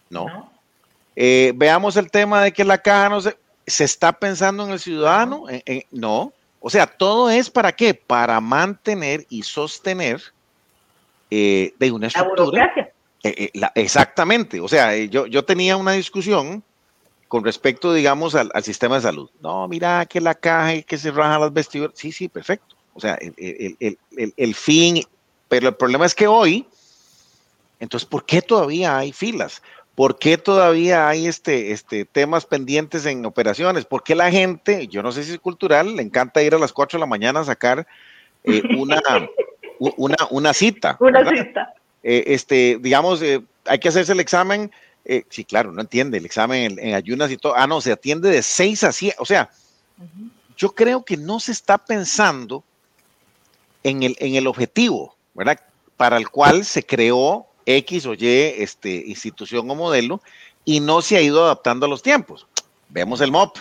No. 0.10 0.52
Eh, 1.20 1.52
veamos 1.56 1.98
el 1.98 2.12
tema 2.12 2.44
de 2.44 2.54
que 2.54 2.64
la 2.64 2.78
caja 2.78 3.10
no 3.10 3.22
se... 3.22 3.38
¿Se 3.66 3.84
está 3.84 4.14
pensando 4.14 4.64
en 4.64 4.72
el 4.72 4.80
ciudadano? 4.80 5.44
No. 5.92 6.32
O 6.62 6.70
sea, 6.70 6.88
todo 6.88 7.30
es 7.30 7.50
para 7.50 7.74
qué? 7.74 7.94
Para 7.94 8.40
mantener 8.40 9.26
y 9.30 9.44
sostener 9.44 10.22
eh, 11.30 11.74
de 11.78 11.92
una 11.92 12.08
estructura. 12.08 12.72
Eh, 13.24 13.52
exactamente. 13.76 14.62
O 14.62 14.70
sea, 14.70 14.96
yo, 14.96 15.26
yo 15.26 15.44
tenía 15.44 15.76
una 15.76 15.92
discusión 15.92 16.64
con 17.28 17.44
respecto, 17.44 17.92
digamos, 17.92 18.36
al, 18.36 18.50
al, 18.54 18.64
sistema 18.64 18.96
de 18.96 19.02
salud. 19.02 19.30
No, 19.42 19.68
mira 19.68 20.06
que 20.06 20.22
la 20.22 20.34
caja 20.34 20.76
y 20.76 20.84
que 20.84 20.98
se 20.98 21.12
rajan 21.12 21.42
las 21.42 21.52
vestiduras. 21.52 21.94
Sí, 21.98 22.14
sí, 22.14 22.30
perfecto. 22.30 22.78
O 22.98 23.00
sea, 23.00 23.20
el, 23.20 24.56
fin, 24.56 25.04
pero 25.48 25.70
el 25.70 25.76
problema 25.76 26.08
es 26.08 26.16
que 26.16 26.26
hoy, 26.26 26.66
entonces, 27.80 28.10
¿por 28.10 28.26
qué 28.26 28.42
todavía 28.42 28.98
hay 28.98 29.12
filas? 29.12 29.62
¿Por 29.98 30.20
qué 30.20 30.38
todavía 30.38 31.10
hay 31.10 31.26
este, 31.26 31.72
este, 31.72 32.06
temas 32.06 32.46
pendientes 32.46 33.08
en 33.08 33.26
operaciones? 33.26 33.86
¿Por 33.86 34.04
qué 34.04 34.14
la 34.14 34.30
gente, 34.30 34.88
yo 34.88 35.02
no 35.02 35.12
sé 35.12 35.24
si 35.24 35.32
es 35.32 35.40
cultural, 35.40 35.96
le 35.96 36.04
encanta 36.04 36.44
ir 36.44 36.54
a 36.54 36.60
las 36.60 36.72
4 36.72 36.98
de 36.98 37.00
la 37.00 37.08
mañana 37.08 37.40
a 37.40 37.46
sacar 37.46 37.88
eh, 38.44 38.62
una, 38.78 39.02
una, 39.80 40.16
una, 40.30 40.54
cita? 40.54 40.98
Una 41.00 41.28
cita. 41.28 41.74
Eh, 42.04 42.26
este, 42.28 42.78
digamos, 42.80 43.24
eh, 43.24 43.42
hay 43.66 43.80
que 43.80 43.88
hacerse 43.90 44.12
el 44.12 44.20
examen. 44.20 44.70
sí, 45.30 45.44
claro, 45.44 45.72
no 45.72 45.82
entiende 45.82 46.20
el 46.20 46.28
examen 46.28 46.78
en, 46.80 46.94
ayunas 46.94 47.32
y 47.32 47.38
todo. 47.38 47.56
Ah, 47.58 47.66
no, 47.66 47.82
se 47.82 47.92
atiende 47.92 48.30
de 48.30 48.44
6 48.44 48.84
a 48.84 48.92
7. 48.92 49.16
O 49.18 49.26
sea, 49.26 49.50
yo 50.56 50.76
creo 50.76 51.04
que 51.06 51.18
no 51.18 51.40
se 51.40 51.54
está 51.54 51.80
pensando 51.80 52.64
en 53.82 54.04
el, 54.04 54.16
en 54.20 54.36
el 54.36 54.46
objetivo, 54.46 55.16
¿verdad? 55.34 55.60
Para 55.96 56.18
el 56.18 56.30
cual 56.30 56.66
se 56.66 56.86
creó 56.86 57.47
X 57.68 58.06
o 58.06 58.14
Y 58.14 58.26
este, 58.58 59.04
institución 59.06 59.70
o 59.70 59.76
modelo 59.76 60.22
y 60.66 60.80
no 60.80 61.02
se 61.02 61.18
ha 61.18 61.22
ido 61.22 61.44
adaptando 61.44 61.86
a 61.86 61.90
los 61.90 62.02
tiempos. 62.02 62.48
Vemos 62.90 63.22
el 63.22 63.32
MOP. 63.32 63.58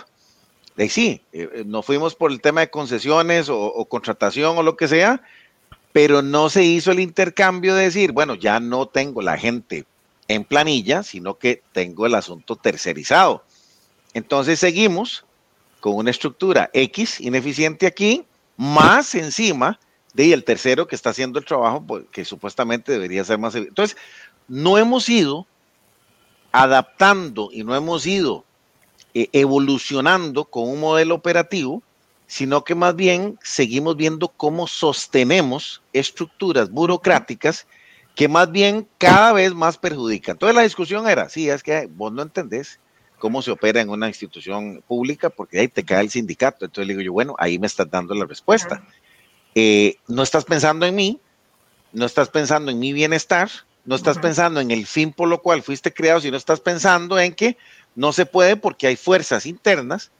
De 0.77 0.89
sí, 0.89 1.21
eh, 1.33 1.49
eh, 1.53 1.63
no 1.65 1.81
fuimos 1.81 2.15
por 2.15 2.31
el 2.31 2.39
tema 2.39 2.61
de 2.61 2.69
concesiones 2.69 3.49
o, 3.49 3.85
contratación 3.85 4.57
o 4.57 4.63
lo 4.63 4.77
que 4.77 4.87
sea, 4.87 5.21
pero 5.91 6.21
no 6.21 6.49
se 6.49 6.63
hizo 6.63 6.91
el 6.91 6.99
intercambio 6.99 7.75
de 7.75 7.83
decir, 7.83 8.11
bueno, 8.11 8.35
ya 8.35 8.59
no 8.59 8.87
tengo 8.87 9.21
la 9.21 9.37
gente 9.37 9.85
en 10.27 10.43
planilla, 10.43 11.03
sino 11.03 11.37
que 11.37 11.63
tengo 11.73 12.05
el 12.05 12.15
asunto 12.15 12.55
tercerizado. 12.55 13.43
Entonces 14.13 14.59
seguimos 14.59 15.25
con 15.79 15.95
una 15.95 16.11
estructura 16.11 16.69
X 16.73 17.19
ineficiente 17.19 17.87
aquí, 17.87 18.25
más 18.55 19.15
encima 19.15 19.79
y 20.25 20.33
el 20.33 20.43
tercero 20.43 20.87
que 20.87 20.95
está 20.95 21.11
haciendo 21.11 21.39
el 21.39 21.45
trabajo 21.45 21.83
pues, 21.85 22.05
que 22.11 22.25
supuestamente 22.25 22.91
debería 22.91 23.23
ser 23.23 23.37
más. 23.37 23.55
Entonces, 23.55 23.97
no 24.47 24.77
hemos 24.77 25.07
ido 25.09 25.45
adaptando 26.51 27.49
y 27.51 27.63
no 27.63 27.75
hemos 27.75 28.05
ido 28.05 28.43
eh, 29.13 29.29
evolucionando 29.31 30.45
con 30.45 30.69
un 30.69 30.79
modelo 30.79 31.15
operativo, 31.15 31.83
sino 32.27 32.63
que 32.63 32.75
más 32.75 32.95
bien 32.95 33.37
seguimos 33.43 33.95
viendo 33.95 34.27
cómo 34.27 34.67
sostenemos 34.67 35.81
estructuras 35.93 36.69
burocráticas 36.69 37.67
que 38.15 38.27
más 38.27 38.51
bien 38.51 38.87
cada 38.97 39.31
vez 39.33 39.53
más 39.53 39.77
perjudican. 39.77 40.33
Entonces 40.33 40.55
la 40.55 40.63
discusión 40.63 41.07
era, 41.07 41.29
sí, 41.29 41.49
es 41.49 41.61
que 41.61 41.87
vos 41.91 42.11
no 42.11 42.23
entendés 42.23 42.79
cómo 43.19 43.41
se 43.41 43.51
opera 43.51 43.81
en 43.81 43.89
una 43.89 44.07
institución 44.07 44.83
pública 44.87 45.29
porque 45.29 45.59
ahí 45.59 45.67
te 45.67 45.83
cae 45.83 46.01
el 46.01 46.09
sindicato. 46.09 46.65
Entonces 46.65 46.87
le 46.87 46.93
digo 46.93 47.05
yo, 47.05 47.13
bueno, 47.13 47.35
ahí 47.37 47.59
me 47.59 47.67
estás 47.67 47.89
dando 47.89 48.13
la 48.15 48.25
respuesta. 48.25 48.83
Eh, 49.59 49.97
no 50.07 50.21
estás 50.21 50.45
pensando 50.45 50.85
en 50.85 50.93
mí, 50.93 51.19
no 51.91 52.05
estás 52.05 52.29
pensando 52.29 52.69
en 52.69 52.77
mi 52.77 52.93
bienestar, 52.93 53.49
no 53.85 53.95
estás 53.95 54.19
pensando 54.19 54.59
en 54.59 54.69
el 54.69 54.85
fin 54.85 55.11
por 55.11 55.27
lo 55.27 55.41
cual 55.41 55.63
fuiste 55.63 55.91
creado, 55.91 56.21
sino 56.21 56.37
estás 56.37 56.59
pensando 56.59 57.19
en 57.19 57.33
que 57.33 57.57
no 57.95 58.13
se 58.13 58.27
puede 58.27 58.55
porque 58.55 58.85
hay 58.85 58.95
fuerzas 58.95 59.47
internas 59.47 60.11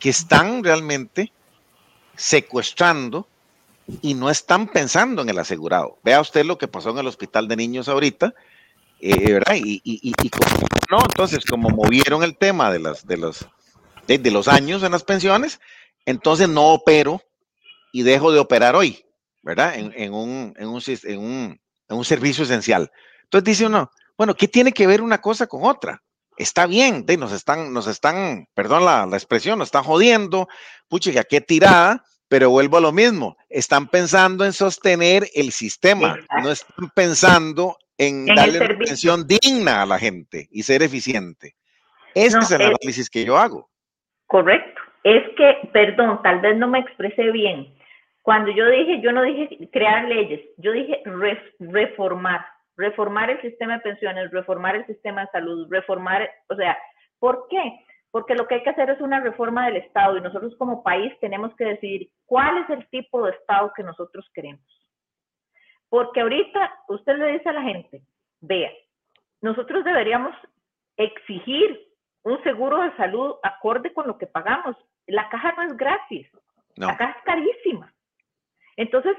que 0.00 0.08
están 0.08 0.64
realmente 0.64 1.30
secuestrando 2.16 3.28
y 4.00 4.14
no 4.14 4.30
están 4.30 4.68
pensando 4.68 5.20
en 5.20 5.28
el 5.28 5.38
asegurado. 5.38 5.98
Vea 6.02 6.22
usted 6.22 6.46
lo 6.46 6.56
que 6.56 6.66
pasó 6.66 6.88
en 6.88 6.98
el 6.98 7.08
hospital 7.08 7.46
de 7.46 7.56
niños 7.56 7.90
ahorita, 7.90 8.32
eh, 9.02 9.34
¿verdad? 9.34 9.54
Y, 9.54 10.14
no, 10.90 11.00
entonces, 11.00 11.44
como 11.44 11.68
movieron 11.68 12.22
el 12.22 12.38
tema 12.38 12.72
de, 12.72 12.78
las, 12.78 13.06
de, 13.06 13.18
los, 13.18 13.46
de 14.06 14.30
los 14.30 14.48
años 14.48 14.82
en 14.82 14.92
las 14.92 15.04
pensiones, 15.04 15.60
entonces 16.06 16.48
no 16.48 16.68
opero 16.68 17.22
y 17.98 18.02
dejo 18.02 18.30
de 18.30 18.38
operar 18.38 18.76
hoy, 18.76 19.04
¿verdad? 19.42 19.74
En, 19.74 20.14
un, 20.14 20.54
en, 20.56 20.68
un, 20.68 20.80
en, 20.86 21.58
un, 21.96 22.04
servicio 22.04 22.44
esencial. 22.44 22.92
Entonces 23.24 23.44
dice 23.44 23.66
uno, 23.66 23.90
bueno, 24.16 24.36
¿qué 24.36 24.46
tiene 24.46 24.70
que 24.70 24.86
ver 24.86 25.02
una 25.02 25.20
cosa 25.20 25.48
con 25.48 25.64
otra? 25.64 26.00
Está 26.36 26.68
bien, 26.68 27.04
de, 27.06 27.16
nos 27.16 27.32
están, 27.32 27.72
nos 27.72 27.88
están, 27.88 28.46
perdón 28.54 28.84
la, 28.84 29.04
la 29.04 29.16
expresión, 29.16 29.58
nos 29.58 29.66
están 29.66 29.82
jodiendo, 29.82 30.46
pucha, 30.86 31.24
qué 31.24 31.40
tirada, 31.40 32.04
pero 32.28 32.50
vuelvo 32.50 32.76
a 32.76 32.82
lo 32.82 32.92
mismo, 32.92 33.36
están 33.48 33.88
pensando 33.88 34.44
en 34.44 34.52
sostener 34.52 35.26
el 35.34 35.50
sistema, 35.50 36.18
no 36.40 36.52
están 36.52 36.90
pensando 36.94 37.78
en, 37.96 38.26
darle 38.26 38.60
una 38.60 38.74
atención 38.74 39.26
digna 39.26 39.82
a 39.82 39.86
la 39.86 39.98
gente 39.98 40.46
y 40.52 40.62
ser 40.62 40.84
eficiente. 40.84 41.56
Ese 42.14 42.38
es 42.38 42.50
el 42.52 42.62
análisis 42.62 43.10
que 43.10 43.24
yo 43.24 43.36
hago. 43.36 43.68
Correcto. 44.28 44.80
Es 45.02 45.24
que, 45.36 45.68
perdón, 45.72 46.20
tal 46.22 46.40
vez 46.40 46.56
no 46.58 46.68
me 46.68 46.78
expresé 46.78 47.32
bien. 47.32 47.76
Cuando 48.28 48.50
yo 48.50 48.68
dije, 48.68 49.00
yo 49.00 49.10
no 49.10 49.22
dije 49.22 49.70
crear 49.72 50.04
leyes, 50.04 50.42
yo 50.58 50.72
dije 50.72 51.02
reformar, 51.60 52.44
reformar 52.76 53.30
el 53.30 53.40
sistema 53.40 53.78
de 53.78 53.80
pensiones, 53.80 54.30
reformar 54.30 54.76
el 54.76 54.84
sistema 54.84 55.22
de 55.22 55.28
salud, 55.28 55.66
reformar, 55.70 56.30
o 56.50 56.54
sea, 56.54 56.76
¿por 57.18 57.48
qué? 57.48 57.86
Porque 58.10 58.34
lo 58.34 58.46
que 58.46 58.56
hay 58.56 58.62
que 58.62 58.68
hacer 58.68 58.90
es 58.90 59.00
una 59.00 59.20
reforma 59.20 59.64
del 59.64 59.76
Estado 59.76 60.18
y 60.18 60.20
nosotros 60.20 60.54
como 60.58 60.82
país 60.82 61.10
tenemos 61.22 61.56
que 61.56 61.64
decidir 61.64 62.10
cuál 62.26 62.58
es 62.58 62.68
el 62.68 62.86
tipo 62.88 63.24
de 63.24 63.32
Estado 63.32 63.72
que 63.74 63.82
nosotros 63.82 64.28
queremos. 64.34 64.60
Porque 65.88 66.20
ahorita 66.20 66.70
usted 66.88 67.16
le 67.16 67.32
dice 67.32 67.48
a 67.48 67.54
la 67.54 67.62
gente, 67.62 68.02
vea, 68.42 68.70
nosotros 69.40 69.84
deberíamos 69.84 70.36
exigir 70.98 71.80
un 72.24 72.42
seguro 72.42 72.82
de 72.82 72.94
salud 72.98 73.36
acorde 73.42 73.94
con 73.94 74.06
lo 74.06 74.18
que 74.18 74.26
pagamos. 74.26 74.76
La 75.06 75.30
caja 75.30 75.54
no 75.56 75.62
es 75.62 75.74
gratis, 75.78 76.30
la 76.76 76.94
caja 76.94 77.16
es 77.16 77.24
carísima. 77.24 77.90
Entonces, 78.78 79.16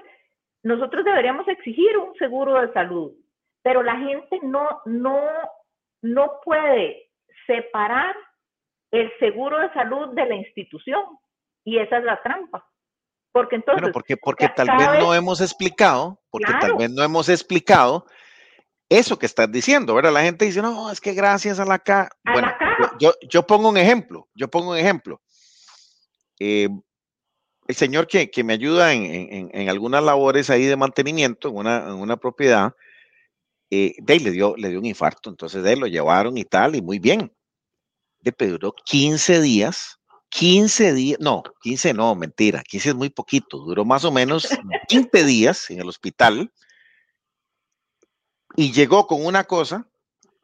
nosotros 0.64 1.04
deberíamos 1.04 1.48
exigir 1.48 1.98
un 1.98 2.16
seguro 2.16 2.62
de 2.62 2.72
salud, 2.74 3.12
pero 3.62 3.84
la 3.84 3.98
gente 3.98 4.40
no, 4.42 4.82
no, 4.86 5.22
no 6.02 6.40
puede 6.44 7.12
separar 7.46 8.16
el 8.92 9.12
seguro 9.20 9.60
de 9.60 9.72
salud 9.74 10.16
de 10.16 10.26
la 10.26 10.36
institución. 10.36 11.04
Y 11.66 11.78
esa 11.78 11.98
es 11.98 12.06
la 12.06 12.22
trampa. 12.24 12.66
Porque 13.34 13.58
entonces. 13.58 13.82
Bueno, 13.82 13.94
porque, 13.94 14.18
porque 14.18 14.50
tal 14.50 14.68
vez 14.78 14.88
no 15.00 15.14
hemos 15.14 15.42
explicado, 15.42 16.20
porque 16.32 16.54
tal 16.60 16.76
vez 16.78 16.90
no 16.90 17.04
hemos 17.04 17.28
explicado 17.28 18.06
eso 18.88 19.20
que 19.20 19.26
estás 19.26 19.52
diciendo, 19.52 19.94
¿verdad? 19.94 20.14
La 20.14 20.24
gente 20.24 20.46
dice, 20.46 20.62
no, 20.62 20.90
es 20.90 21.02
que 21.02 21.14
gracias 21.14 21.60
a 21.60 21.66
la 21.66 21.80
caja. 21.80 22.10
Bueno, 22.24 22.50
Yo, 22.98 23.12
yo, 23.30 23.46
pongo 23.46 23.70
un 23.70 23.78
ejemplo, 23.78 24.30
yo 24.34 24.48
pongo 24.48 24.72
un 24.72 24.78
ejemplo. 24.78 25.22
Eh, 26.40 26.70
el 27.70 27.76
señor 27.76 28.08
que, 28.08 28.32
que 28.32 28.44
me 28.44 28.54
ayuda 28.54 28.94
en, 28.94 29.52
en, 29.54 29.70
algunas 29.70 30.04
labores 30.04 30.50
ahí 30.50 30.66
de 30.66 30.76
mantenimiento 30.76 31.50
en 31.50 31.56
una, 31.56 31.84
en 31.84 31.94
una 31.94 32.18
propiedad, 32.18 32.74
eh, 33.70 33.94
de 34.00 34.14
ahí 34.14 34.20
le 34.20 34.32
dio, 34.32 34.56
le 34.58 34.70
dio 34.70 34.80
un 34.80 34.88
infarto, 34.88 35.30
entonces 35.30 35.62
de 35.62 35.70
ahí 35.70 35.76
lo 35.76 35.86
llevaron 35.86 36.36
y 36.36 36.46
tal, 36.46 36.76
y 36.76 36.82
muy 36.82 36.98
bien. 36.98 37.32
De 38.22 38.34
duró 38.48 38.74
15 38.86 39.40
días, 39.42 40.00
15 40.30 40.94
días, 40.96 41.20
no, 41.22 41.44
15 41.62 41.94
no, 41.94 42.16
mentira, 42.16 42.64
15 42.64 42.90
es 42.90 42.96
muy 42.96 43.12
poquito, 43.12 43.60
duró 43.60 43.86
más 43.86 44.04
o 44.04 44.12
menos 44.12 44.48
20 44.90 45.24
días 45.24 45.70
en 45.70 45.80
el 45.80 45.90
hospital 45.90 46.52
y 48.56 48.72
llegó 48.72 49.06
con 49.06 49.24
una 49.24 49.44
cosa, 49.44 49.88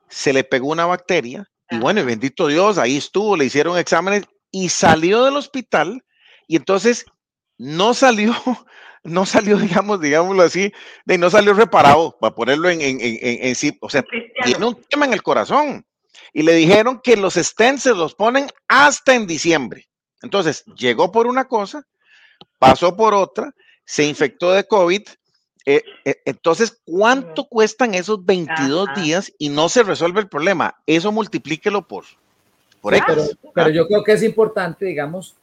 se 0.10 0.32
le 0.32 0.44
pegó 0.44 0.68
una 0.68 0.86
bacteria, 0.86 1.50
y 1.72 1.80
bueno, 1.80 2.06
bendito 2.06 2.46
Dios, 2.46 2.78
ahí 2.78 2.98
estuvo, 2.98 3.36
le 3.36 3.46
hicieron 3.46 3.80
exámenes 3.80 4.26
y 4.52 4.70
salió 4.70 5.24
del 5.24 5.38
hospital, 5.38 6.06
y 6.48 6.58
entonces 6.58 7.08
no 7.58 7.94
salió, 7.94 8.34
no 9.04 9.26
salió, 9.26 9.58
digamos, 9.58 10.02
digámoslo 10.02 10.44
así, 10.44 10.72
de 11.06 11.18
no 11.18 11.30
salió 11.30 11.54
reparado, 11.54 12.18
para 12.20 12.36
ponerlo 12.36 12.70
en, 12.70 12.80
en, 12.82 13.56
sí, 13.56 13.78
o 13.82 13.90
sea, 13.90 14.04
tiene 14.44 14.66
un 14.66 14.82
tema 14.90 15.06
en 15.06 15.14
el 15.14 15.24
corazón. 15.24 15.86
Y 16.34 16.44
le 16.44 16.54
dijeron 16.54 17.00
que 17.02 17.16
los 17.16 17.36
stents 17.36 17.84
se 17.84 17.94
los 17.94 18.14
ponen 18.14 18.48
hasta 18.68 19.16
en 19.16 19.26
diciembre. 19.26 19.88
Entonces, 20.22 20.66
llegó 20.76 21.12
por 21.12 21.28
una 21.28 21.46
cosa, 21.46 21.86
pasó 22.60 22.96
por 22.96 23.14
otra, 23.14 23.54
se 23.86 24.06
infectó 24.06 24.52
de 24.52 24.66
COVID. 24.66 25.04
Eh, 25.66 25.82
eh, 26.04 26.16
entonces, 26.26 26.82
¿cuánto 26.84 27.46
cuestan 27.46 27.96
esos 27.96 28.26
22 28.26 28.90
días 28.96 29.32
y 29.38 29.50
no 29.50 29.70
se 29.70 29.84
resuelve 29.84 30.20
el 30.20 30.28
problema? 30.28 30.76
Eso 30.86 31.12
multiplíquelo 31.12 31.88
por, 31.88 32.06
por 32.82 32.94
pero 33.54 33.70
yo 33.70 33.88
creo 33.88 34.04
que 34.04 34.12
es 34.12 34.24
importante, 34.24 34.86
digamos, 34.86 35.36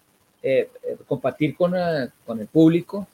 eh, 0.44 0.68
eh, 0.82 0.96
compartir 1.06 1.54
con, 1.54 1.72
eh, 1.76 2.08
con, 2.26 2.40
el 2.40 2.48
público 2.48 3.06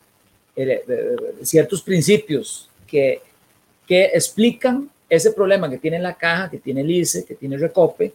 ciertos 1.43 1.83
principios 1.83 2.71
que, 2.87 3.21
que 3.87 4.07
explican 4.07 4.89
ese 5.11 5.33
problema 5.33 5.69
que 5.69 5.77
tiene 5.77 5.99
la 5.99 6.15
caja, 6.15 6.51
que 6.51 6.57
tiene 6.57 6.81
el 6.81 6.91
ICE, 6.91 7.27
que 7.27 7.35
tiene 7.35 7.59
Recope. 7.59 8.15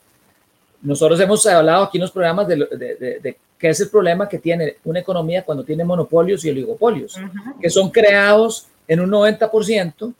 Nosotros 0.81 1.19
hemos 1.19 1.45
hablado 1.45 1.83
aquí 1.83 1.99
en 1.99 2.01
los 2.01 2.11
programas 2.11 2.47
de, 2.47 2.55
de, 2.55 3.19
de, 3.21 3.37
qué 3.57 3.69
es 3.69 3.79
el 3.81 3.89
problema 3.89 4.27
que 4.27 4.39
tiene 4.39 4.77
una 4.83 4.99
economía 4.99 5.45
cuando 5.45 5.63
tiene 5.63 5.85
monopolios 5.85 6.43
y 6.43 6.49
oligopolios, 6.49 7.17
que 7.61 7.69
son 7.69 7.91
creados 7.91 8.65
en 8.87 8.99
un 8.99 9.11
90% 9.11 10.13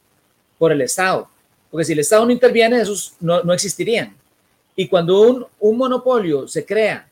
por 0.59 0.71
el 0.71 0.81
Estado. 0.81 1.27
Porque 1.71 1.83
si 1.83 1.93
el 1.93 1.99
Estado 1.99 2.25
no 2.25 2.31
interviene, 2.31 2.79
esos 2.79 3.15
no, 3.19 3.43
no 3.43 3.53
existirían. 3.53 4.15
Y 4.75 4.87
cuando 4.87 5.19
un, 5.21 5.45
un 5.59 5.77
monopolio 5.77 6.47
se 6.47 6.63
crea 6.63 7.09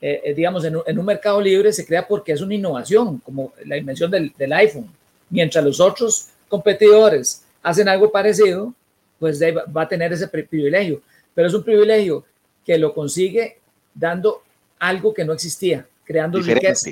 eh, 0.00 0.20
eh, 0.24 0.34
digamos, 0.34 0.64
en 0.64 0.98
un, 0.98 1.04
mercado 1.04 1.40
libre 1.40 1.72
se 1.72 1.86
crea 1.86 2.06
porque 2.06 2.32
es 2.32 2.40
una 2.40 2.54
innovación, 2.54 3.18
como 3.18 3.52
la 3.64 3.76
invención 3.76 4.10
del, 4.10 4.52
iPhone. 4.52 4.90
Mientras 5.30 5.64
los 5.64 5.80
otros 5.80 6.28
competidores 6.48 7.44
hacen 7.62 7.88
algo 7.88 8.12
parecido, 8.12 8.74
pues 9.18 9.40
va 9.42 9.82
a 9.82 9.88
tener 9.88 10.12
ese 10.12 10.28
privilegio. 10.28 11.00
pero 11.34 11.48
es 11.48 11.54
un 11.54 11.64
privilegio 11.64 12.24
que 12.64 12.76
lo 12.78 12.92
consigue 12.92 13.58
dando 13.94 14.42
algo 14.78 15.14
que 15.14 15.24
no 15.24 15.32
existía, 15.32 15.86
creando 16.04 16.40
riqueza. 16.40 16.90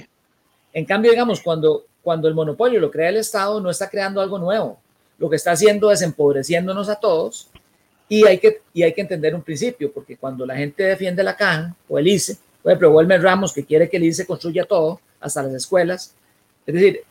En 0.73 0.85
cambio, 0.85 1.11
digamos, 1.11 1.41
cuando, 1.41 1.85
cuando 2.03 2.27
el 2.27 2.35
monopolio 2.35 2.81
lo 2.81 2.91
crea 2.91 3.11
el 3.11 3.19
Estado, 3.19 3.61
no 3.61 3.71
está 3.71 3.89
creando 3.91 4.21
algo 4.21 4.39
nuevo. 4.39 4.79
Lo 5.19 5.29
que 5.29 5.37
está 5.37 5.53
haciendo 5.53 5.93
es 5.93 6.03
empobreciéndonos 6.03 6.89
a 6.89 6.97
todos 6.97 7.49
y 8.09 8.27
hay 8.27 8.39
que, 8.39 8.63
y 8.73 8.83
hay 8.83 8.93
que 8.93 9.01
entender 9.03 9.35
un 9.35 9.43
principio, 9.43 9.93
porque 9.93 10.17
cuando 10.17 10.45
la 10.45 10.57
gente 10.57 10.83
defiende 10.83 11.23
la 11.23 11.37
caja 11.37 11.75
o 11.89 11.99
el 11.99 12.09
ICE, 12.09 12.39
por 12.65 12.73
ejemplo, 12.73 12.93
Wilmer 12.93 13.21
Ramos, 13.21 13.53
que 13.53 13.63
quiere 13.63 13.91
que 13.91 13.99
el 13.99 14.05
ICE 14.05 14.25
construya 14.25 14.65
todo, 14.65 14.99
hasta 15.21 15.43
las 15.43 15.53
escuelas, 15.53 16.15
es 16.67 16.75
decir, 16.75 17.03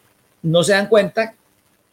no 0.41 0.63
se 0.63 0.71
dan 0.71 0.87
cuenta 0.87 1.35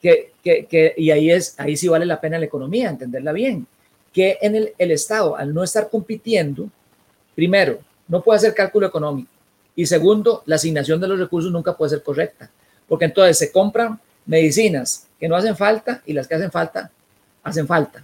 que, 0.00 0.32
que, 0.42 0.64
que, 0.64 0.94
y 0.96 1.11
ahí, 1.11 1.30
es, 1.30 1.61
ahí 1.61 1.76
sí 1.76 1.86
vale 1.86 2.06
la 2.06 2.18
pena 2.18 2.38
la 2.38 2.46
economía, 2.46 2.88
entenderla 2.88 3.32
bien, 3.32 3.66
que 4.14 4.38
en 4.40 4.56
el, 4.56 4.72
el 4.78 4.92
Estado, 4.92 5.36
al 5.36 5.52
no 5.52 5.62
estar 5.62 5.90
compitiendo, 5.90 6.70
primero, 7.34 7.80
no 8.08 8.22
puede 8.22 8.38
hacer 8.38 8.54
cálculo 8.54 8.86
económico, 8.86 9.30
y 9.76 9.84
segundo, 9.84 10.42
la 10.46 10.56
asignación 10.56 10.98
de 10.98 11.08
los 11.08 11.18
recursos 11.18 11.52
nunca 11.52 11.76
puede 11.76 11.90
ser 11.90 12.02
correcta, 12.02 12.48
porque 12.88 13.04
entonces 13.04 13.36
se 13.36 13.52
compran 13.52 14.00
medicinas 14.24 15.06
que 15.18 15.28
no 15.28 15.36
hacen 15.36 15.54
falta 15.54 16.02
y 16.06 16.14
las 16.14 16.26
que 16.26 16.36
hacen 16.36 16.50
falta, 16.50 16.90
hacen 17.42 17.66
falta. 17.66 18.02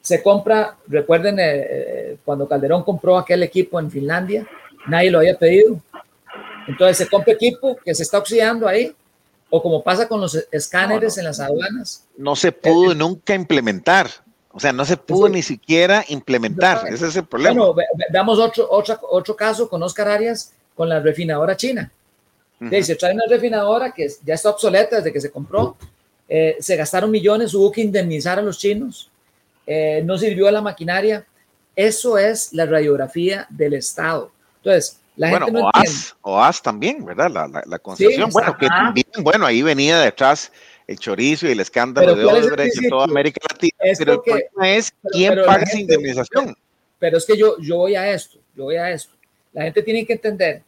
Se 0.00 0.22
compra, 0.22 0.78
recuerden 0.86 1.38
eh, 1.40 1.44
eh, 1.44 2.16
cuando 2.24 2.48
Calderón 2.48 2.84
compró 2.84 3.18
aquel 3.18 3.42
equipo 3.42 3.78
en 3.78 3.90
Finlandia, 3.90 4.46
nadie 4.88 5.10
lo 5.10 5.18
había 5.18 5.38
pedido. 5.38 5.80
Entonces 6.66 6.98
se 6.98 7.08
compra 7.08 7.32
equipo 7.32 7.76
que 7.84 7.94
se 7.94 8.02
está 8.02 8.18
oxidando 8.18 8.68
ahí, 8.68 8.94
o 9.50 9.62
como 9.62 9.82
pasa 9.82 10.06
con 10.06 10.20
los 10.20 10.34
escáneres 10.52 11.16
en 11.18 11.24
las 11.24 11.40
aduanas. 11.40 12.04
No 12.16 12.36
se 12.36 12.52
pudo 12.52 12.94
nunca 12.94 13.34
implementar, 13.34 14.08
o 14.52 14.60
sea, 14.60 14.72
no 14.72 14.84
se 14.84 14.96
pudo 14.96 15.28
ni 15.28 15.42
siquiera 15.42 16.04
implementar, 16.08 16.86
ese 16.88 17.06
es 17.06 17.16
el 17.16 17.24
problema. 17.24 17.66
Bueno, 17.66 17.82
damos 18.12 18.38
otro, 18.38 18.66
otro, 18.70 18.98
otro 19.10 19.34
caso 19.34 19.68
con 19.68 19.82
Oscar 19.82 20.08
Arias, 20.08 20.52
con 20.74 20.88
la 20.88 21.00
refinadora 21.00 21.56
china. 21.56 21.90
Se 22.82 22.96
trae 22.96 23.14
una 23.14 23.24
refinadora 23.28 23.92
que 23.92 24.08
ya 24.24 24.34
está 24.34 24.50
obsoleta 24.50 24.96
desde 24.96 25.12
que 25.12 25.20
se 25.20 25.30
compró, 25.30 25.76
eh, 26.28 26.56
se 26.58 26.76
gastaron 26.76 27.10
millones, 27.10 27.54
hubo 27.54 27.70
que 27.70 27.80
indemnizar 27.80 28.38
a 28.38 28.42
los 28.42 28.58
chinos 28.58 29.10
eh, 29.70 30.00
no 30.02 30.16
sirvió 30.16 30.48
a 30.48 30.52
la 30.52 30.62
maquinaria. 30.62 31.26
Eso 31.76 32.16
es 32.16 32.54
la 32.54 32.64
radiografía 32.64 33.46
del 33.50 33.74
Estado. 33.74 34.32
Entonces, 34.58 34.98
la 35.16 35.30
gente 35.30 35.50
no 35.50 35.70
OAS, 35.74 36.16
OAS 36.22 36.62
también, 36.62 37.04
¿verdad? 37.04 37.30
La, 37.30 37.62
la, 37.66 37.78
concesión. 37.78 38.30
bueno, 38.30 38.56
que 38.56 38.68
también, 38.68 39.06
bueno, 39.20 39.46
ahí 39.46 39.62
venía 39.62 39.98
detrás 39.98 40.52
el 40.86 40.98
chorizo 40.98 41.46
y 41.46 41.52
el 41.52 41.60
escándalo 41.60 42.14
de 42.14 42.24
Odebrecht 42.24 42.82
en 42.82 42.88
toda 42.88 43.04
América 43.04 43.40
Latina. 43.50 43.72
pero 43.98 44.12
el 44.12 44.20
problema 44.20 44.70
es 44.70 44.92
quién 45.12 45.34
paga 45.44 45.62
esa 45.64 45.78
indemnización. 45.78 46.56
Pero, 46.98 47.18
es 47.18 47.26
que 47.26 47.36
yo, 47.36 47.56
yo 47.60 47.76
voy 47.76 47.94
a 47.94 48.10
esto, 48.12 48.38
yo 48.56 48.64
voy 48.64 48.76
a 48.76 48.90
esto. 48.90 49.12
La 49.52 49.64
gente 49.64 49.82
tiene 49.82 50.06
que 50.06 50.14
entender 50.14 50.62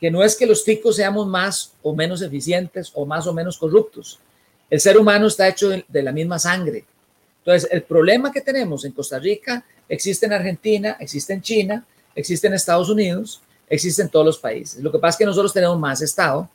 que 0.00 0.10
no 0.10 0.22
es 0.22 0.34
que 0.34 0.46
los 0.46 0.64
ticos 0.64 0.96
seamos 0.96 1.26
más 1.26 1.74
o 1.82 1.94
menos 1.94 2.22
eficientes 2.22 2.90
o 2.94 3.04
más 3.04 3.26
o 3.26 3.34
menos 3.34 3.58
corruptos. 3.58 4.18
El 4.70 4.80
ser 4.80 4.96
humano 4.96 5.26
está 5.26 5.46
hecho 5.48 5.68
de 5.68 6.02
la 6.02 6.12
misma 6.12 6.38
sangre. 6.38 6.84
Entonces, 7.38 7.68
el 7.70 7.82
problema 7.82 8.32
que 8.32 8.40
tenemos 8.40 8.84
en 8.84 8.92
Costa 8.92 9.18
Rica 9.18 9.64
existe 9.88 10.26
en 10.26 10.32
Argentina, 10.32 10.96
existe 11.00 11.32
en 11.32 11.42
China, 11.42 11.84
existe 12.14 12.46
en 12.46 12.54
Estados 12.54 12.88
Unidos, 12.88 13.40
existe 13.68 14.02
en 14.02 14.08
todos 14.08 14.26
los 14.26 14.38
países. 14.38 14.82
Lo 14.82 14.90
que 14.90 14.98
pasa 14.98 15.10
es 15.10 15.18
que 15.18 15.26
nosotros 15.26 15.52
tenemos 15.52 15.78
más 15.78 16.00
Estado, 16.02 16.48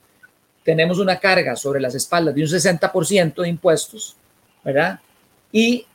tenemos 0.64 1.00
una 1.00 1.20
carga 1.20 1.56
sobre 1.56 1.80
las 1.80 1.96
espaldas 1.96 2.34
de 2.34 2.42
un 2.42 2.48
60% 2.48 3.42
de 3.42 3.50
impuestos, 3.50 4.16
¿verdad? 4.64 5.00
Y 5.52 5.86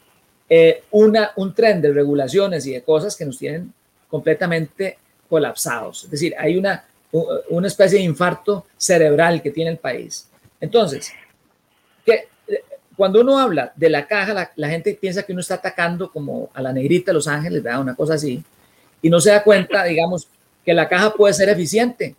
eh, 0.48 0.84
una, 0.92 1.32
un 1.36 1.54
tren 1.54 1.80
de 1.82 1.92
regulaciones 1.92 2.66
y 2.66 2.72
de 2.72 2.82
cosas 2.82 3.16
que 3.16 3.24
nos 3.24 3.38
tienen 3.38 3.72
completamente 4.08 4.98
colapsados. 5.28 6.04
Es 6.04 6.10
decir, 6.10 6.34
hay 6.38 6.56
una, 6.56 6.84
una 7.50 7.66
especie 7.66 7.98
de 7.98 8.04
infarto 8.04 8.66
cerebral 8.76 9.42
que 9.42 9.50
tiene 9.50 9.70
el 9.70 9.78
país. 9.78 10.28
Entonces, 10.60 11.12
¿qué, 12.04 12.28
cuando 13.00 13.22
uno 13.22 13.38
habla 13.38 13.72
de 13.76 13.88
la 13.88 14.06
caja, 14.06 14.52
la, 14.54 14.68
gente 14.68 14.92
piensa 15.00 15.22
que 15.22 15.32
uno 15.32 15.40
está 15.40 15.54
atacando 15.54 16.12
como 16.12 16.50
a 16.52 16.60
la 16.60 16.70
negrita 16.70 17.12
de 17.12 17.14
Los 17.14 17.28
Ángeles, 17.28 17.62
¿verdad? 17.62 17.80
Una 17.80 17.94
cosa 17.94 18.12
así, 18.12 18.44
y 19.02 19.10
no 19.10 19.20
se 19.20 19.30
da 19.30 19.42
cuenta, 19.42 19.84
digamos, 19.84 20.28
que 20.64 20.74
la 20.74 20.88
caja 20.88 21.14
puede 21.14 21.34
ser 21.34 21.48
eficiente. 21.48 22.14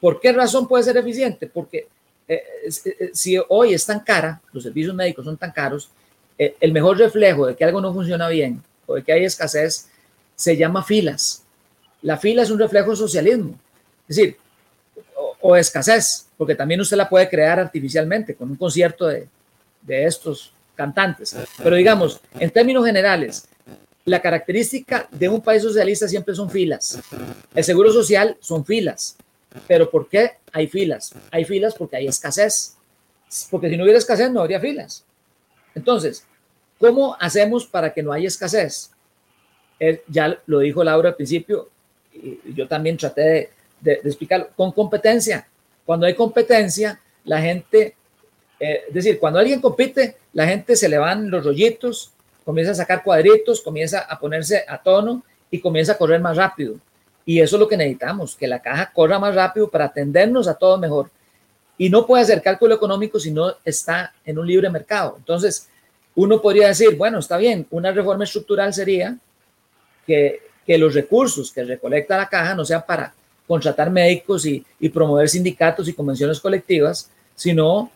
¿Por 0.00 0.20
qué 0.20 0.32
razón 0.32 0.66
puede 0.66 0.84
ser 0.84 0.96
eficiente? 0.96 1.46
Porque 1.46 1.88
eh, 2.28 2.42
eh, 2.84 3.10
si 3.12 3.36
hoy 3.48 3.74
es 3.74 3.84
tan 3.84 4.00
cara, 4.00 4.40
los 4.52 4.62
servicios 4.62 4.94
médicos 4.94 5.24
son 5.24 5.36
tan 5.36 5.52
caros, 5.52 5.90
eh, 6.38 6.56
el 6.60 6.72
mejor 6.72 6.96
reflejo 6.96 7.46
de 7.46 7.56
que 7.56 7.64
algo 7.64 7.80
no 7.80 7.92
funciona 7.92 8.28
bien 8.28 8.62
o 8.86 8.94
de 8.94 9.02
que 9.02 9.12
hay 9.12 9.24
escasez 9.24 9.88
se 10.36 10.56
llama 10.56 10.82
filas. 10.82 11.42
La 12.02 12.16
fila 12.16 12.42
es 12.42 12.50
un 12.50 12.58
reflejo 12.58 12.96
socialismo. 12.96 13.58
Es 14.08 14.16
decir, 14.16 14.36
o 15.40 15.56
escasez, 15.56 16.26
porque 16.36 16.54
también 16.54 16.80
usted 16.80 16.96
la 16.96 17.08
puede 17.08 17.28
crear 17.28 17.58
artificialmente 17.58 18.34
con 18.34 18.50
un 18.50 18.56
concierto 18.56 19.06
de, 19.06 19.28
de 19.82 20.04
estos 20.04 20.52
cantantes. 20.74 21.36
Pero 21.62 21.76
digamos, 21.76 22.20
en 22.38 22.50
términos 22.50 22.86
generales, 22.86 23.46
la 24.10 24.20
característica 24.20 25.08
de 25.10 25.28
un 25.28 25.40
país 25.40 25.62
socialista 25.62 26.08
siempre 26.08 26.34
son 26.34 26.50
filas. 26.50 27.00
El 27.54 27.64
seguro 27.64 27.92
social 27.92 28.36
son 28.40 28.64
filas. 28.64 29.16
Pero 29.66 29.90
¿por 29.90 30.08
qué 30.08 30.32
hay 30.52 30.66
filas? 30.66 31.12
Hay 31.30 31.44
filas 31.44 31.74
porque 31.74 31.96
hay 31.96 32.06
escasez. 32.06 32.76
Porque 33.50 33.68
si 33.68 33.76
no 33.76 33.84
hubiera 33.84 33.98
escasez 33.98 34.30
no 34.30 34.40
habría 34.40 34.60
filas. 34.60 35.04
Entonces, 35.74 36.24
¿cómo 36.78 37.16
hacemos 37.18 37.66
para 37.66 37.92
que 37.92 38.02
no 38.02 38.12
haya 38.12 38.28
escasez? 38.28 38.90
ya 40.08 40.38
lo 40.44 40.58
dijo 40.58 40.84
Laura 40.84 41.08
al 41.08 41.16
principio, 41.16 41.70
y 42.12 42.38
yo 42.52 42.68
también 42.68 42.98
traté 42.98 43.50
de, 43.80 43.96
de 43.96 44.00
explicarlo, 44.04 44.50
con 44.54 44.72
competencia. 44.72 45.48
Cuando 45.86 46.04
hay 46.04 46.14
competencia, 46.14 47.00
la 47.24 47.40
gente 47.40 47.96
eh, 48.60 48.82
es 48.88 48.94
decir, 48.94 49.18
cuando 49.18 49.38
alguien 49.38 49.60
compite, 49.60 50.16
la 50.34 50.46
gente 50.46 50.76
se 50.76 50.88
le 50.88 50.98
van 50.98 51.30
los 51.30 51.44
rollitos, 51.44 52.12
comienza 52.44 52.72
a 52.72 52.76
sacar 52.76 53.02
cuadritos, 53.02 53.60
comienza 53.60 54.00
a 54.00 54.18
ponerse 54.18 54.64
a 54.66 54.78
tono 54.82 55.22
y 55.50 55.60
comienza 55.60 55.92
a 55.92 55.98
correr 55.98 56.20
más 56.20 56.36
rápido. 56.36 56.76
Y 57.24 57.40
eso 57.40 57.56
es 57.56 57.60
lo 57.60 57.68
que 57.68 57.76
necesitamos, 57.76 58.34
que 58.34 58.46
la 58.46 58.60
caja 58.60 58.90
corra 58.92 59.18
más 59.18 59.34
rápido 59.34 59.68
para 59.68 59.86
atendernos 59.86 60.48
a 60.48 60.54
todos 60.54 60.80
mejor. 60.80 61.10
Y 61.78 61.88
no 61.88 62.06
puede 62.06 62.22
hacer 62.22 62.42
cálculo 62.42 62.74
económico 62.74 63.18
si 63.18 63.30
no 63.30 63.54
está 63.64 64.12
en 64.24 64.38
un 64.38 64.46
libre 64.46 64.68
mercado. 64.68 65.14
Entonces, 65.16 65.68
uno 66.14 66.40
podría 66.42 66.68
decir, 66.68 66.96
bueno, 66.96 67.18
está 67.18 67.36
bien, 67.36 67.66
una 67.70 67.92
reforma 67.92 68.24
estructural 68.24 68.74
sería 68.74 69.16
que, 70.06 70.42
que 70.66 70.78
los 70.78 70.94
recursos 70.94 71.52
que 71.52 71.64
recolecta 71.64 72.16
la 72.16 72.28
caja 72.28 72.54
no 72.54 72.64
sean 72.64 72.84
para 72.86 73.14
contratar 73.46 73.90
médicos 73.90 74.46
y, 74.46 74.64
y 74.78 74.88
promover 74.88 75.28
sindicatos 75.28 75.88
y 75.88 75.92
convenciones 75.92 76.40
colectivas, 76.40 77.10
sino 77.34 77.90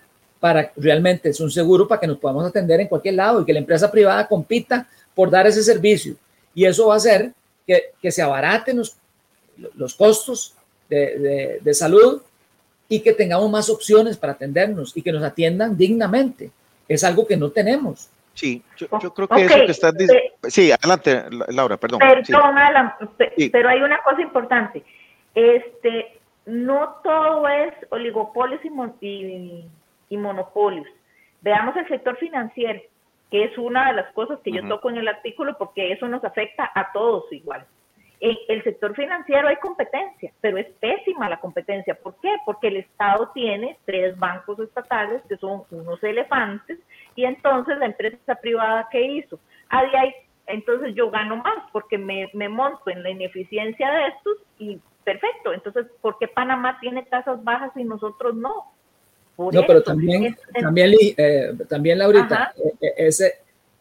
para 0.45 0.71
realmente 0.77 1.31
es 1.31 1.41
un 1.41 1.51
seguro 1.51 1.89
para 1.89 1.99
que 1.99 2.07
nos 2.07 2.19
podamos 2.19 2.45
atender 2.45 2.79
en 2.79 2.87
cualquier 2.87 3.15
lado 3.15 3.41
y 3.41 3.47
que 3.47 3.53
la 3.55 3.61
empresa 3.61 3.91
privada 3.91 4.29
compita 4.29 4.87
por 5.15 5.31
dar 5.31 5.47
ese 5.47 5.63
servicio. 5.63 6.17
Y 6.55 6.67
eso 6.67 6.89
va 6.89 6.93
a 6.93 6.97
hacer 6.99 7.33
que, 7.67 7.93
que 8.03 8.13
se 8.13 8.21
abaraten 8.21 8.77
los, 8.77 8.95
los 9.75 9.95
costos 9.95 10.55
de, 10.91 11.61
de, 11.63 11.73
salud 11.73 12.21
y 12.91 13.01
que 13.01 13.15
tengamos 13.15 13.51
más 13.51 13.71
opciones 13.71 14.19
para 14.19 14.35
atendernos 14.35 14.95
y 14.95 15.01
que 15.01 15.13
nos 15.13 15.23
atiendan 15.23 15.79
dignamente. 15.79 16.51
Es 16.87 17.05
algo 17.05 17.27
que 17.27 17.39
no 17.39 17.51
tenemos. 17.51 18.11
Sí, 18.35 18.63
yo, 18.77 18.89
creo 19.15 19.27
que 19.27 19.47
eso 19.47 19.55
que 19.65 19.73
estás 19.73 19.95
diciendo. 19.95 20.31
Sí, 20.47 20.71
adelante, 20.71 21.25
Laura, 21.55 21.79
perdón. 21.79 22.01
Perdón, 22.01 22.55
pero 23.51 23.71
hay 23.71 23.81
una 23.81 24.03
cosa 24.03 24.21
importante. 24.21 24.85
Este, 25.35 26.21
no 26.45 26.97
todo 27.03 27.49
es 27.49 27.73
oligopolios 27.89 28.61
y, 29.01 29.65
y 30.15 30.17
monopolios. 30.17 30.87
Veamos 31.43 31.77
el 31.77 31.87
sector 31.89 32.17
financiero, 32.17 32.81
que 33.31 33.45
es 33.45 33.59
una 33.59 33.89
de 33.89 33.95
las 33.95 34.13
cosas 34.13 34.39
que 34.41 34.53
yo 34.53 34.67
toco 34.67 34.91
en 34.91 34.97
el 34.97 35.09
artículo 35.09 35.57
porque 35.59 35.93
eso 35.93 36.09
nos 36.09 36.25
afecta 36.25 36.71
a 36.75 36.93
todos 36.93 37.31
igual. 37.33 37.67
En 38.21 38.37
el 38.49 38.63
sector 38.63 38.95
financiero 38.95 39.49
hay 39.49 39.57
competencia, 39.57 40.33
pero 40.41 40.57
es 40.57 40.67
pésima 40.81 41.29
la 41.29 41.41
competencia. 41.41 41.95
¿Por 41.95 42.15
qué? 42.21 42.35
Porque 42.47 42.69
el 42.69 42.79
Estado 42.79 43.31
tiene 43.35 43.77
tres 43.85 44.19
bancos 44.19 44.59
estatales 44.61 45.21
que 45.29 45.37
son 45.37 45.65
unos 45.71 46.03
elefantes 46.03 46.79
y 47.17 47.25
entonces 47.25 47.77
la 47.79 47.87
empresa 47.87 48.37
privada 48.37 48.89
que 48.91 49.03
hizo, 49.03 49.39
ah, 49.69 49.83
ahí, 49.99 50.15
entonces 50.47 50.95
yo 50.95 51.11
gano 51.11 51.37
más 51.37 51.71
porque 51.73 51.99
me, 51.99 52.31
me 52.33 52.49
monto 52.49 52.89
en 52.89 53.03
la 53.03 53.11
ineficiencia 53.11 53.91
de 53.91 54.07
estos 54.07 54.37
y 54.59 54.81
perfecto. 55.05 55.53
Entonces, 55.53 55.87
¿por 56.01 56.19
qué 56.19 56.29
Panamá 56.29 56.79
tiene 56.81 57.03
tasas 57.03 57.43
bajas 57.45 57.73
y 57.77 57.85
nosotros 57.85 58.35
no? 58.35 58.73
No, 59.37 59.67
pero 59.67 59.83
también, 59.83 60.37
también, 60.61 60.95
eh, 61.17 61.53
también 61.69 61.99
Laurita, 61.99 62.53
eh, 62.57 62.73
eh, 62.81 62.95
ese, 62.97 63.35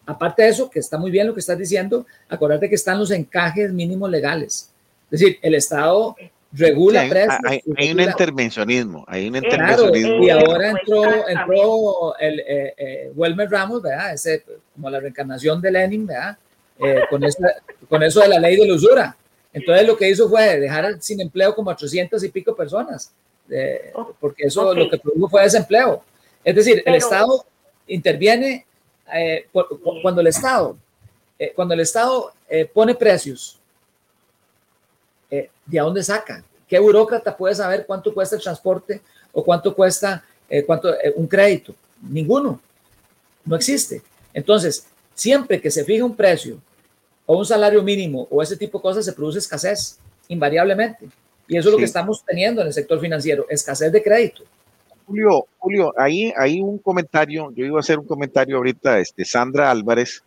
aparte 0.06 0.44
de 0.44 0.50
eso, 0.50 0.70
que 0.70 0.80
está 0.80 0.98
muy 0.98 1.12
bien 1.12 1.28
lo 1.28 1.34
que 1.34 1.40
estás 1.40 1.58
diciendo, 1.58 2.06
acuérdate 2.28 2.70
que 2.70 2.76
están 2.76 3.00
los 3.00 3.12
encajes 3.12 3.72
mínimos 3.72 4.10
legales. 4.10 4.72
Es 5.12 5.20
decir, 5.20 5.38
el 5.42 5.56
Estado 5.56 6.16
regula 6.52 7.08
precios. 7.08 7.38
Hay, 7.46 7.92
un 7.92 8.00
intervencionismo, 8.00 9.06
hay 9.08 9.28
un 9.28 9.36
intervencionismo. 9.36 10.24
y 10.24 10.30
ahora 10.30 10.72
entró, 10.72 11.28
entró 11.28 12.18
el 12.18 12.44
eh, 12.48 13.12
Welmer 13.16 13.50
Ramos, 13.50 13.82
¿verdad? 13.82 14.14
Ese, 14.14 14.44
como 14.74 14.90
la 14.90 15.00
reencarnación 15.00 15.62
de 15.62 15.72
Lenin, 15.72 16.08
¿verdad? 16.08 16.38
eh, 16.80 17.02
con, 17.10 17.22
con 17.90 18.04
eso 18.04 18.22
de 18.22 18.28
la 18.28 18.40
ley 18.40 18.56
de 18.56 18.68
la 18.68 18.76
usura. 18.76 19.16
Entonces 19.52 19.86
lo 19.86 19.96
que 19.96 20.10
hizo 20.10 20.28
fue 20.30 20.60
dejar 20.60 21.02
sin 21.02 21.22
empleo 21.22 21.54
como 21.54 21.70
a 21.70 21.74
800 21.74 22.24
y 22.24 22.30
pico 22.30 22.56
personas, 22.56 23.14
porque 24.20 24.44
eso 24.44 24.74
lo 24.74 24.90
que 24.90 24.98
produjo 24.98 25.30
fue 25.30 25.44
desempleo. 25.44 26.04
Es 26.44 26.56
decir, 26.56 26.84
el 26.86 26.96
Estado 26.96 27.46
interviene 27.88 28.66
eh, 29.14 29.48
cuando 30.02 30.22
el 30.22 30.28
Estado, 30.28 30.78
eh, 31.38 31.54
cuando 31.56 31.74
el 31.74 31.82
Estado 31.82 32.34
eh, 32.50 32.66
pone 32.66 32.96
precios, 32.96 33.60
¿de 35.30 35.80
dónde 35.80 36.04
saca? 36.04 36.44
¿Qué 36.68 36.78
burócrata 36.78 37.36
puede 37.36 37.56
saber 37.56 37.86
cuánto 37.88 38.14
cuesta 38.14 38.36
el 38.36 38.42
transporte 38.42 39.02
o 39.32 39.44
cuánto 39.44 39.74
cuesta 39.76 40.24
cuánto, 40.68 40.94
un 41.16 41.26
crédito? 41.26 41.74
Ninguno. 42.02 42.62
No 43.44 43.56
existe. 43.56 44.04
Entonces, 44.32 44.86
siempre 45.16 45.60
que 45.60 45.72
se 45.72 45.84
fija 45.84 46.06
un 46.06 46.16
precio 46.16 46.60
o 47.26 47.38
un 47.38 47.46
salario 47.46 47.82
mínimo 47.82 48.28
o 48.30 48.44
ese 48.44 48.56
tipo 48.56 48.78
de 48.78 48.84
cosas, 48.84 49.06
se 49.06 49.14
produce 49.14 49.40
escasez, 49.40 49.98
invariablemente. 50.28 51.08
Y 51.48 51.58
eso 51.58 51.70
es 51.70 51.74
lo 51.74 51.78
que 51.78 51.86
estamos 51.86 52.24
teniendo 52.26 52.62
en 52.62 52.68
el 52.68 52.74
sector 52.74 53.00
financiero, 53.00 53.46
escasez 53.50 53.92
de 53.92 54.02
crédito. 54.02 54.44
Julio, 55.06 55.46
Julio, 55.60 55.94
ahí 55.98 56.34
hay 56.38 56.62
un 56.62 56.78
comentario, 56.78 57.52
yo 57.52 57.66
iba 57.66 57.78
a 57.78 57.82
hacer 57.82 58.00
un 58.00 58.06
comentario 58.06 58.58
ahorita, 58.58 59.00
este, 59.00 59.26
Sandra 59.26 59.70
Álvarez 59.70 60.24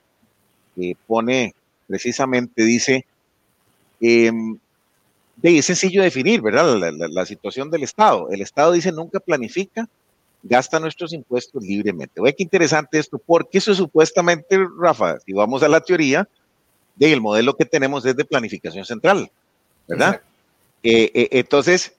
que 0.74 0.94
pone 1.06 1.54
precisamente, 1.86 2.62
dice, 2.62 3.06
eh, 4.00 4.30
es 5.42 5.66
sencillo 5.66 6.02
definir, 6.02 6.42
¿verdad? 6.42 6.76
La, 6.92 7.24
situación 7.26 7.70
del 7.70 7.82
Estado. 7.82 8.28
El 8.30 8.42
Estado 8.42 8.72
dice 8.72 8.92
nunca 8.92 9.20
planifica, 9.20 9.88
gasta 10.42 10.80
nuestros 10.80 11.12
impuestos 11.12 11.62
libremente. 11.62 12.20
Oye, 12.20 12.34
qué 12.34 12.42
interesante 12.42 12.98
esto, 12.98 13.18
porque 13.18 13.58
eso 13.58 13.74
supuestamente, 13.74 14.58
Rafa, 14.78 15.18
si 15.20 15.32
vamos 15.32 15.62
a 15.62 15.68
la 15.68 15.80
teoría, 15.80 16.28
de 16.96 17.12
el 17.12 17.20
modelo 17.20 17.54
que 17.56 17.64
tenemos 17.64 18.04
es 18.06 18.16
de 18.16 18.24
planificación 18.24 18.84
central, 18.84 19.30
¿verdad? 19.86 20.20
Eh, 20.88 21.10
eh, 21.14 21.28
entonces, 21.32 21.94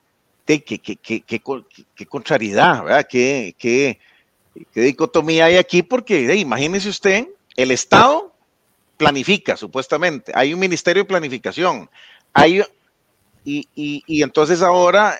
qué, 0.46 0.62
qué, 0.62 2.06
contrariedad, 2.08 2.84
¿verdad? 2.84 3.06
Qué, 3.08 3.54
qué, 3.58 3.98
dicotomía 4.74 5.46
hay 5.46 5.56
aquí, 5.56 5.82
porque 5.82 6.34
imagínese 6.36 6.88
usted, 6.88 7.28
el 7.56 7.70
Estado 7.70 8.32
planifica, 8.96 9.56
supuestamente, 9.56 10.32
hay 10.34 10.54
un 10.54 10.60
ministerio 10.60 11.02
de 11.02 11.08
planificación, 11.08 11.88
hay, 12.32 12.62
y, 13.44 13.68
y, 13.74 14.02
y 14.06 14.22
entonces 14.22 14.62
ahora 14.62 15.18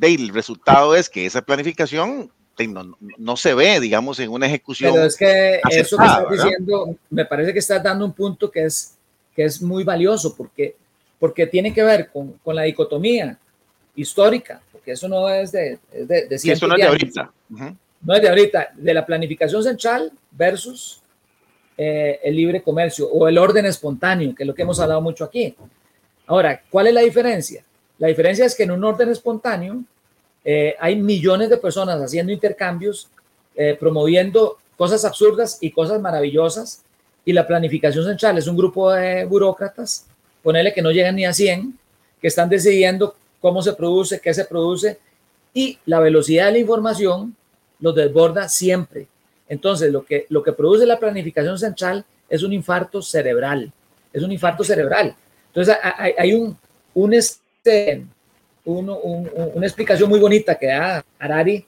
el 0.00 0.28
resultado 0.28 0.94
es 0.94 1.08
que 1.08 1.26
esa 1.26 1.42
planificación 1.42 2.30
no, 2.66 2.96
no, 3.16 3.36
se 3.36 3.54
ve, 3.54 3.78
digamos, 3.78 4.18
en 4.18 4.30
una 4.30 4.46
ejecución. 4.46 4.92
Pero 4.92 5.06
es 5.06 5.16
que 5.16 5.60
eso 5.70 5.96
que 5.96 6.04
estás 6.04 6.30
diciendo, 6.30 6.96
me 7.10 7.24
parece 7.24 7.52
que 7.52 7.60
estás 7.60 7.82
dando 7.82 8.04
un 8.04 8.12
punto 8.12 8.50
que 8.50 8.64
es, 8.64 8.94
que 9.34 9.44
es 9.44 9.62
muy 9.62 9.84
valioso, 9.84 10.34
porque, 10.34 10.74
porque 11.18 11.46
tiene 11.46 11.72
que 11.72 11.82
ver 11.82 12.10
con, 12.10 12.32
con 12.44 12.54
la 12.54 12.62
dicotomía 12.62 13.38
histórica, 13.96 14.60
porque 14.70 14.92
eso 14.92 15.08
no 15.08 15.28
es 15.28 15.52
de, 15.52 15.78
de, 15.92 16.28
Eso 16.30 16.66
no 16.66 16.74
es 16.74 16.80
de 16.80 16.86
ahorita. 16.86 17.32
No 18.00 18.14
es 18.14 18.22
de 18.22 18.28
ahorita, 18.28 18.68
de 18.76 18.94
la 18.94 19.04
planificación 19.04 19.62
central 19.62 20.12
versus 20.30 21.02
eh, 21.80 22.18
el 22.24 22.34
libre 22.34 22.60
comercio 22.60 23.08
o 23.08 23.28
el 23.28 23.38
orden 23.38 23.64
espontáneo, 23.66 24.34
que 24.34 24.42
es 24.42 24.46
lo 24.46 24.54
que 24.54 24.62
hemos 24.62 24.80
hablado 24.80 25.00
mucho 25.00 25.24
aquí. 25.24 25.54
Ahora, 26.26 26.60
¿cuál 26.70 26.88
es 26.88 26.94
la 26.94 27.02
diferencia? 27.02 27.64
La 27.98 28.08
diferencia 28.08 28.44
es 28.44 28.56
que 28.56 28.64
en 28.64 28.72
un 28.72 28.82
orden 28.82 29.10
espontáneo 29.10 29.84
eh, 30.44 30.74
hay 30.80 30.96
millones 30.96 31.48
de 31.50 31.56
personas 31.56 32.00
haciendo 32.00 32.32
intercambios, 32.32 33.08
eh, 33.54 33.76
promoviendo 33.78 34.58
cosas 34.76 35.04
absurdas 35.04 35.58
y 35.60 35.70
cosas 35.70 36.00
maravillosas, 36.00 36.82
y 37.24 37.32
la 37.32 37.46
planificación 37.46 38.04
central 38.04 38.38
es 38.38 38.48
un 38.48 38.56
grupo 38.56 38.90
de 38.90 39.24
burócratas, 39.24 40.07
ponele 40.42 40.72
que 40.72 40.82
no 40.82 40.90
llegan 40.90 41.16
ni 41.16 41.24
a 41.24 41.32
100, 41.32 41.78
que 42.20 42.28
están 42.28 42.48
decidiendo 42.48 43.14
cómo 43.40 43.62
se 43.62 43.72
produce, 43.72 44.20
qué 44.20 44.34
se 44.34 44.44
produce, 44.44 44.98
y 45.54 45.78
la 45.86 46.00
velocidad 46.00 46.46
de 46.46 46.52
la 46.52 46.58
información 46.58 47.36
los 47.80 47.94
desborda 47.94 48.48
siempre. 48.48 49.06
Entonces, 49.48 49.90
lo 49.92 50.04
que, 50.04 50.26
lo 50.28 50.42
que 50.42 50.52
produce 50.52 50.84
la 50.86 50.98
planificación 50.98 51.58
central 51.58 52.04
es 52.28 52.42
un 52.42 52.52
infarto 52.52 53.00
cerebral, 53.00 53.72
es 54.12 54.22
un 54.22 54.32
infarto 54.32 54.62
cerebral. 54.62 55.14
Entonces, 55.46 55.76
hay, 55.82 56.34
un, 56.34 56.56
un, 56.94 57.14
este, 57.14 58.04
una 58.64 59.66
explicación 59.66 60.08
muy 60.10 60.20
bonita 60.20 60.56
que 60.56 60.66
da 60.66 61.04
Harari 61.18 61.64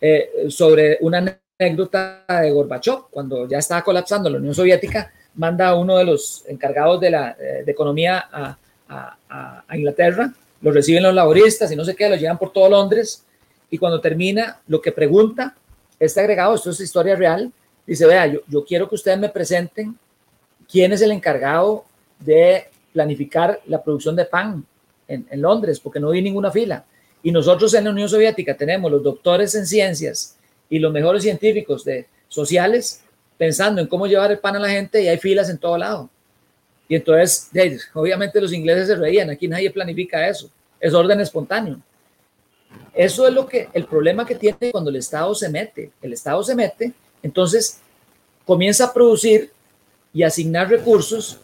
eh, 0.00 0.46
sobre 0.48 0.98
una 1.00 1.38
anécdota 1.58 2.24
de 2.28 2.50
Gorbachev, 2.50 3.04
cuando 3.10 3.48
ya 3.48 3.58
estaba 3.58 3.82
colapsando 3.82 4.28
la 4.28 4.38
Unión 4.38 4.54
Soviética, 4.54 5.12
manda 5.34 5.68
a 5.68 5.76
uno 5.76 5.96
de 5.96 6.04
los 6.04 6.44
encargados 6.48 7.00
de, 7.00 7.10
la, 7.10 7.36
eh, 7.38 7.62
de 7.64 7.72
economía 7.72 8.28
a, 8.30 8.56
a, 8.88 9.64
Inglaterra 9.74 10.32
lo 10.60 10.70
reciben 10.70 11.02
los 11.02 11.14
laboristas 11.14 11.70
y 11.72 11.76
no 11.76 11.84
sé 11.84 11.94
qué, 11.94 12.08
lo 12.08 12.16
llevan 12.16 12.38
por 12.38 12.52
todo 12.52 12.68
Londres 12.68 13.24
y 13.70 13.78
cuando 13.78 14.00
termina, 14.00 14.60
lo 14.68 14.80
que 14.80 14.92
pregunta 14.92 15.54
este 15.98 16.20
agregado, 16.20 16.54
esto 16.54 16.70
es 16.70 16.80
historia 16.80 17.16
real, 17.16 17.52
dice, 17.86 18.06
vea, 18.06 18.26
yo, 18.26 18.40
yo 18.48 18.64
quiero 18.64 18.88
que 18.88 18.94
ustedes 18.94 19.18
me 19.18 19.28
presenten 19.28 19.98
quién 20.70 20.92
es 20.92 21.02
el 21.02 21.12
encargado 21.12 21.84
de 22.18 22.68
planificar 22.92 23.60
la 23.66 23.82
producción 23.82 24.16
de 24.16 24.24
pan 24.24 24.64
en, 25.08 25.26
en 25.30 25.42
Londres, 25.42 25.80
porque 25.80 26.00
no 26.00 26.10
vi 26.10 26.22
ninguna 26.22 26.50
fila. 26.50 26.84
Y 27.22 27.30
nosotros 27.32 27.74
en 27.74 27.84
la 27.84 27.90
Unión 27.90 28.08
Soviética 28.08 28.56
tenemos 28.56 28.90
los 28.90 29.02
doctores 29.02 29.54
en 29.54 29.66
ciencias 29.66 30.36
y 30.68 30.78
los 30.78 30.92
mejores 30.92 31.22
científicos 31.22 31.84
de 31.84 32.06
sociales 32.28 33.03
pensando 33.36 33.80
en 33.80 33.86
cómo 33.86 34.06
llevar 34.06 34.30
el 34.30 34.38
pan 34.38 34.56
a 34.56 34.60
la 34.60 34.68
gente 34.68 35.02
y 35.02 35.08
hay 35.08 35.18
filas 35.18 35.50
en 35.50 35.58
todo 35.58 35.76
lado. 35.76 36.10
Y 36.88 36.96
entonces, 36.96 37.50
obviamente 37.94 38.40
los 38.40 38.52
ingleses 38.52 38.86
se 38.86 38.96
reían, 38.96 39.30
aquí 39.30 39.48
nadie 39.48 39.70
planifica 39.70 40.28
eso, 40.28 40.50
es 40.80 40.92
orden 40.92 41.20
espontáneo. 41.20 41.80
Eso 42.92 43.26
es 43.26 43.34
lo 43.34 43.46
que 43.46 43.68
el 43.72 43.86
problema 43.86 44.26
que 44.26 44.34
tiene 44.34 44.70
cuando 44.70 44.90
el 44.90 44.96
Estado 44.96 45.34
se 45.34 45.48
mete. 45.48 45.90
El 46.00 46.12
Estado 46.12 46.42
se 46.42 46.54
mete, 46.54 46.92
entonces 47.22 47.80
comienza 48.44 48.86
a 48.86 48.92
producir 48.92 49.50
y 50.12 50.22
asignar 50.22 50.68
recursos 50.68 51.40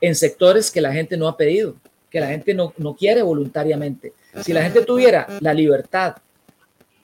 en 0.00 0.14
sectores 0.14 0.70
que 0.70 0.80
la 0.80 0.92
gente 0.92 1.16
no 1.16 1.26
ha 1.26 1.36
pedido, 1.36 1.74
que 2.10 2.20
la 2.20 2.28
gente 2.28 2.54
no, 2.54 2.72
no 2.76 2.94
quiere 2.94 3.22
voluntariamente. 3.22 4.12
Si 4.42 4.52
la 4.52 4.62
gente 4.62 4.82
tuviera 4.82 5.26
la 5.40 5.54
libertad 5.54 6.16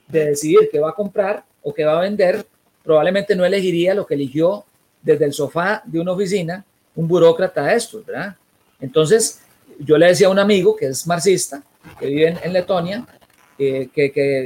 de 0.07 0.25
decidir 0.25 0.69
qué 0.71 0.79
va 0.79 0.91
a 0.91 0.95
comprar 0.95 1.43
o 1.63 1.73
qué 1.73 1.83
va 1.83 1.97
a 1.97 2.01
vender, 2.01 2.45
probablemente 2.83 3.35
no 3.35 3.45
elegiría 3.45 3.93
lo 3.93 4.05
que 4.05 4.15
eligió 4.15 4.65
desde 5.01 5.25
el 5.25 5.33
sofá 5.33 5.81
de 5.85 5.99
una 5.99 6.11
oficina 6.11 6.65
un 6.95 7.07
burócrata 7.07 7.63
de 7.63 7.75
estos, 7.75 8.05
¿verdad? 8.05 8.35
Entonces, 8.79 9.41
yo 9.79 9.97
le 9.97 10.07
decía 10.07 10.27
a 10.27 10.29
un 10.29 10.39
amigo 10.39 10.75
que 10.75 10.87
es 10.87 11.07
marxista, 11.07 11.63
que 11.99 12.07
vive 12.07 12.37
en, 12.43 12.53
Letonia, 12.53 13.05
que, 13.57 13.89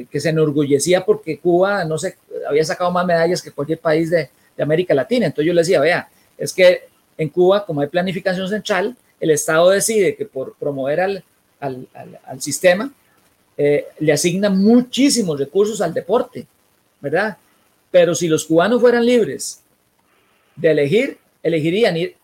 que, 0.09 0.19
se 0.19 0.29
enorgullecía 0.29 1.03
porque 1.03 1.39
Cuba, 1.39 1.85
no 1.85 1.97
sé, 1.97 2.17
había 2.47 2.63
sacado 2.63 2.91
más 2.91 3.05
medallas 3.05 3.41
que 3.41 3.51
cualquier 3.51 3.79
país 3.79 4.09
de, 4.09 4.29
de, 4.55 4.63
América 4.63 4.93
Latina. 4.93 5.25
Entonces 5.25 5.47
yo 5.47 5.53
le 5.53 5.61
decía, 5.61 5.79
vea, 5.79 6.09
es 6.37 6.53
que 6.53 6.87
en 7.17 7.29
Cuba, 7.29 7.65
como 7.65 7.81
hay 7.81 7.87
planificación 7.87 8.47
central, 8.47 8.95
el 9.19 9.31
Estado 9.31 9.69
decide 9.69 10.15
que 10.15 10.25
por 10.25 10.55
promover 10.55 10.99
al, 11.01 11.23
al, 11.59 11.87
al, 12.25 12.41
sistema, 12.41 12.91
eh, 13.57 13.87
le 13.99 14.11
asigna 14.11 14.49
muchísimos 14.49 15.39
recursos 15.39 15.81
al 15.81 15.93
deporte, 15.93 16.45
¿verdad? 16.99 17.37
Pero 17.95 18.13
si 18.13 18.27
los 18.27 18.43
cubanos 18.43 18.81
fueran 18.81 19.05
libres 19.05 19.63
de 20.53 20.69
elegir, 20.69 21.17
elegirían 21.41 21.95
ir 21.95 22.17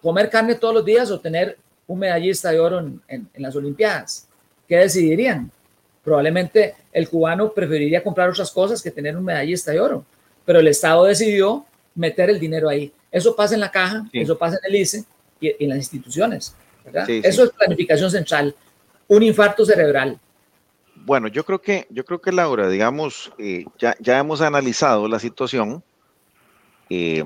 comer 0.00 0.30
carne 0.30 0.54
todos 0.54 0.72
los 0.72 0.86
días 0.86 1.10
o 1.10 1.20
tener 1.20 1.58
un 1.86 1.98
medallista 1.98 2.50
de 2.50 2.58
oro 2.58 2.78
en, 3.06 3.28
las 3.36 3.54
Olimpiadas. 3.54 4.26
¿Qué 4.66 4.78
decidirían? 4.78 5.50
Probablemente 6.02 6.76
el 6.94 7.10
cubano 7.10 7.52
preferiría 7.52 8.02
comprar 8.02 8.30
otras 8.30 8.50
cosas 8.50 8.80
que 8.80 8.90
tener 8.90 9.14
un 9.14 9.22
medallista 9.22 9.70
de 9.70 9.80
oro, 9.80 10.02
pero 10.46 10.60
el 10.60 10.68
Estado 10.68 11.04
decidió 11.04 11.66
meter 11.94 12.30
el 12.30 12.40
dinero 12.40 12.70
ahí. 12.70 12.90
Eso 13.10 13.36
pasa 13.36 13.52
en 13.52 13.60
la 13.60 13.70
caja, 13.70 14.08
eso 14.14 14.38
pasa 14.38 14.58
en 14.62 14.74
el 14.74 14.80
ICE 14.80 15.04
y, 15.42 15.62
en 15.62 15.68
las 15.68 15.76
instituciones. 15.76 16.54
eso 17.06 17.44
es 17.44 17.50
planificación 17.50 18.10
central, 18.10 18.54
un 19.08 19.22
infarto 19.22 19.66
cerebral. 19.66 20.18
Bueno, 21.04 21.28
yo 21.28 21.44
creo 21.44 21.60
que, 21.60 21.86
yo 21.90 22.04
creo 22.04 22.20
que 22.20 22.32
Laura, 22.32 22.68
digamos, 22.68 23.32
eh, 23.38 23.64
ya, 23.78 23.96
ya 23.98 24.18
hemos 24.18 24.40
analizado 24.40 25.08
la 25.08 25.18
situación. 25.18 25.82
Eh, 26.90 27.24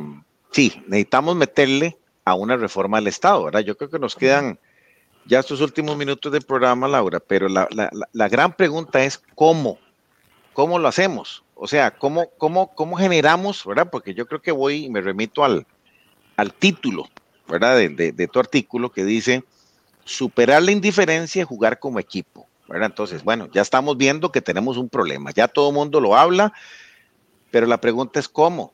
sí, 0.51 0.83
necesitamos 0.87 1.37
meterle 1.37 1.99
a 2.25 2.35
una 2.35 2.57
reforma 2.57 2.99
del 2.99 3.09
Estado, 3.09 3.45
¿verdad? 3.45 3.61
Yo 3.61 3.77
creo 3.77 3.91
que 3.91 3.99
nos 3.99 4.17
quedan 4.17 4.59
ya 5.27 5.41
estos 5.41 5.61
últimos 5.61 5.97
minutos 5.97 6.33
del 6.33 6.43
programa, 6.43 6.89
Laura, 6.89 7.21
pero 7.21 7.49
la, 7.49 8.29
gran 8.29 8.53
pregunta 8.53 9.05
es 9.05 9.19
cómo, 9.35 9.79
cómo 10.53 10.79
lo 10.79 10.89
hacemos, 10.89 11.45
o 11.55 11.67
sea, 11.67 11.91
cómo, 11.91 12.31
cómo, 12.39 12.75
cómo 12.75 12.97
generamos, 12.97 13.65
¿verdad? 13.65 13.89
Porque 13.91 14.15
yo 14.15 14.27
creo 14.27 14.41
que 14.41 14.53
voy 14.53 14.85
y 14.85 14.91
me 14.91 15.01
remito 15.01 15.45
al, 15.45 15.67
al 16.37 16.53
título, 16.53 17.09
¿verdad? 17.49 17.77
De, 17.77 18.13
de, 18.13 18.29
tu 18.29 18.39
artículo 18.39 18.91
que 18.91 19.05
dice 19.05 19.45
superar 20.05 20.63
la 20.63 20.71
indiferencia 20.71 21.43
y 21.43 21.45
jugar 21.45 21.79
como 21.79 21.99
equipo, 21.99 22.47
¿verdad? 22.69 22.91
Entonces, 22.91 23.23
bueno, 23.23 23.49
ya 23.53 23.63
estamos 23.63 23.97
viendo 23.97 24.33
que 24.33 24.43
tenemos 24.43 24.77
un 24.77 24.89
problema, 24.89 25.31
ya 25.31 25.49
todo 25.49 25.69
el 25.69 25.75
mundo 25.75 26.01
lo 26.01 26.17
habla, 26.17 26.53
pero 27.51 27.67
la 27.67 27.81
pregunta 27.81 28.21
es 28.21 28.29
cómo, 28.29 28.73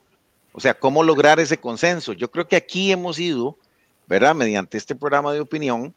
o 0.52 0.60
sea, 0.60 0.74
¿cómo 0.74 1.02
lograr 1.02 1.40
ese 1.40 1.58
consenso? 1.58 2.12
Yo 2.12 2.30
creo 2.30 2.48
que 2.48 2.56
aquí 2.56 2.92
hemos 2.92 3.18
ido 3.18 3.56
¿verdad? 4.06 4.34
Mediante 4.34 4.76
este 4.76 4.94
programa 4.94 5.32
de 5.32 5.40
opinión, 5.40 5.94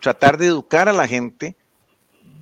tratar 0.00 0.38
de 0.38 0.46
educar 0.46 0.88
a 0.88 0.92
la 0.92 1.08
gente 1.08 1.56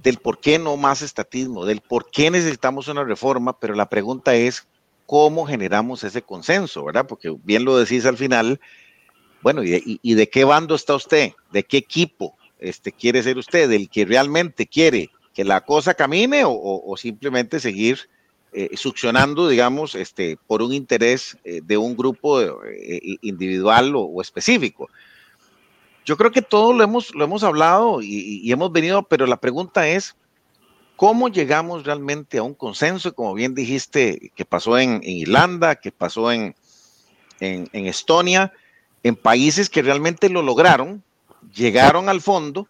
del 0.03 0.19
por 0.19 0.41
qué 0.41 0.59
no 0.59 0.77
más 0.77 1.03
estatismo, 1.03 1.65
del 1.65 1.81
por 1.81 2.11
qué 2.11 2.31
necesitamos 2.31 2.89
una 2.89 3.05
reforma, 3.05 3.59
pero 3.59 3.75
la 3.75 3.89
pregunta 3.89 4.35
es 4.35 4.67
cómo 5.07 5.47
generamos 5.47 6.05
ese 6.05 6.23
consenso, 6.23 6.85
¿verdad? 6.85 7.07
Porque 7.07 7.35
bien 7.45 7.65
lo 7.65 7.77
decís 7.77 8.05
al 8.07 8.17
final, 8.17 8.61
bueno, 9.43 9.63
¿y 9.65 10.15
de, 10.15 10.29
qué 10.29 10.45
bando 10.45 10.75
está 10.75 10.95
usted? 10.95 11.33
¿De 11.53 11.63
qué 11.63 11.77
equipo 11.77 12.36
este, 12.59 12.93
quiere 12.93 13.23
ser 13.23 13.39
usted? 13.39 13.69
¿Del 13.69 13.89
que 13.89 14.05
realmente 14.05 14.67
quiere 14.67 15.11
que 15.35 15.45
la 15.45 15.61
cosa 15.61 15.95
camine 15.95 16.43
o, 16.47 16.95
simplemente 16.97 17.61
seguir 17.61 18.09
eh, 18.53 18.71
succionando, 18.77 19.49
digamos, 19.49 19.95
este, 19.95 20.39
por 20.47 20.63
un 20.63 20.73
interés 20.73 21.37
eh, 21.45 21.61
de 21.63 21.77
un 21.77 21.95
grupo 21.97 22.41
eh, 22.41 23.19
individual 23.21 23.93
o, 23.95 24.21
específico? 24.23 24.89
Yo 26.05 26.17
creo 26.17 26.31
que 26.31 26.43
todo 26.43 26.73
lo 26.73 26.85
hemos, 26.85 27.15
lo 27.15 27.25
hemos 27.25 27.43
hablado 27.43 28.01
y, 28.01 28.51
hemos 28.51 28.73
venido, 28.73 29.03
pero 29.03 29.27
la 29.27 29.39
pregunta 29.39 29.89
es, 29.89 30.15
¿cómo 30.95 31.29
llegamos 31.29 31.85
realmente 31.85 32.39
a 32.39 32.45
un 32.45 32.55
consenso? 32.55 33.13
Como 33.15 33.35
bien 33.35 33.55
dijiste, 33.55 34.31
que 34.35 34.45
pasó 34.45 34.79
en, 34.79 35.01
Irlanda, 35.03 35.75
que 35.75 35.91
pasó 35.91 36.31
en, 36.31 36.55
en 37.41 37.87
Estonia, 37.87 38.53
en 39.03 39.17
países 39.17 39.69
que 39.69 39.83
realmente 39.83 40.29
lo 40.29 40.43
lograron, 40.43 41.03
llegaron 41.55 42.09
al 42.09 42.21
fondo, 42.21 42.67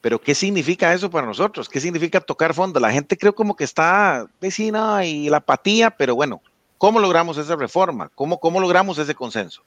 pero 0.00 0.20
¿qué 0.20 0.34
significa 0.34 0.92
eso 0.92 1.10
para 1.10 1.26
nosotros? 1.26 1.68
¿Qué 1.68 1.80
significa 1.80 2.20
tocar 2.20 2.54
fondo? 2.54 2.80
La 2.80 2.90
gente 2.90 3.16
creo 3.16 3.34
como 3.34 3.54
que 3.54 3.64
está 3.64 4.26
vecina 4.40 5.04
y 5.04 5.28
la 5.28 5.38
apatía, 5.38 5.90
pero 5.90 6.14
bueno, 6.14 6.40
¿cómo 6.78 7.00
logramos 7.00 7.36
esa 7.38 7.56
reforma? 7.56 8.10
¿Cómo, 8.14 8.38
cómo 8.38 8.60
logramos 8.60 8.98
ese 8.98 9.14
consenso? 9.14 9.62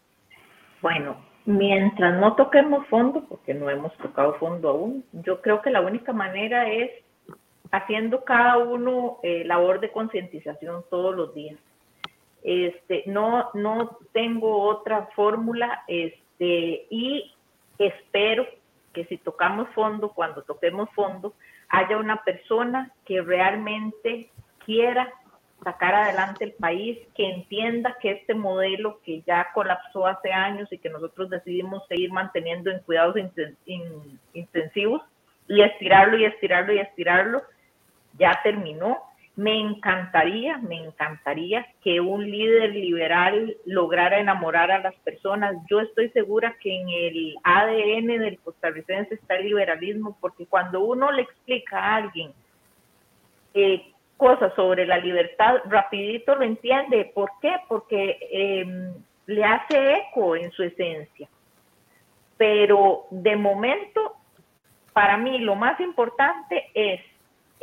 Bueno, 0.82 1.18
mientras 1.46 2.20
no 2.20 2.36
toquemos 2.36 2.88
fondo, 2.88 3.24
porque 3.30 3.54
no 3.54 3.70
hemos 3.70 3.96
tocado 3.98 4.36
fondo 4.36 4.70
aún, 4.70 5.04
yo 5.12 5.42
creo 5.42 5.62
que 5.62 5.70
la 5.70 5.82
única 5.82 6.14
manera 6.14 6.70
es 6.70 6.92
haciendo 7.72 8.24
cada 8.24 8.58
uno 8.58 9.18
eh, 9.24 9.44
labor 9.46 9.80
de 9.80 9.92
concientización 9.92 10.84
todos 10.90 11.16
los 11.16 11.34
días. 11.34 11.58
Este, 12.44 13.04
no, 13.08 13.50
no 13.54 13.98
tengo 14.12 14.64
otra 14.64 15.10
fórmula 15.16 15.84
este, 15.88 16.88
y 16.90 17.33
espero 17.78 18.46
que 18.94 19.06
si 19.06 19.18
tocamos 19.18 19.70
fondo, 19.70 20.10
cuando 20.10 20.44
toquemos 20.44 20.90
fondo, 20.92 21.34
haya 21.70 21.98
una 21.98 22.24
persona 22.24 22.92
que 23.06 23.22
realmente 23.22 24.30
quiera 24.66 25.12
sacar 25.64 25.96
adelante 25.96 26.44
el 26.44 26.54
país, 26.54 27.00
que 27.16 27.30
entienda 27.30 27.98
que 28.02 28.12
este 28.12 28.34
modelo 28.34 29.00
que 29.04 29.22
ya 29.22 29.48
colapsó 29.54 30.06
hace 30.06 30.32
años 30.32 30.72
y 30.72 30.78
que 30.78 30.90
nosotros 30.90 31.30
decidimos 31.30 31.88
seguir 31.88 32.12
manteniendo 32.12 32.70
en 32.70 32.80
cuidados 32.80 33.16
intensivos 34.34 35.02
y 35.48 35.62
estirarlo 35.62 36.18
y 36.18 36.26
estirarlo 36.26 36.74
y 36.74 36.80
estirarlo, 36.80 37.42
ya 38.18 38.40
terminó 38.44 38.98
me 39.36 39.60
encantaría, 39.60 40.58
me 40.60 40.78
encantaría 40.78 41.66
que 41.82 42.00
un 42.00 42.30
líder 42.30 42.76
liberal 42.76 43.56
lograra 43.66 44.20
enamorar 44.20 44.72
a 44.72 44.80
las 44.80 44.94
personas. 44.98 45.56
Yo 45.70 45.80
estoy 45.80 46.10
segura 46.10 46.56
que 46.62 46.80
en 46.80 46.90
el 46.90 47.36
ADN 47.44 48.20
del 48.20 48.40
costarricense 48.40 49.16
está 49.16 49.36
el 49.36 49.46
liberalismo, 49.46 50.16
porque 50.22 50.46
cuando 50.46 50.82
uno 50.82 51.12
le 51.12 51.24
explica 51.24 51.80
a 51.80 51.96
alguien 51.96 52.32
eh, 53.56 53.92
cosas 54.18 54.54
sobre 54.56 54.86
la 54.86 55.00
libertad, 55.00 55.62
rapidito 55.66 56.36
lo 56.36 56.44
entiende. 56.44 57.12
¿Por 57.14 57.32
qué? 57.42 57.56
Porque 57.68 58.20
em, 58.32 58.94
le 59.26 59.44
hace 59.44 59.96
eco 59.96 60.36
en 60.36 60.52
su 60.52 60.62
esencia. 60.62 61.28
Pero 62.38 63.08
de 63.10 63.36
momento, 63.36 64.16
para 64.94 65.18
mí 65.18 65.40
lo 65.40 65.56
más 65.56 65.80
importante 65.80 66.70
es 66.76 67.02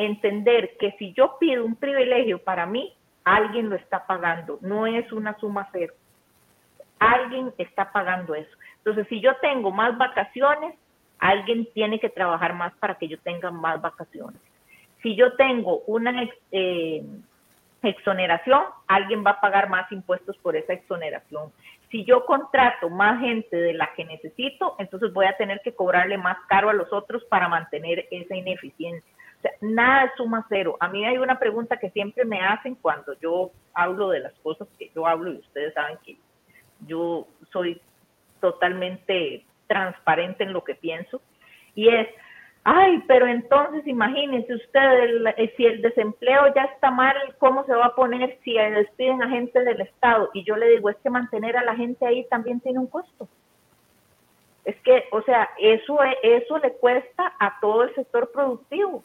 entender 0.00 0.76
que 0.78 0.92
si 0.92 1.12
yo 1.12 1.36
pido 1.38 1.64
un 1.64 1.76
privilegio 1.76 2.42
para 2.42 2.64
mí, 2.64 2.94
alguien 3.24 3.68
lo 3.68 3.76
está 3.76 4.06
pagando, 4.06 4.58
no 4.62 4.86
es 4.86 5.12
una 5.12 5.38
suma 5.38 5.68
cero. 5.72 5.92
Alguien 6.98 7.52
está 7.58 7.92
pagando 7.92 8.34
eso. 8.34 8.50
Entonces, 8.78 9.06
si 9.08 9.20
yo 9.20 9.36
tengo 9.36 9.70
más 9.70 9.96
vacaciones, 9.98 10.74
alguien 11.18 11.68
tiene 11.74 12.00
que 12.00 12.08
trabajar 12.08 12.54
más 12.54 12.72
para 12.74 12.94
que 12.94 13.08
yo 13.08 13.18
tenga 13.18 13.50
más 13.50 13.80
vacaciones. 13.80 14.40
Si 15.02 15.14
yo 15.16 15.34
tengo 15.34 15.82
una 15.86 16.28
eh, 16.50 17.04
exoneración, 17.82 18.62
alguien 18.86 19.24
va 19.24 19.32
a 19.32 19.40
pagar 19.40 19.68
más 19.68 19.90
impuestos 19.92 20.36
por 20.38 20.56
esa 20.56 20.72
exoneración. 20.72 21.52
Si 21.90 22.04
yo 22.04 22.24
contrato 22.24 22.88
más 22.88 23.20
gente 23.20 23.56
de 23.56 23.74
la 23.74 23.92
que 23.94 24.04
necesito, 24.04 24.76
entonces 24.78 25.12
voy 25.12 25.26
a 25.26 25.36
tener 25.36 25.60
que 25.62 25.74
cobrarle 25.74 26.16
más 26.16 26.38
caro 26.48 26.70
a 26.70 26.74
los 26.74 26.90
otros 26.92 27.22
para 27.24 27.48
mantener 27.48 28.06
esa 28.10 28.34
ineficiencia 28.34 29.10
nada 29.60 30.12
suma 30.16 30.46
cero. 30.48 30.76
A 30.80 30.88
mí 30.88 31.04
hay 31.04 31.18
una 31.18 31.38
pregunta 31.38 31.78
que 31.78 31.90
siempre 31.90 32.24
me 32.24 32.40
hacen 32.40 32.74
cuando 32.74 33.14
yo 33.20 33.50
hablo 33.74 34.10
de 34.10 34.20
las 34.20 34.32
cosas 34.40 34.68
que 34.78 34.90
yo 34.94 35.06
hablo 35.06 35.32
y 35.32 35.38
ustedes 35.38 35.74
saben 35.74 35.98
que 36.04 36.16
yo 36.86 37.26
soy 37.52 37.80
totalmente 38.40 39.44
transparente 39.66 40.44
en 40.44 40.52
lo 40.52 40.64
que 40.64 40.74
pienso 40.74 41.20
y 41.74 41.88
es, 41.88 42.08
ay, 42.64 43.02
pero 43.06 43.26
entonces 43.26 43.86
imagínense 43.86 44.54
ustedes, 44.54 45.34
eh, 45.36 45.54
si 45.56 45.66
el 45.66 45.82
desempleo 45.82 46.52
ya 46.54 46.64
está 46.64 46.90
mal, 46.90 47.16
¿cómo 47.38 47.64
se 47.64 47.74
va 47.74 47.86
a 47.86 47.94
poner 47.94 48.38
si 48.44 48.54
despiden 48.54 49.22
a 49.22 49.30
gente 49.30 49.62
del 49.62 49.80
Estado? 49.80 50.30
Y 50.34 50.44
yo 50.44 50.56
le 50.56 50.68
digo, 50.68 50.90
es 50.90 50.96
que 50.98 51.10
mantener 51.10 51.56
a 51.56 51.64
la 51.64 51.76
gente 51.76 52.06
ahí 52.06 52.26
también 52.28 52.60
tiene 52.60 52.78
un 52.78 52.86
costo. 52.86 53.28
Es 54.64 54.76
que, 54.82 55.04
o 55.10 55.22
sea, 55.22 55.48
eso, 55.58 55.98
eso 56.22 56.58
le 56.58 56.72
cuesta 56.74 57.32
a 57.38 57.58
todo 57.60 57.84
el 57.84 57.94
sector 57.94 58.30
productivo. 58.30 59.02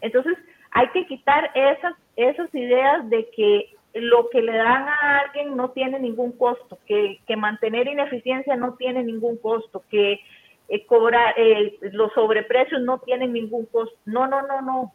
Entonces, 0.00 0.36
hay 0.70 0.88
que 0.88 1.06
quitar 1.06 1.50
esas, 1.54 1.94
esas 2.16 2.54
ideas 2.54 3.08
de 3.10 3.28
que 3.30 3.74
lo 3.94 4.28
que 4.30 4.40
le 4.40 4.56
dan 4.56 4.88
a 4.88 5.20
alguien 5.20 5.56
no 5.56 5.70
tiene 5.70 5.98
ningún 5.98 6.32
costo, 6.32 6.78
que, 6.86 7.18
mantener 7.36 7.88
ineficiencia 7.88 8.56
no 8.56 8.74
tiene 8.74 9.02
ningún 9.02 9.36
costo, 9.36 9.82
que 9.90 10.20
eh, 10.68 10.86
cobrar 10.86 11.34
eh, 11.36 11.76
los 11.92 12.12
sobreprecios 12.12 12.80
no 12.82 12.98
tienen 12.98 13.32
ningún 13.32 13.66
costo. 13.66 13.96
No, 14.04 14.26
no, 14.26 14.42
no, 14.42 14.62
no. 14.62 14.92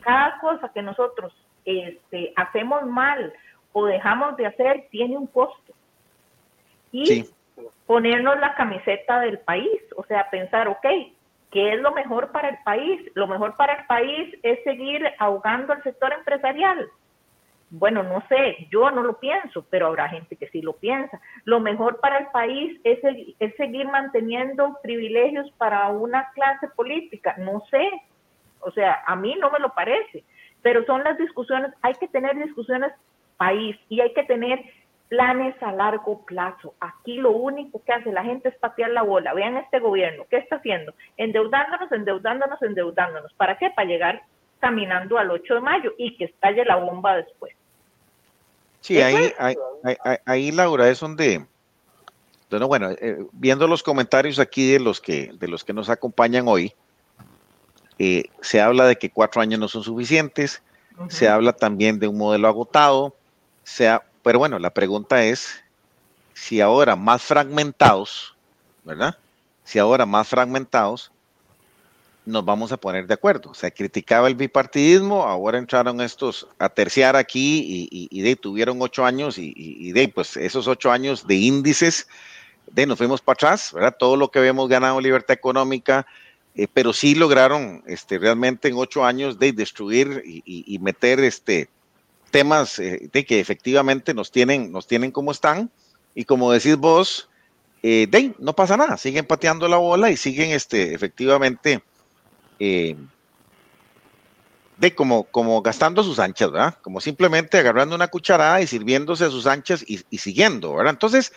Cada 0.00 0.38
cosa 0.38 0.70
que 0.72 0.82
nosotros 0.82 1.32
este, 1.64 2.32
hacemos 2.36 2.86
mal 2.86 3.32
o 3.72 3.86
dejamos 3.86 4.36
de 4.36 4.46
hacer 4.46 4.86
tiene 4.90 5.16
un 5.18 5.26
costo. 5.26 5.72
Y 6.92 7.26
ponernos 7.86 8.38
la 8.38 8.54
camiseta 8.54 9.20
del 9.20 9.38
país, 9.38 9.80
o 9.96 10.04
sea, 10.04 10.30
pensar, 10.30 10.68
ok, 10.68 10.86
¿Qué 11.50 11.74
es 11.74 11.80
lo 11.80 11.92
mejor 11.92 12.32
para 12.32 12.48
el 12.48 12.58
país? 12.64 13.00
Lo 13.14 13.26
mejor 13.26 13.56
para 13.56 13.74
el 13.74 13.86
país 13.86 14.34
es 14.42 14.62
seguir 14.64 15.02
ahogando 15.18 15.72
al 15.72 15.82
sector 15.82 16.12
empresarial. 16.12 16.88
Bueno, 17.70 18.02
no 18.02 18.22
sé, 18.28 18.68
yo 18.70 18.90
no 18.90 19.02
lo 19.02 19.18
pienso, 19.18 19.66
pero 19.70 19.88
habrá 19.88 20.08
gente 20.08 20.36
que 20.36 20.48
sí 20.48 20.62
lo 20.62 20.74
piensa. 20.74 21.20
Lo 21.44 21.58
mejor 21.58 21.98
para 22.00 22.18
el 22.18 22.26
país 22.28 22.80
es, 22.84 22.98
es 23.40 23.56
seguir 23.56 23.88
manteniendo 23.88 24.78
privilegios 24.82 25.50
para 25.58 25.88
una 25.88 26.30
clase 26.32 26.68
política. 26.76 27.34
No 27.38 27.62
sé, 27.70 27.90
o 28.60 28.70
sea, 28.70 29.02
a 29.06 29.16
mí 29.16 29.34
no 29.40 29.50
me 29.50 29.58
lo 29.58 29.74
parece, 29.74 30.24
pero 30.62 30.84
son 30.84 31.02
las 31.04 31.18
discusiones, 31.18 31.72
hay 31.82 31.94
que 31.94 32.08
tener 32.08 32.36
discusiones 32.36 32.92
país 33.36 33.76
y 33.88 34.00
hay 34.00 34.12
que 34.14 34.24
tener 34.24 34.64
planes 35.08 35.54
a 35.62 35.72
largo 35.72 36.24
plazo. 36.24 36.74
Aquí 36.80 37.16
lo 37.16 37.30
único 37.30 37.82
que 37.84 37.92
hace 37.92 38.12
la 38.12 38.24
gente 38.24 38.48
es 38.48 38.56
patear 38.56 38.90
la 38.90 39.02
bola. 39.02 39.34
Vean 39.34 39.56
este 39.56 39.78
gobierno, 39.78 40.24
¿qué 40.28 40.38
está 40.38 40.56
haciendo? 40.56 40.94
Endeudándonos, 41.16 41.90
endeudándonos, 41.92 42.62
endeudándonos. 42.62 43.32
¿Para 43.34 43.56
qué? 43.58 43.70
Para 43.70 43.88
llegar 43.88 44.22
caminando 44.60 45.18
al 45.18 45.30
8 45.30 45.54
de 45.54 45.60
mayo 45.60 45.92
y 45.98 46.16
que 46.16 46.24
estalle 46.24 46.64
la 46.64 46.76
bomba 46.76 47.16
después. 47.16 47.54
Sí, 48.80 49.00
ahí, 49.00 49.32
ahí, 49.38 49.56
ahí, 50.24 50.52
Laura, 50.52 50.88
es 50.88 51.00
donde, 51.00 51.44
bueno, 52.50 52.68
bueno 52.68 52.90
eh, 52.90 53.26
viendo 53.32 53.66
los 53.66 53.82
comentarios 53.82 54.38
aquí 54.38 54.70
de 54.70 54.78
los 54.78 55.00
que, 55.00 55.32
de 55.34 55.48
los 55.48 55.64
que 55.64 55.72
nos 55.72 55.90
acompañan 55.90 56.46
hoy, 56.46 56.72
eh, 57.98 58.24
se 58.40 58.60
habla 58.60 58.86
de 58.86 58.96
que 58.96 59.10
cuatro 59.10 59.40
años 59.40 59.58
no 59.58 59.68
son 59.68 59.82
suficientes, 59.82 60.62
se 61.08 61.28
habla 61.28 61.52
también 61.52 61.98
de 61.98 62.08
un 62.08 62.16
modelo 62.16 62.48
agotado, 62.48 63.14
se, 63.64 63.88
pero 64.26 64.40
bueno, 64.40 64.58
la 64.58 64.70
pregunta 64.70 65.22
es 65.22 65.62
si 66.34 66.60
ahora 66.60 66.96
más 66.96 67.22
fragmentados, 67.22 68.34
¿verdad? 68.82 69.16
Si 69.62 69.78
ahora 69.78 70.04
más 70.04 70.26
fragmentados, 70.26 71.12
nos 72.24 72.44
vamos 72.44 72.72
a 72.72 72.76
poner 72.76 73.06
de 73.06 73.14
acuerdo. 73.14 73.50
O 73.50 73.54
sea, 73.54 73.70
criticaba 73.70 74.26
el 74.26 74.34
bipartidismo, 74.34 75.22
ahora 75.22 75.58
entraron 75.58 76.00
estos 76.00 76.48
a 76.58 76.68
terciar 76.68 77.14
aquí 77.14 77.88
y, 77.88 78.20
de, 78.20 78.34
tuvieron 78.34 78.82
ocho 78.82 79.06
años 79.06 79.36
y, 79.38 79.92
de, 79.92 80.08
pues 80.08 80.36
esos 80.36 80.66
ocho 80.66 80.90
años 80.90 81.28
de 81.28 81.36
índices, 81.36 82.08
de, 82.72 82.84
nos 82.84 82.98
fuimos 82.98 83.20
para 83.20 83.34
atrás, 83.34 83.72
¿verdad? 83.72 83.94
Todo 83.96 84.16
lo 84.16 84.32
que 84.32 84.40
habíamos 84.40 84.68
ganado 84.68 85.00
libertad 85.00 85.34
económica, 85.34 86.04
eh, 86.56 86.66
pero 86.74 86.92
sí 86.92 87.14
lograron 87.14 87.84
este, 87.86 88.18
realmente 88.18 88.66
en 88.66 88.74
ocho 88.76 89.04
años 89.04 89.38
de 89.38 89.52
destruir 89.52 90.20
y, 90.24 90.78
meter 90.80 91.20
este, 91.20 91.68
temas 92.30 92.78
eh, 92.78 93.08
de 93.12 93.24
que 93.24 93.40
efectivamente 93.40 94.14
nos 94.14 94.30
tienen, 94.30 94.72
nos 94.72 94.86
tienen 94.86 95.10
como 95.10 95.30
están. 95.30 95.70
Y 96.14 96.24
como 96.24 96.52
decís 96.52 96.76
vos, 96.76 97.28
eh, 97.82 98.34
no 98.38 98.54
pasa 98.54 98.76
nada, 98.76 98.96
siguen 98.96 99.26
pateando 99.26 99.68
la 99.68 99.76
bola 99.76 100.10
y 100.10 100.16
siguen 100.16 100.50
este, 100.50 100.94
efectivamente 100.94 101.82
eh, 102.58 102.96
de 104.78 104.94
como, 104.94 105.24
como 105.24 105.62
gastando 105.62 106.02
sus 106.02 106.18
anchas, 106.18 106.50
¿verdad? 106.50 106.78
Como 106.82 107.00
simplemente 107.00 107.58
agarrando 107.58 107.94
una 107.94 108.08
cucharada 108.08 108.60
y 108.60 108.66
sirviéndose 108.66 109.24
a 109.24 109.30
sus 109.30 109.46
anchas 109.46 109.84
y, 109.86 109.98
siguiendo, 110.18 110.74
¿verdad? 110.74 110.94
Entonces, 110.94 111.32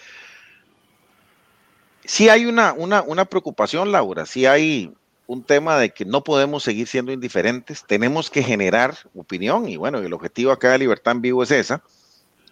sí 2.03 2.29
hay 2.29 2.45
una, 2.45 2.73
una, 2.73 3.01
una 3.01 3.25
preocupación, 3.25 3.91
Laura, 3.91 4.25
sí 4.25 4.45
hay 4.45 4.93
un 5.29 5.43
tema 5.43 5.77
de 5.77 5.91
que 5.91 6.05
no 6.05 6.23
podemos 6.23 6.63
seguir 6.63 6.87
siendo 6.87 7.11
indiferentes, 7.11 7.85
tenemos 7.85 8.31
que 8.31 8.41
generar 8.41 8.97
opinión 9.13 9.69
y 9.69 9.77
bueno, 9.77 9.99
el 9.99 10.11
objetivo 10.11 10.51
acá 10.51 10.71
de 10.71 10.79
Libertad 10.79 11.11
en 11.11 11.21
Vivo 11.21 11.43
es 11.43 11.51
esa, 11.51 11.83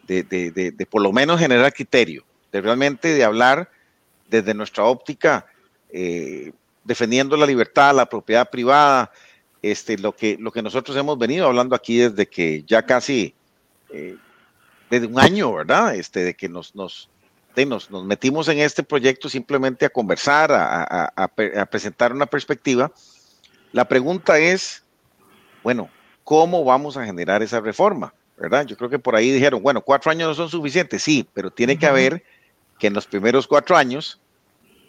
de, 0.06 0.22
de, 0.22 0.52
de, 0.52 0.86
por 0.86 1.02
lo 1.02 1.12
menos 1.12 1.40
generar 1.40 1.74
criterio, 1.74 2.24
de 2.52 2.62
realmente 2.62 3.16
de 3.16 3.24
hablar 3.24 3.72
desde 4.30 4.54
nuestra 4.54 4.84
óptica, 4.84 5.48
eh, 5.90 6.52
defendiendo 6.84 7.36
la 7.36 7.48
libertad, 7.48 7.96
la 7.96 8.06
propiedad 8.06 8.48
privada, 8.48 9.12
este, 9.64 9.98
lo, 9.98 10.16
que, 10.16 10.38
lo 10.40 10.52
que 10.52 10.62
nosotros 10.62 10.96
hemos 10.98 11.18
venido 11.18 11.48
hablando 11.48 11.76
aquí 11.76 11.98
desde 11.98 12.28
que 12.28 12.64
ya 12.68 12.86
casi, 12.86 13.34
eh, 13.90 14.18
desde 14.92 15.08
un 15.08 15.20
año, 15.20 15.52
¿verdad? 15.52 15.96
Este, 15.96 16.24
de 16.24 16.36
que 16.36 16.48
nos, 16.48 16.76
nos, 16.76 17.10
nos, 17.66 17.90
nos, 17.90 18.04
metimos 18.06 18.48
en 18.48 18.60
este 18.60 18.84
proyecto 18.84 19.30
simplemente 19.30 19.86
a 19.86 19.90
conversar, 19.90 20.52
a, 20.52 21.12
a, 21.16 21.66
presentar 21.66 22.14
una 22.14 22.26
perspectiva. 22.26 22.92
La 23.72 23.86
pregunta 23.86 24.38
es, 24.40 24.84
bueno, 25.64 25.90
¿cómo 26.24 26.64
vamos 26.64 26.98
a 26.98 27.06
generar 27.06 27.42
esa 27.44 27.60
reforma? 27.60 28.14
¿Verdad? 28.38 28.66
Yo 28.66 28.78
creo 28.78 28.90
que 28.90 29.00
por 29.00 29.16
ahí 29.16 29.32
dijeron, 29.32 29.64
bueno, 29.64 29.82
cuatro 29.82 30.12
años 30.12 30.30
no 30.30 30.36
son 30.36 30.50
suficientes, 30.50 31.02
sí, 31.02 31.28
pero 31.34 31.50
tiene 31.50 31.78
que 31.78 31.88
haber 31.88 32.24
que 32.78 32.88
en 32.88 32.94
los 32.94 33.08
primeros 33.08 33.48
cuatro 33.48 33.76
años, 33.76 34.20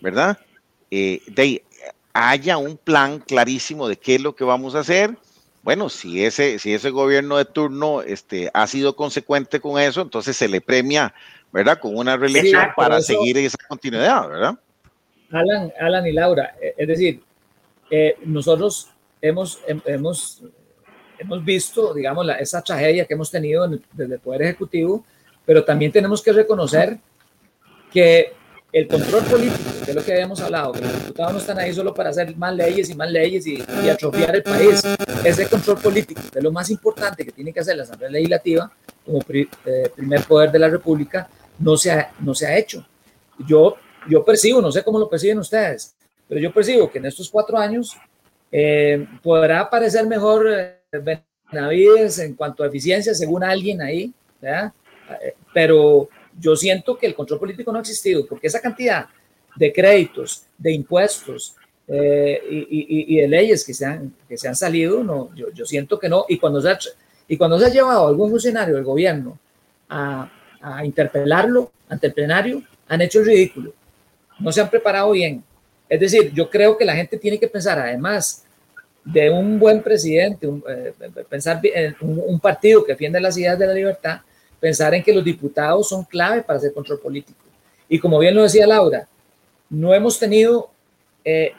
¿verdad? 0.00 0.38
Eh, 0.90 1.22
de, 1.28 1.64
haya 2.12 2.58
un 2.58 2.76
plan 2.76 3.20
clarísimo 3.20 3.88
de 3.88 3.96
qué 3.96 4.16
es 4.16 4.20
lo 4.20 4.34
que 4.34 4.44
vamos 4.44 4.74
a 4.74 4.80
hacer. 4.80 5.16
Bueno, 5.62 5.88
si 5.88 6.24
ese, 6.24 6.58
si 6.58 6.72
ese 6.72 6.90
gobierno 6.90 7.36
de 7.36 7.44
turno 7.44 8.02
este, 8.02 8.50
ha 8.54 8.66
sido 8.66 8.96
consecuente 8.96 9.60
con 9.60 9.80
eso, 9.80 10.00
entonces 10.00 10.36
se 10.36 10.48
le 10.48 10.60
premia, 10.60 11.14
¿verdad? 11.52 11.78
Con 11.78 11.96
una 11.96 12.16
reelección 12.16 12.62
para 12.76 13.00
seguir 13.00 13.38
esa 13.38 13.58
continuidad, 13.68 14.28
¿verdad? 14.28 14.58
Alan, 15.30 15.72
Alan 15.78 16.06
y 16.06 16.12
Laura, 16.12 16.54
eh, 16.60 16.74
es 16.76 16.88
decir, 16.88 17.22
eh, 17.90 18.16
nosotros 18.24 18.88
hemos, 19.20 19.60
hemos, 19.66 20.42
hemos 21.18 21.44
visto, 21.44 21.92
digamos, 21.94 22.24
la, 22.24 22.34
esa 22.34 22.62
tragedia 22.62 23.04
que 23.04 23.14
hemos 23.14 23.30
tenido 23.30 23.68
desde 23.92 24.14
el 24.14 24.20
Poder 24.20 24.42
Ejecutivo, 24.42 25.04
pero 25.44 25.64
también 25.64 25.92
tenemos 25.92 26.22
que 26.22 26.32
reconocer 26.32 26.98
que 27.92 28.32
el 28.70 28.86
control 28.86 29.24
político, 29.24 29.70
que 29.82 29.90
es 29.90 29.94
lo 29.94 30.04
que 30.04 30.12
habíamos 30.12 30.40
hablado, 30.40 30.72
que 30.72 30.82
los 30.82 30.92
diputados 30.92 31.32
no 31.32 31.38
están 31.38 31.58
ahí 31.58 31.72
solo 31.72 31.94
para 31.94 32.10
hacer 32.10 32.36
más 32.36 32.54
leyes 32.54 32.90
y 32.90 32.94
más 32.94 33.10
leyes 33.10 33.46
y, 33.46 33.62
atrofiar 33.88 34.36
el 34.36 34.42
país. 34.42 34.82
Ese 35.24 35.48
control 35.48 35.78
político, 35.78 36.20
que 36.30 36.38
es 36.38 36.44
lo 36.44 36.52
más 36.52 36.68
importante 36.70 37.24
que 37.24 37.32
tiene 37.32 37.52
que 37.52 37.60
hacer 37.60 37.76
la 37.76 37.84
Asamblea 37.84 38.10
Legislativa 38.10 38.70
como 39.06 39.20
eh, 39.30 39.90
primer 39.96 40.22
poder 40.24 40.52
de 40.52 40.58
la 40.58 40.68
República, 40.68 41.30
no 41.58 41.76
se 41.76 41.90
ha, 41.90 42.12
no 42.20 42.34
se 42.34 42.46
ha 42.46 42.56
hecho. 42.56 42.86
Yo, 43.46 43.76
yo 44.08 44.24
percibo, 44.24 44.60
no 44.60 44.72
sé 44.72 44.82
cómo 44.82 44.98
lo 44.98 45.08
perciben 45.08 45.38
ustedes, 45.38 45.94
pero 46.28 46.40
yo 46.40 46.52
percibo 46.52 46.90
que 46.90 46.98
en 46.98 47.06
estos 47.06 47.30
cuatro 47.30 47.58
años 47.58 47.96
eh, 48.50 49.06
podrá 49.22 49.68
parecer 49.68 50.06
mejor 50.06 50.48
eh, 50.48 51.20
Benavides 51.50 52.18
en 52.18 52.34
cuanto 52.34 52.62
a 52.62 52.66
eficiencia, 52.66 53.14
según 53.14 53.44
alguien 53.44 53.80
ahí, 53.82 54.12
¿verdad? 54.40 54.72
pero 55.54 56.08
yo 56.38 56.54
siento 56.54 56.96
que 56.98 57.06
el 57.06 57.14
control 57.14 57.40
político 57.40 57.72
no 57.72 57.78
ha 57.78 57.80
existido, 57.80 58.26
porque 58.26 58.46
esa 58.46 58.60
cantidad 58.60 59.06
de 59.56 59.72
créditos, 59.72 60.44
de 60.56 60.72
impuestos 60.72 61.56
eh, 61.88 62.66
y, 62.70 63.16
de 63.16 63.28
leyes 63.28 63.64
que 63.64 63.74
se 63.74 63.86
han, 63.86 64.14
que 64.28 64.36
se 64.36 64.46
han 64.46 64.54
salido, 64.54 65.02
no, 65.02 65.34
yo, 65.34 65.50
yo 65.50 65.64
siento 65.64 65.98
que 65.98 66.08
no. 66.08 66.26
Y 66.28 66.38
cuando, 66.38 66.60
se 66.60 66.70
ha, 66.70 66.78
y 67.26 67.36
cuando 67.36 67.58
se 67.58 67.66
ha 67.66 67.70
llevado 67.70 68.06
algún 68.06 68.30
funcionario 68.30 68.76
del 68.76 68.84
gobierno 68.84 69.38
a, 69.88 70.30
a 70.60 70.84
interpelarlo 70.84 71.72
ante 71.88 72.08
el 72.08 72.14
plenario, 72.14 72.62
han 72.88 73.00
hecho 73.00 73.20
el 73.20 73.26
ridículo. 73.26 73.72
No 74.38 74.52
se 74.52 74.60
han 74.60 74.70
preparado 74.70 75.10
bien. 75.12 75.42
Es 75.88 76.00
decir, 76.00 76.32
yo 76.32 76.48
creo 76.50 76.76
que 76.76 76.84
la 76.84 76.94
gente 76.94 77.16
tiene 77.16 77.38
que 77.38 77.48
pensar, 77.48 77.78
además 77.78 78.44
de 79.04 79.30
un 79.30 79.58
buen 79.58 79.82
presidente, 79.82 80.46
eh, 80.68 80.92
pensar 81.28 81.60
en 81.62 81.96
un, 82.00 82.22
un, 82.26 82.40
partido 82.40 82.84
que 82.84 82.92
defiende 82.92 83.20
las 83.20 83.38
ideas 83.38 83.58
de 83.58 83.66
la 83.66 83.72
libertad, 83.72 84.20
pensar 84.60 84.92
en 84.94 85.02
que 85.02 85.14
los 85.14 85.24
diputados 85.24 85.88
son 85.88 86.04
clave 86.04 86.42
para 86.42 86.58
hacer 86.58 86.74
control 86.74 87.00
político. 87.00 87.40
Y 87.88 87.98
como 87.98 88.18
bien 88.18 88.34
lo 88.34 88.42
decía 88.42 88.66
Laura, 88.66 89.08
no 89.70 89.94
hemos 89.94 90.18
tenido, 90.18 90.70
eh, 91.24 91.52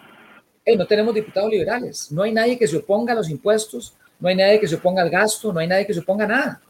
no 0.78 0.86
tenemos 0.86 1.16
diputados 1.16 1.50
liberales, 1.50 2.12
no 2.12 2.22
hay 2.22 2.32
nadie 2.32 2.58
que 2.58 2.68
se 2.68 2.78
oponga 2.78 3.14
a 3.14 3.16
los 3.16 3.30
impuestos, 3.30 3.96
no 4.20 4.30
hay 4.30 4.36
nadie 4.36 4.60
que 4.60 4.68
se 4.68 4.76
oponga 4.76 5.02
al 5.02 5.10
gasto, 5.10 5.52
no 5.52 5.60
hay 5.60 5.68
nadie 5.68 5.88
que 5.88 5.94
se 5.94 6.02
oponga 6.02 6.26
a 6.26 6.28
nada. 6.28 6.62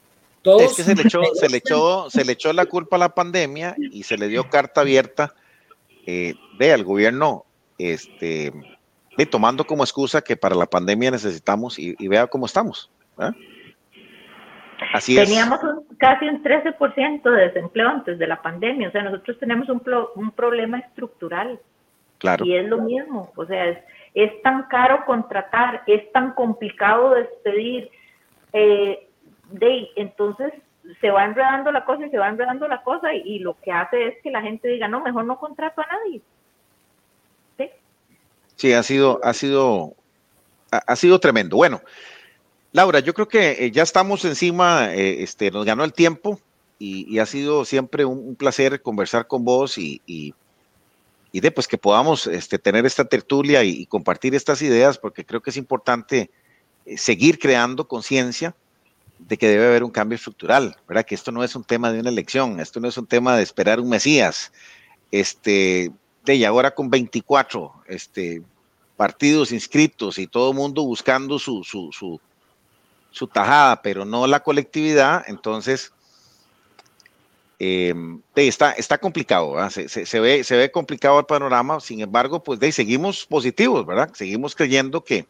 Todos 0.58 0.72
es 0.72 0.78
que 0.78 0.84
se 0.84 0.96
le, 0.96 1.02
echó, 1.04 1.22
se, 1.34 1.50
le 1.50 1.58
echó, 1.58 2.10
se 2.10 2.26
le 2.26 2.32
echó 2.34 2.54
la 2.54 2.66
culpa 2.66 2.96
a 2.96 3.00
la 3.00 3.10
pandemia 3.10 3.76
y 3.78 4.04
se 4.04 4.18
le 4.18 4.28
dio 4.28 4.50
carta 4.50 4.82
abierta 4.82 5.34
eh, 6.06 6.34
de 6.58 6.74
al 6.74 6.84
gobierno, 6.84 7.46
este, 7.78 8.52
de, 9.18 9.26
tomando 9.26 9.66
como 9.66 9.84
excusa 9.84 10.22
que 10.22 10.36
para 10.36 10.56
la 10.56 10.66
pandemia 10.66 11.12
necesitamos 11.12 11.78
y, 11.78 11.96
vea 12.08 12.28
cómo 12.28 12.46
estamos. 12.46 12.90
Teníamos 15.06 15.60
casi 15.98 16.26
un 16.26 16.42
13% 16.42 17.22
de 17.24 17.42
desempleo 17.48 17.90
antes 17.90 18.18
de 18.18 18.28
la 18.28 18.42
pandemia, 18.42 18.90
o 18.90 18.92
sea, 18.92 19.04
nosotros 19.04 19.38
tenemos 19.40 19.70
un, 19.70 19.82
un 20.16 20.32
problema 20.32 20.80
estructural. 20.80 21.60
Claro. 22.18 22.46
Y 22.46 22.56
es 22.56 22.68
lo 22.68 22.82
mismo, 22.82 23.32
o 23.36 23.46
sea, 23.46 23.68
es, 23.68 23.78
es 24.14 24.42
tan 24.42 24.64
caro 24.64 25.06
contratar, 25.06 25.84
es 25.88 26.12
tan 26.12 26.34
complicado 26.34 27.12
despedir, 27.12 27.90
eh, 28.54 29.09
de, 29.52 29.90
entonces 29.96 30.54
se 31.02 31.12
va 31.12 31.26
enredando 31.26 31.72
la 31.72 31.86
cosa 31.86 32.06
y 32.06 32.10
se 32.10 32.18
va 32.18 32.30
enredando 32.30 32.68
la 32.68 32.82
cosa 32.82 33.14
y, 33.14 33.40
lo 33.40 33.58
que 33.60 33.72
hace 33.72 34.08
es 34.08 34.16
que 34.24 34.32
la 34.32 34.42
gente 34.42 34.68
diga, 34.68 34.88
no, 34.88 35.02
mejor 35.02 35.26
no 35.26 35.40
contrato 35.40 35.82
a 35.82 35.88
nadie. 35.88 36.22
Sí, 38.56 38.74
ha 38.74 38.84
sido, 38.84 39.22
ha 39.24 39.34
sido, 39.34 39.94
ha 40.70 40.96
sido 40.98 41.20
tremendo. 41.22 41.56
Bueno, 41.56 41.82
Laura, 42.74 43.00
yo 43.00 43.14
creo 43.14 43.28
que 43.28 43.52
eh, 43.52 43.72
ya 43.72 43.84
estamos 43.84 44.26
encima, 44.26 44.94
eh, 44.94 45.24
este, 45.24 45.50
nos 45.50 45.66
ganó 45.66 45.84
el 45.84 45.94
tiempo 45.94 46.40
y, 46.78 47.20
ha 47.20 47.26
sido 47.26 47.66
siempre 47.66 48.06
un, 48.06 48.36
placer 48.36 48.82
conversar 48.82 49.28
con 49.28 49.44
vos 49.44 49.78
y, 49.78 50.02
y, 50.06 50.34
de 51.32 51.52
pues 51.52 51.68
que 51.68 51.78
podamos 51.78 52.28
este, 52.28 52.60
tener 52.60 52.86
esta 52.86 53.06
tertulia 53.06 53.64
y, 53.64 53.86
compartir 53.86 54.36
estas 54.36 54.62
ideas, 54.62 54.98
porque 54.98 55.26
creo 55.26 55.42
que 55.42 55.50
es 55.50 55.58
importante 55.58 56.30
eh, 56.86 56.98
seguir 56.98 57.40
creando 57.40 57.88
conciencia 57.88 58.56
de 59.20 59.38
que 59.38 59.48
debe 59.48 59.68
haber 59.68 59.84
un 59.84 59.92
cambio 59.92 60.16
estructural, 60.16 60.76
¿verdad? 60.88 61.06
Que 61.06 61.16
esto 61.16 61.32
no 61.32 61.44
es 61.44 61.56
un 61.56 61.64
tema 61.64 61.92
de 61.92 62.00
una 62.00 62.10
elección, 62.10 62.60
esto 62.60 62.80
no 62.80 62.88
es 62.88 62.98
un 62.98 63.06
tema 63.06 63.36
de 63.36 63.44
esperar 63.44 63.80
un 63.80 63.90
Mesías, 63.90 64.52
este, 65.12 65.92
de 66.26 66.36
y 66.36 66.46
ahora 66.46 66.72
con 66.72 66.90
24 66.90 67.74
este, 67.88 68.42
partidos 68.98 69.52
inscritos 69.52 70.18
y 70.18 70.28
todo 70.28 70.52
el 70.52 70.58
mundo 70.58 70.84
buscando 70.84 71.38
su, 71.40 71.64
su, 71.64 71.92
su 71.92 72.20
su 73.12 73.28
tajada, 73.28 73.82
pero 73.82 74.06
no 74.06 74.28
la 74.28 74.42
colectividad, 74.42 75.24
entonces 75.28 75.92
eh, 77.60 77.94
está, 78.36 78.72
está 78.72 78.98
complicado, 78.98 79.56
se, 79.70 80.20
ve, 80.20 80.44
se 80.44 80.56
ve 80.56 80.72
complicado 80.72 81.20
el 81.20 81.26
panorama, 81.26 81.80
sin 81.80 82.02
embargo, 82.02 82.44
pues 82.44 82.60
de, 82.60 82.72
seguimos 82.72 83.26
positivos, 83.26 83.86
¿verdad? 83.86 84.12
Seguimos 84.14 84.56
creyendo 84.56 85.04
que, 85.04 85.26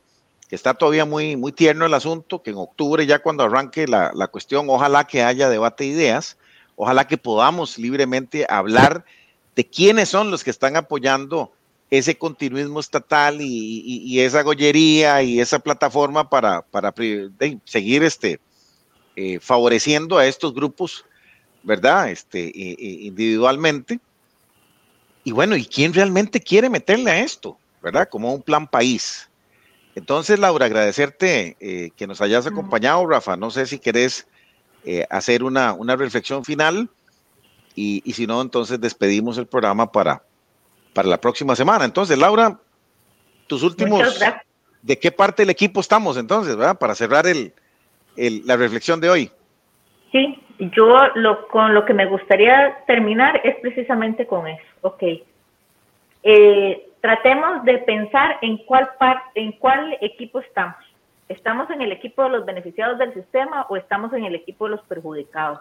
está 0.56 0.74
todavía 0.74 1.06
muy, 1.06 1.36
muy 1.36 1.52
tierno 1.52 1.86
el 1.86 1.93
asunto, 1.93 2.41
que 2.41 2.52
en 2.52 2.58
octubre 2.58 3.06
ya 3.06 3.20
cuando 3.20 3.43
arranque 3.43 3.88
la, 3.88 4.12
la 4.14 4.28
cuestión, 4.28 4.68
ojalá 4.70 5.06
que 5.06 5.24
haya 5.24 5.50
debate 5.50 5.84
de 5.84 5.89
ideas, 5.91 6.38
ojalá 6.76 7.08
que 7.08 7.18
podamos 7.18 7.78
libremente 7.78 8.45
hablar 8.50 9.06
de 9.56 9.66
quiénes 9.66 10.10
son 10.10 10.32
los 10.32 10.43
que 10.43 10.50
están 10.50 10.76
apoyando 10.76 11.52
ese 11.89 12.18
continuismo 12.18 12.80
estatal 12.80 13.39
y, 13.41 14.20
esa 14.20 14.43
gollería 14.43 15.24
y 15.24 15.39
esa 15.39 15.60
plataforma 15.60 16.30
para, 16.30 16.62
para 16.62 16.93
seguir 17.66 18.04
este, 18.04 18.39
eh, 19.16 19.39
favoreciendo 19.39 20.18
a 20.18 20.28
estos 20.28 20.54
grupos, 20.54 21.06
¿verdad? 21.64 22.10
Este, 22.10 22.52
individualmente. 22.54 24.00
Y 25.24 25.32
bueno, 25.32 25.56
¿y 25.56 25.66
quién 25.66 25.93
realmente 25.93 26.39
quiere 26.39 26.70
meterle 26.70 27.12
a 27.12 27.20
esto, 27.20 27.58
¿verdad? 27.82 28.08
Como 28.10 28.34
un 28.34 28.41
plan 28.41 28.68
país. 28.68 29.29
Entonces, 29.96 30.40
Laura, 30.40 30.68
agradecerte 30.68 31.58
eh, 31.60 31.90
que 31.96 32.08
nos 32.08 32.22
hayas 32.22 32.48
acompañado, 32.48 33.06
Rafa. 33.06 33.36
No 33.36 33.50
sé 33.52 33.66
si 33.66 33.80
querés 33.80 34.28
eh, 34.86 35.06
hacer 35.10 35.44
una, 35.44 35.74
una 35.74 35.96
reflexión 35.96 36.46
final 36.46 36.90
y, 37.76 38.02
y 38.06 38.14
si 38.14 38.28
no, 38.28 38.42
entonces 38.42 38.80
despedimos 38.80 39.38
el 39.38 39.48
programa 39.48 39.92
para, 39.92 40.22
para 40.94 41.08
la 41.10 41.20
próxima 41.20 41.56
semana. 41.56 41.86
Entonces, 41.86 42.18
Laura, 42.18 42.60
tus 43.48 43.64
últimos, 43.64 44.20
¿de 44.82 45.00
qué 45.00 45.12
parte 45.12 45.42
del 45.42 45.50
equipo 45.50 45.82
estamos 45.82 46.18
entonces, 46.18 46.56
verdad? 46.56 46.78
Para 46.78 46.96
cerrar 46.96 47.26
el, 47.28 47.54
la 48.16 48.56
reflexión 48.56 49.02
de 49.02 49.10
hoy. 49.10 49.32
Sí, 50.12 50.42
yo 50.60 50.98
lo, 51.16 51.48
con 51.48 51.74
lo 51.74 51.86
que 51.86 51.94
me 51.94 52.06
gustaría 52.06 52.84
terminar 52.86 53.42
es 53.44 53.56
precisamente 53.62 54.28
con 54.28 54.48
eso. 54.48 54.64
Ok. 54.82 55.04
Eh, 56.24 56.89
tratemos 57.02 57.64
de 57.64 57.78
pensar 57.80 58.38
en 58.41 58.58
cuál, 58.58 58.89
parte, 58.97 59.41
en 59.41 59.54
cuál 59.54 59.97
equipo 60.02 60.39
estamos. 60.39 60.78
¿Estamos 61.28 61.70
en 61.70 61.82
el 61.82 61.91
equipo 61.91 62.24
de 62.24 62.30
los 62.30 62.45
beneficiados 62.45 62.97
del 62.97 63.14
sistema 63.14 63.66
o 63.70 63.78
estamos 63.78 64.12
en 64.14 64.26
el 64.26 64.36
equipo 64.36 64.66
de 64.66 64.72
los 64.72 64.82
perjudicados? 64.84 65.60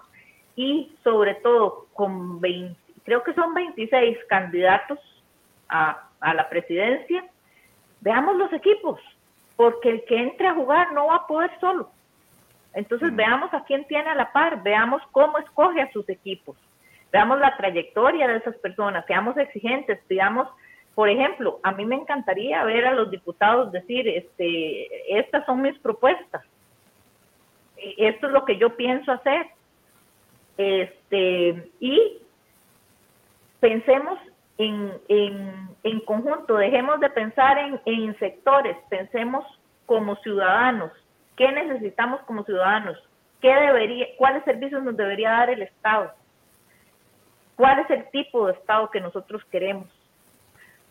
Y 0.57 0.93
sobre 1.05 1.35
todo, 1.37 1.87
con 1.93 2.41
20, 2.41 2.75
creo 3.05 3.23
que 3.23 3.35
son 3.35 3.55
26 3.55 4.19
candidatos 4.29 4.99
a, 5.69 6.09
a 6.21 6.35
la 6.35 6.49
presidencia, 6.49 7.25
veamos 8.01 8.37
los 8.37 8.53
equipos, 8.53 9.01
porque 9.57 9.91
el 9.91 10.05
que 10.05 10.17
entre 10.17 10.49
a 10.49 10.55
jugar 10.55 10.93
no 10.93 11.07
va 11.09 11.17
a 11.17 11.27
poder 11.27 11.51
solo. 11.61 11.91
Entonces 12.75 13.15
veamos 13.15 13.53
a 13.53 13.65
quién 13.65 13.87
tiene 13.87 14.11
a 14.11 14.15
la 14.15 14.33
par, 14.33 14.63
veamos 14.63 15.03
cómo 15.13 15.39
escoge 15.39 15.81
a 15.81 15.93
sus 15.93 16.09
equipos, 16.09 16.57
veamos 17.13 17.39
la 17.41 17.57
trayectoria 17.57 18.29
de 18.29 18.37
esas 18.37 18.57
personas, 18.57 19.05
seamos 19.07 19.37
exigentes, 19.37 20.01
digamos, 20.09 20.49
por 20.99 21.09
ejemplo, 21.09 21.61
a 21.63 21.71
mí 21.71 21.87
me 21.87 21.95
encantaría 21.95 22.65
ver 22.65 22.85
a 22.85 22.93
los 22.93 23.09
diputados 23.09 23.71
decir, 23.71 24.09
este, 24.09 25.17
estas 25.17 25.47
son 25.47 25.63
mis 25.63 25.79
propuestas, 25.79 26.45
esto 27.77 28.27
es 28.27 28.33
lo 28.33 28.45
que 28.45 28.59
yo 28.59 28.75
pienso 28.75 29.13
hacer, 29.13 29.47
este, 30.57 31.71
y 31.79 32.19
pensemos 33.61 34.19
en, 34.57 34.93
en, 35.85 36.01
conjunto, 36.01 36.57
dejemos 36.57 36.99
de 36.99 37.11
pensar 37.11 37.59
en, 37.59 37.81
en 37.85 38.19
sectores, 38.19 38.77
pensemos 38.91 39.45
como 39.87 40.17
ciudadanos, 40.17 40.91
¿Qué 41.37 41.53
necesitamos 41.53 42.23
como 42.23 42.43
ciudadanos? 42.43 42.99
¿Qué 43.41 43.55
debería, 43.55 44.09
¿Cuáles 44.17 44.43
servicios 44.43 44.83
nos 44.83 44.97
debería 44.97 45.31
dar 45.31 45.51
el 45.51 45.63
Estado? 45.63 46.13
¿Cuál 47.55 47.79
es 47.79 47.91
el 47.91 48.11
tipo 48.11 48.49
de 48.49 48.55
Estado 48.55 48.91
que 48.91 49.01
nosotros 49.01 49.45
queremos? 49.45 49.89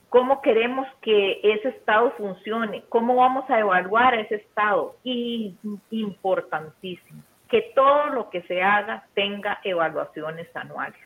¿Cómo 0.10 0.42
queremos 0.42 0.88
que 1.02 1.40
ese 1.44 1.70
Estado 1.70 2.12
funcione? 2.18 2.84
¿Cómo 2.90 3.16
vamos 3.16 3.50
a 3.50 3.60
evaluar 3.60 4.16
ese 4.16 4.36
Estado? 4.36 4.96
Y 5.04 5.56
importantísimo, 5.92 7.22
que 7.50 7.74
todo 7.76 8.08
lo 8.08 8.30
que 8.30 8.42
se 8.44 8.62
haga 8.62 9.06
tenga 9.14 9.60
evaluaciones 9.64 10.48
anuales. 10.56 11.00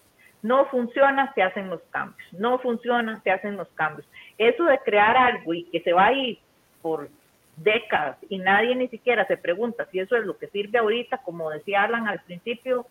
No 0.43 0.65
funciona, 0.67 1.31
se 1.33 1.43
hacen 1.43 1.69
los 1.69 1.81
cambios. 1.91 2.33
No 2.33 2.59
funciona, 2.59 3.21
se 3.23 3.31
hacen 3.31 3.57
los 3.57 3.67
cambios. 3.69 4.07
Eso 4.37 4.63
de 4.65 4.79
crear 4.79 5.15
algo 5.17 5.53
y 5.53 5.65
que 5.65 5.81
se 5.81 5.93
va 5.93 6.07
a 6.07 6.13
ir 6.13 6.39
por 6.81 7.09
décadas 7.57 8.17
y 8.29 8.37
nadie 8.39 8.75
ni 8.75 8.87
siquiera 8.87 9.25
se 9.27 9.37
pregunta 9.37 9.87
si 9.91 9.99
eso 9.99 10.15
es 10.15 10.25
lo 10.25 10.37
que 10.37 10.47
sirve 10.47 10.79
ahorita, 10.79 11.19
como 11.19 11.49
decía 11.49 11.83
Alan 11.83 12.07
al 12.07 12.21
principio, 12.21 12.87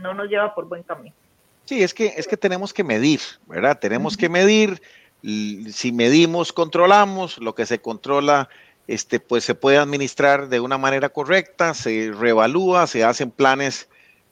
no 0.00 0.14
nos 0.14 0.28
lleva 0.28 0.54
por 0.54 0.66
buen 0.68 0.82
camino. 0.82 1.14
Sí, 1.64 1.82
es 1.82 1.94
que, 1.94 2.06
es 2.06 2.26
que 2.26 2.36
tenemos 2.36 2.72
que 2.72 2.82
medir, 2.82 3.20
¿verdad? 3.46 3.78
Tenemos 3.78 4.16
que 4.16 4.28
medir, 4.28 4.80
si 5.22 5.92
medimos, 5.92 6.52
controlamos, 6.52 7.38
lo 7.38 7.54
que 7.54 7.66
se 7.66 7.80
controla, 7.80 8.48
este, 8.86 9.20
pues 9.20 9.44
se 9.44 9.54
puede 9.54 9.78
administrar 9.78 10.48
de 10.48 10.60
una 10.60 10.78
manera 10.78 11.08
correcta, 11.08 11.74
se 11.74 12.12
reevalúa, 12.12 12.86
se 12.86 13.04
hacen 13.04 13.30
planes, 13.30 13.88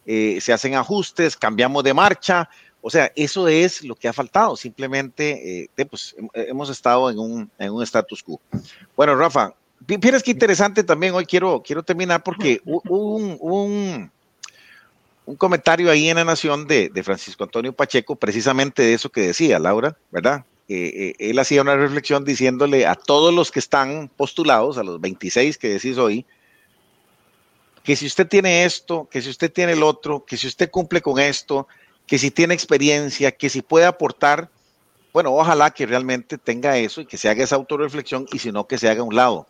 eh, 0.06 0.38
se 0.40 0.52
hacen 0.52 0.74
ajustes, 0.74 1.36
cambiamos 1.36 1.84
de 1.84 1.94
marcha, 1.94 2.48
o 2.80 2.90
sea, 2.90 3.12
eso 3.16 3.48
es 3.48 3.84
lo 3.84 3.94
que 3.94 4.08
ha 4.08 4.12
faltado, 4.12 4.56
simplemente 4.56 5.70
eh, 5.76 5.86
pues, 5.86 6.16
hemos 6.32 6.70
estado 6.70 7.10
en 7.10 7.18
un, 7.18 7.50
en 7.58 7.72
un 7.72 7.82
status 7.82 8.22
quo. 8.22 8.40
Bueno, 8.96 9.14
Rafa, 9.14 9.54
Fíjense 9.86 10.22
qué 10.22 10.32
interesante 10.32 10.82
también. 10.82 11.14
Hoy 11.14 11.24
quiero, 11.24 11.62
quiero 11.64 11.82
terminar 11.82 12.22
porque 12.22 12.60
hubo 12.64 13.16
un, 13.16 14.10
un, 15.24 15.36
comentario 15.36 15.90
ahí 15.90 16.08
en 16.08 16.16
la 16.16 16.24
Nación 16.24 16.66
de, 16.66 16.90
Francisco 17.04 17.44
Antonio 17.44 17.72
Pacheco, 17.72 18.16
precisamente 18.16 18.82
de 18.82 18.94
eso 18.94 19.10
que 19.10 19.20
decía 19.22 19.58
Laura, 19.58 19.96
¿verdad? 20.10 20.44
Eh, 20.68 21.14
él 21.18 21.38
hacía 21.38 21.62
una 21.62 21.76
reflexión 21.76 22.24
diciéndole 22.24 22.86
a 22.86 22.94
todos 22.94 23.32
los 23.32 23.50
que 23.50 23.58
están 23.58 24.10
postulados, 24.14 24.76
a 24.76 24.82
los 24.82 25.00
26 25.00 25.56
que 25.56 25.68
decís 25.68 25.96
hoy, 25.96 26.26
que 27.82 27.96
si 27.96 28.04
usted 28.04 28.28
tiene 28.28 28.64
esto, 28.64 29.08
que 29.10 29.22
si 29.22 29.30
usted 29.30 29.50
tiene 29.50 29.72
el 29.72 29.82
otro, 29.82 30.24
que 30.26 30.36
si 30.36 30.46
usted 30.46 30.70
cumple 30.70 31.00
con 31.00 31.18
esto, 31.18 31.66
que 32.06 32.18
si 32.18 32.30
tiene 32.30 32.52
experiencia, 32.52 33.32
que 33.32 33.48
si 33.48 33.62
puede 33.62 33.86
aportar, 33.86 34.50
bueno, 35.12 35.34
ojalá 35.34 35.70
que 35.70 35.86
realmente 35.86 36.36
tenga 36.36 36.76
eso 36.76 37.00
y 37.00 37.06
que 37.06 37.16
se 37.16 37.30
haga 37.30 37.44
esa 37.44 37.56
autorreflexión 37.56 38.26
y 38.30 38.38
si 38.38 38.52
no, 38.52 38.66
que 38.66 38.76
se 38.76 38.90
haga 38.90 39.00
a 39.00 39.04
un 39.04 39.16
lado. 39.16 39.46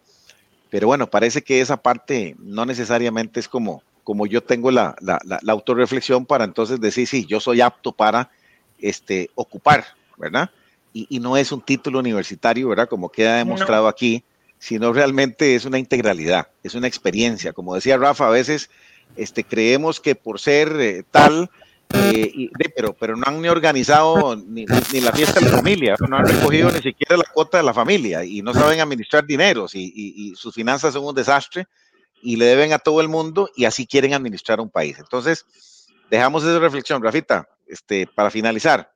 Pero 0.70 0.86
bueno, 0.86 1.08
parece 1.10 1.42
que 1.42 1.60
esa 1.60 1.78
parte 1.78 2.36
no 2.38 2.64
necesariamente 2.64 3.40
es 3.40 3.48
como, 3.48 3.82
como 4.04 4.24
yo 4.26 4.42
tengo 4.42 4.70
la, 4.70 4.94
la, 5.00 5.18
la, 5.24 5.52
autorreflexión 5.52 6.24
para 6.24 6.44
entonces 6.44 6.80
decir, 6.80 7.06
sí, 7.08 7.26
yo 7.26 7.40
soy 7.40 7.60
apto 7.60 7.92
para 7.92 8.30
este, 8.78 9.30
ocupar, 9.34 9.84
¿verdad? 10.16 10.50
Y, 10.92 11.06
y 11.10 11.20
no 11.20 11.36
es 11.36 11.52
un 11.52 11.60
título 11.60 11.98
universitario, 11.98 12.68
¿verdad? 12.68 12.88
Como 12.88 13.10
queda 13.10 13.36
demostrado 13.36 13.88
aquí, 13.88 14.24
sino 14.58 14.92
realmente 14.92 15.54
es 15.54 15.64
una 15.64 15.78
integralidad, 15.78 16.48
es 16.62 16.74
una 16.74 16.88
experiencia. 16.88 17.52
Como 17.52 17.74
decía 17.74 17.96
Rafa, 17.96 18.26
a 18.26 18.30
veces 18.30 18.70
este, 19.16 19.44
creemos 19.44 20.00
que 20.00 20.14
por 20.14 20.40
ser 20.40 20.76
eh, 20.80 21.04
tal 21.10 21.50
eh, 21.90 22.50
pero, 22.76 22.92
pero 22.92 23.16
no 23.16 23.22
han 23.26 23.40
ni 23.40 23.48
organizado 23.48 24.36
ni, 24.36 24.66
la 24.66 25.12
fiesta 25.12 25.40
de 25.40 25.46
la 25.46 25.56
familia, 25.56 25.96
no 26.06 26.18
han 26.18 26.26
recogido 26.26 26.70
ni 26.70 26.82
siquiera 26.82 27.16
la 27.16 27.24
cuota 27.32 27.58
de 27.58 27.64
la 27.64 27.72
familia 27.72 28.24
y 28.24 28.42
no 28.42 28.52
saben 28.52 28.80
administrar 28.80 29.24
dineros 29.24 29.74
y, 29.74 30.34
sus 30.36 30.54
finanzas 30.54 30.92
son 30.92 31.06
un 31.06 31.14
desastre 31.14 31.66
y 32.20 32.36
le 32.36 32.44
deben 32.44 32.72
a 32.74 32.78
todo 32.78 33.00
el 33.00 33.08
mundo 33.08 33.48
y 33.56 33.64
así 33.64 33.86
quieren 33.86 34.12
administrar 34.12 34.60
un 34.60 34.68
país. 34.68 34.98
Entonces, 34.98 35.46
dejamos 36.10 36.44
esa 36.44 36.58
reflexión, 36.58 37.02
Rafita, 37.02 37.48
este, 37.66 38.06
para 38.06 38.30
finalizar. 38.30 38.92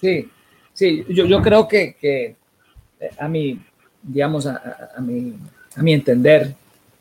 Sí, 0.00 0.30
sí, 0.72 1.04
yo, 1.08 1.26
yo 1.26 1.40
creo 1.42 1.66
que, 1.68 1.94
que, 1.94 2.36
eh, 3.00 3.10
a 3.18 3.28
mi, 3.28 3.60
digamos, 4.02 4.46
a, 4.46 4.90
a, 4.96 5.00
mi, 5.00 5.34
a 5.76 5.82
mi 5.82 5.92
entender, 5.92 6.54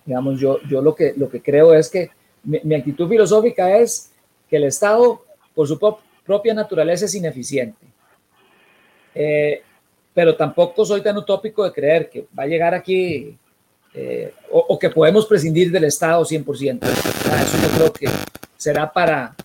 digamos, 0.05 0.39
yo, 0.39 0.59
yo 0.69 0.81
lo, 0.81 0.95
que, 0.95 1.13
lo 1.15 1.29
que 1.29 1.41
creo 1.41 1.73
es 1.73 1.89
que 1.89 2.09
mi 2.43 2.73
actitud 2.75 3.07
filosófica 3.07 3.77
es 3.77 4.11
que 4.49 4.57
el 4.57 4.65
Estado, 4.65 5.23
por 5.53 5.67
su 5.67 5.79
propia 6.25 6.53
naturaleza, 6.53 7.05
es 7.05 7.15
ineficiente. 7.15 7.85
Eh, 9.13 9.61
pero 10.13 10.35
tampoco 10.35 10.85
soy 10.85 11.01
tan 11.01 11.17
utópico 11.17 11.63
de 11.63 11.71
creer 11.71 12.09
que 12.09 12.25
va 12.37 12.43
a 12.43 12.47
llegar 12.47 12.73
aquí 12.73 13.37
eh, 13.93 14.33
o, 14.51 14.77
que 14.77 14.89
podemos 14.89 15.25
prescindir 15.25 15.71
del 15.71 15.85
Estado 15.85 16.23
100%. 16.23 16.79
Ah, 16.81 17.43
eso 17.43 17.57
yo 17.61 17.69
creo 17.75 17.93
que 17.93 18.09
será 18.57 18.91
para, 18.91 19.35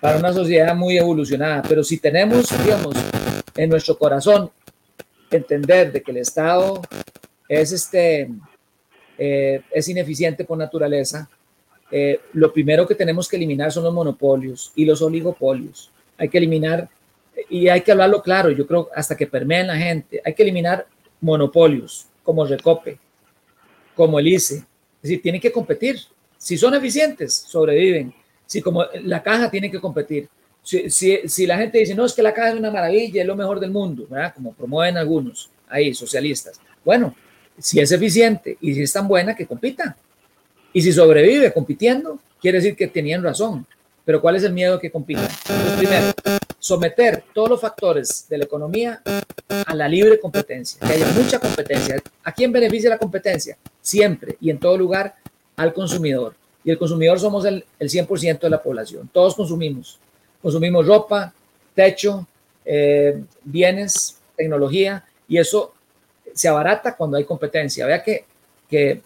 para 0.00 0.18
una 0.18 0.32
sociedad 0.32 0.74
muy 0.74 0.98
evolucionada. 0.98 1.62
Pero 1.66 1.82
si 1.82 1.98
tenemos, 1.98 2.46
digamos, 2.62 2.94
en 3.56 3.70
nuestro 3.70 3.98
corazón 3.98 4.50
entender 5.30 5.92
de 5.92 6.02
que 6.02 6.10
el 6.10 6.18
Estado 6.18 6.82
es, 7.48 7.72
este, 7.72 8.30
eh, 9.18 9.62
es 9.70 9.88
ineficiente 9.88 10.44
por 10.44 10.58
naturaleza, 10.58 11.28
eh, 11.90 12.20
lo 12.34 12.52
primero 12.52 12.86
que 12.86 12.94
tenemos 12.94 13.28
que 13.28 13.36
eliminar 13.36 13.72
son 13.72 13.84
los 13.84 13.92
monopolios 13.92 14.72
y 14.76 14.84
los 14.84 15.02
oligopolios. 15.02 15.90
Hay 16.16 16.28
que 16.28 16.38
eliminar, 16.38 16.88
y 17.48 17.68
hay 17.68 17.80
que 17.80 17.92
hablarlo 17.92 18.22
claro, 18.22 18.50
yo 18.50 18.66
creo 18.66 18.88
hasta 18.94 19.16
que 19.16 19.26
permeen 19.26 19.66
la 19.66 19.76
gente, 19.76 20.20
hay 20.24 20.34
que 20.34 20.42
eliminar 20.42 20.86
monopolios 21.20 22.06
como 22.22 22.44
Recope, 22.44 22.98
como 23.94 24.18
el 24.18 24.28
ICE. 24.28 24.56
Es 24.56 25.02
decir, 25.02 25.22
tienen 25.22 25.40
que 25.40 25.50
competir. 25.50 25.98
Si 26.36 26.56
son 26.56 26.74
eficientes, 26.74 27.34
sobreviven. 27.34 28.14
Si 28.46 28.60
como 28.60 28.84
la 29.02 29.22
caja 29.22 29.50
tiene 29.50 29.70
que 29.70 29.80
competir. 29.80 30.28
Si, 30.62 31.46
la 31.46 31.58
gente 31.58 31.78
dice, 31.78 31.94
no, 31.94 32.04
es 32.04 32.12
que 32.12 32.22
la 32.22 32.34
caja 32.34 32.50
es 32.50 32.58
una 32.58 32.70
maravilla, 32.70 33.22
es 33.22 33.26
lo 33.26 33.36
mejor 33.36 33.58
del 33.60 33.70
mundo, 33.70 34.06
como 34.34 34.52
promueven 34.52 34.96
algunos 34.96 35.50
ahí, 35.68 35.94
socialistas. 35.94 36.60
Bueno, 36.84 37.14
si 37.58 37.80
es 37.80 37.90
eficiente 37.92 38.56
y 38.60 38.74
si 38.74 38.82
es 38.82 38.92
tan 38.92 39.08
buena, 39.08 39.34
que 39.34 39.46
compita. 39.46 39.96
Y 40.72 40.82
si 40.82 40.92
sobrevive 40.92 41.52
compitiendo, 41.52 42.18
quiere 42.40 42.58
decir 42.58 42.76
que 42.76 42.86
tenían 42.86 43.22
razón. 43.22 43.66
Pero 44.04 44.20
¿cuál 44.20 44.36
es 44.36 44.44
el 44.44 44.52
miedo 44.52 44.78
que 44.78 44.90
compita? 44.90 45.28
primero, 45.76 46.12
someter 46.58 47.24
todos 47.34 47.48
los 47.48 47.60
factores 47.60 48.26
de 48.28 48.38
la 48.38 48.44
economía 48.44 49.02
a 49.66 49.74
la 49.74 49.88
libre 49.88 50.18
competencia, 50.20 50.80
que 50.86 50.94
haya 50.94 51.06
mucha 51.12 51.38
competencia. 51.38 52.00
¿A 52.24 52.32
quién 52.32 52.52
beneficia 52.52 52.90
la 52.90 52.98
competencia? 52.98 53.56
Siempre 53.80 54.36
y 54.40 54.50
en 54.50 54.58
todo 54.58 54.76
lugar 54.76 55.14
al 55.56 55.72
consumidor. 55.72 56.34
Y 56.64 56.70
el 56.70 56.78
consumidor 56.78 57.18
somos 57.18 57.44
el, 57.44 57.64
el 57.78 57.88
100% 57.88 58.40
de 58.40 58.50
la 58.50 58.62
población. 58.62 59.08
Todos 59.12 59.34
consumimos. 59.34 59.98
Consumimos 60.42 60.86
ropa, 60.86 61.32
techo, 61.74 62.26
eh, 62.64 63.22
bienes, 63.44 64.18
tecnología, 64.36 65.04
y 65.28 65.38
eso 65.38 65.74
se 66.32 66.48
abarata 66.48 66.96
cuando 66.96 67.16
hay 67.16 67.24
competencia. 67.24 67.86
Vea 67.86 68.02
que, 68.02 68.24
que 68.68 69.02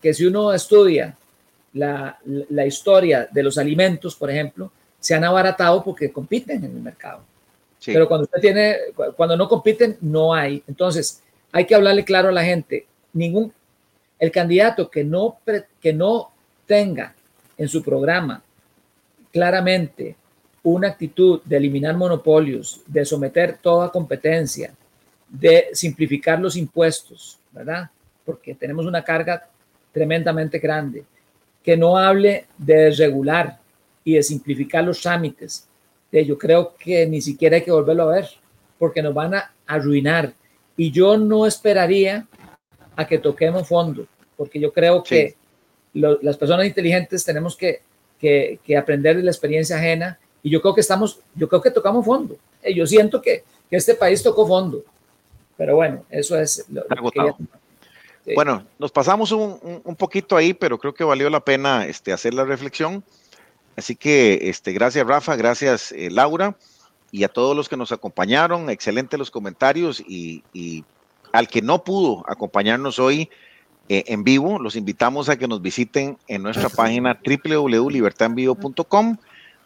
que 0.00 0.14
si 0.14 0.26
uno 0.26 0.52
estudia 0.52 1.16
la, 1.74 2.18
la, 2.24 2.66
historia 2.66 3.28
de 3.30 3.42
los 3.42 3.58
alimentos, 3.58 4.14
por 4.14 4.30
ejemplo, 4.30 4.70
se 5.00 5.14
han 5.14 5.24
abaratado 5.24 5.82
porque 5.82 6.12
compiten 6.12 6.64
en 6.64 6.76
el 6.76 6.82
mercado. 6.82 7.22
Pero 7.84 8.08
cuando 8.08 8.24
usted 8.24 8.40
tiene, 8.40 8.76
cuando 9.16 9.36
no 9.36 9.48
compiten, 9.48 9.98
no 10.00 10.32
hay. 10.32 10.62
Entonces, 10.66 11.22
hay 11.52 11.66
que 11.66 11.74
hablarle 11.74 12.04
claro 12.04 12.30
a 12.30 12.32
la 12.32 12.44
gente. 12.44 12.86
Ningún, 13.12 13.52
el 14.18 14.30
candidato 14.30 14.90
que 14.90 15.04
no, 15.04 15.38
que 15.80 15.92
no 15.92 16.30
tenga 16.66 17.14
en 17.58 17.68
su 17.68 17.82
programa 17.82 18.42
claramente 19.32 20.16
una 20.64 20.88
actitud 20.88 21.40
de 21.44 21.56
eliminar 21.56 21.96
monopolios, 21.96 22.80
de 22.86 23.04
someter 23.04 23.58
toda 23.58 23.92
competencia, 23.92 24.74
de 25.28 25.68
simplificar 25.72 26.40
los 26.40 26.56
impuestos, 26.56 27.38
¿verdad? 27.52 27.90
Porque 28.24 28.54
tenemos 28.54 28.86
una 28.86 29.04
carga 29.04 29.48
tremendamente 29.92 30.58
grande. 30.58 31.04
Que 31.62 31.76
no 31.76 31.96
hable 31.96 32.46
de 32.58 32.90
regular 32.90 33.58
y 34.02 34.14
de 34.14 34.22
simplificar 34.22 34.84
los 34.84 35.00
trámites. 35.00 35.66
Yo 36.12 36.36
creo 36.38 36.74
que 36.76 37.06
ni 37.06 37.20
siquiera 37.20 37.56
hay 37.56 37.62
que 37.62 37.72
volverlo 37.72 38.04
a 38.04 38.14
ver, 38.16 38.28
porque 38.78 39.02
nos 39.02 39.14
van 39.14 39.34
a 39.34 39.52
arruinar. 39.66 40.32
Y 40.76 40.90
yo 40.90 41.16
no 41.16 41.46
esperaría 41.46 42.26
a 42.96 43.06
que 43.06 43.18
toquemos 43.18 43.66
fondo, 43.66 44.06
porque 44.36 44.60
yo 44.60 44.72
creo 44.72 45.02
que 45.02 45.34
las 45.94 46.36
personas 46.36 46.66
inteligentes 46.66 47.24
tenemos 47.24 47.56
que, 47.56 47.82
que, 48.18 48.76
aprender 48.76 49.16
de 49.16 49.22
la 49.22 49.30
experiencia 49.30 49.76
ajena 49.76 50.18
y 50.44 50.50
yo 50.50 50.60
creo 50.60 50.74
que 50.74 50.82
estamos, 50.82 51.18
yo 51.34 51.48
creo 51.48 51.60
que 51.60 51.72
tocamos 51.72 52.04
fondo. 52.04 52.36
Eh, 52.62 52.72
yo 52.72 52.86
siento 52.86 53.20
que, 53.20 53.42
que 53.68 53.76
este 53.76 53.94
país 53.94 54.22
tocó 54.22 54.46
fondo, 54.46 54.84
pero 55.56 55.74
bueno, 55.74 56.04
eso 56.10 56.38
es 56.38 56.64
lo, 56.68 56.84
que 56.84 58.34
Bueno, 58.34 58.64
nos 58.78 58.92
pasamos 58.92 59.32
un, 59.32 59.58
un, 59.82 59.96
poquito 59.96 60.36
ahí, 60.36 60.54
pero 60.54 60.78
creo 60.78 60.94
que 60.94 61.02
valió 61.02 61.28
la 61.30 61.40
pena 61.40 61.86
este, 61.86 62.12
hacer 62.12 62.34
la 62.34 62.44
reflexión. 62.44 63.02
Así 63.74 63.96
que 63.96 64.50
este, 64.50 64.72
gracias 64.72 65.04
Rafa, 65.04 65.34
gracias 65.34 65.90
eh, 65.90 66.10
Laura 66.10 66.56
y 67.10 67.24
a 67.24 67.28
todos 67.28 67.56
los 67.56 67.68
que 67.68 67.76
nos 67.76 67.90
acompañaron. 67.90 68.70
Excelente 68.70 69.18
los 69.18 69.30
comentarios 69.30 70.00
y, 70.06 70.44
y 70.52 70.84
al 71.32 71.48
que 71.48 71.62
no 71.62 71.82
pudo 71.82 72.22
acompañarnos 72.28 73.00
hoy, 73.00 73.30
eh, 73.88 74.04
en 74.06 74.24
vivo, 74.24 74.58
los 74.58 74.76
invitamos 74.76 75.28
a 75.28 75.36
que 75.36 75.46
nos 75.46 75.60
visiten 75.60 76.16
en 76.26 76.42
nuestra 76.42 76.70
página 76.70 77.20
www.libertadenvivo.com, 77.22 79.16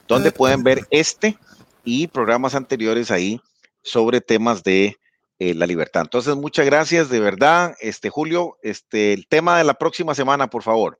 donde 0.08 0.32
pueden 0.32 0.62
ver 0.62 0.86
este 0.90 1.38
y 1.84 2.06
programas 2.06 2.54
anteriores 2.54 3.10
ahí 3.10 3.40
sobre 3.82 4.20
temas 4.20 4.62
de 4.62 4.96
eh, 5.38 5.54
la 5.54 5.66
libertad. 5.66 6.02
Entonces, 6.02 6.34
muchas 6.34 6.66
gracias, 6.66 7.08
de 7.10 7.20
verdad. 7.20 7.76
Este 7.80 8.10
Julio, 8.10 8.58
este 8.62 9.12
el 9.12 9.28
tema 9.28 9.58
de 9.58 9.64
la 9.64 9.74
próxima 9.74 10.14
semana, 10.14 10.48
por 10.48 10.62
favor. 10.62 10.98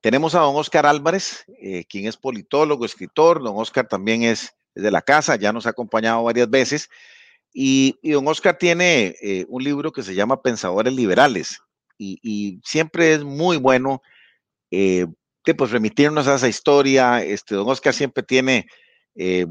Tenemos 0.00 0.34
a 0.34 0.40
don 0.40 0.56
Oscar 0.56 0.86
Álvarez, 0.86 1.44
eh, 1.60 1.84
quien 1.88 2.06
es 2.06 2.16
politólogo, 2.16 2.84
escritor. 2.84 3.42
Don 3.42 3.56
Oscar 3.56 3.86
también 3.86 4.22
es, 4.22 4.54
de 4.74 4.90
la 4.90 5.02
casa, 5.02 5.36
ya 5.36 5.52
nos 5.52 5.66
ha 5.66 5.70
acompañado 5.70 6.22
varias 6.24 6.48
veces. 6.50 6.88
Y, 7.52 7.96
don 8.02 8.26
Oscar 8.26 8.58
tiene 8.58 9.14
un 9.48 9.62
libro 9.62 9.92
que 9.92 10.02
se 10.02 10.14
llama 10.14 10.42
Pensadores 10.42 10.92
Liberales 10.92 11.60
y, 11.98 12.60
siempre 12.64 13.14
es 13.14 13.24
muy 13.24 13.56
bueno 13.56 14.02
eh, 14.70 15.06
pues 15.52 15.70
remitirnos 15.70 16.26
a 16.26 16.36
esa 16.36 16.48
historia. 16.48 17.22
Este, 17.22 17.54
don 17.54 17.68
Oscar 17.68 17.92
siempre 17.92 18.22
tiene 18.22 18.66
eh, 19.14 19.46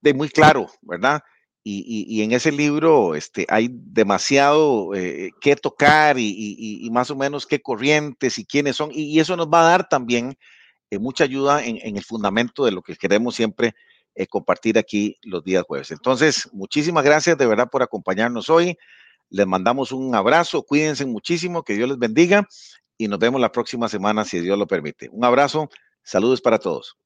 de 0.00 0.14
muy 0.14 0.28
claro, 0.30 0.68
¿verdad? 0.82 1.20
Y, 1.68 2.22
en 2.22 2.30
ese 2.30 2.52
libro 2.52 3.16
este, 3.16 3.44
hay 3.48 3.68
demasiado 3.72 4.94
eh, 4.94 5.32
que 5.40 5.56
tocar 5.56 6.16
y, 6.16 6.88
más 6.92 7.10
o 7.10 7.16
menos 7.16 7.44
qué 7.44 7.60
corrientes 7.60 8.38
y 8.38 8.46
quiénes 8.46 8.76
son. 8.76 8.90
Y, 8.92 9.18
eso 9.18 9.36
nos 9.36 9.48
va 9.48 9.62
a 9.62 9.70
dar 9.70 9.88
también 9.88 10.38
eh, 10.90 11.00
mucha 11.00 11.24
ayuda 11.24 11.64
en, 11.64 11.78
en, 11.82 11.96
el 11.96 12.04
fundamento 12.04 12.64
de 12.64 12.70
lo 12.70 12.82
que 12.82 12.94
queremos 12.94 13.34
siempre 13.34 13.74
compartir 14.30 14.78
aquí 14.78 15.18
los 15.24 15.44
días 15.44 15.64
jueves. 15.66 15.90
Entonces, 15.90 16.48
muchísimas 16.52 17.04
gracias 17.04 17.36
de 17.36 17.46
verdad 17.46 17.68
por 17.68 17.82
acompañarnos 17.82 18.48
hoy. 18.48 18.78
Les 19.28 19.46
mandamos 19.46 19.90
un 19.90 20.14
abrazo, 20.14 20.62
cuídense 20.62 21.04
muchísimo, 21.04 21.64
que 21.64 21.74
Dios 21.74 21.88
les 21.88 21.98
bendiga 21.98 22.46
y 22.98 23.08
nos 23.08 23.18
vemos 23.18 23.40
la 23.40 23.52
próxima 23.52 23.88
semana 23.88 24.24
si 24.24 24.40
Dios 24.40 24.58
lo 24.58 24.66
permite. 24.66 25.08
Un 25.12 25.24
abrazo, 25.24 25.68
saludos 26.02 26.40
para 26.40 26.58
todos. 26.58 26.96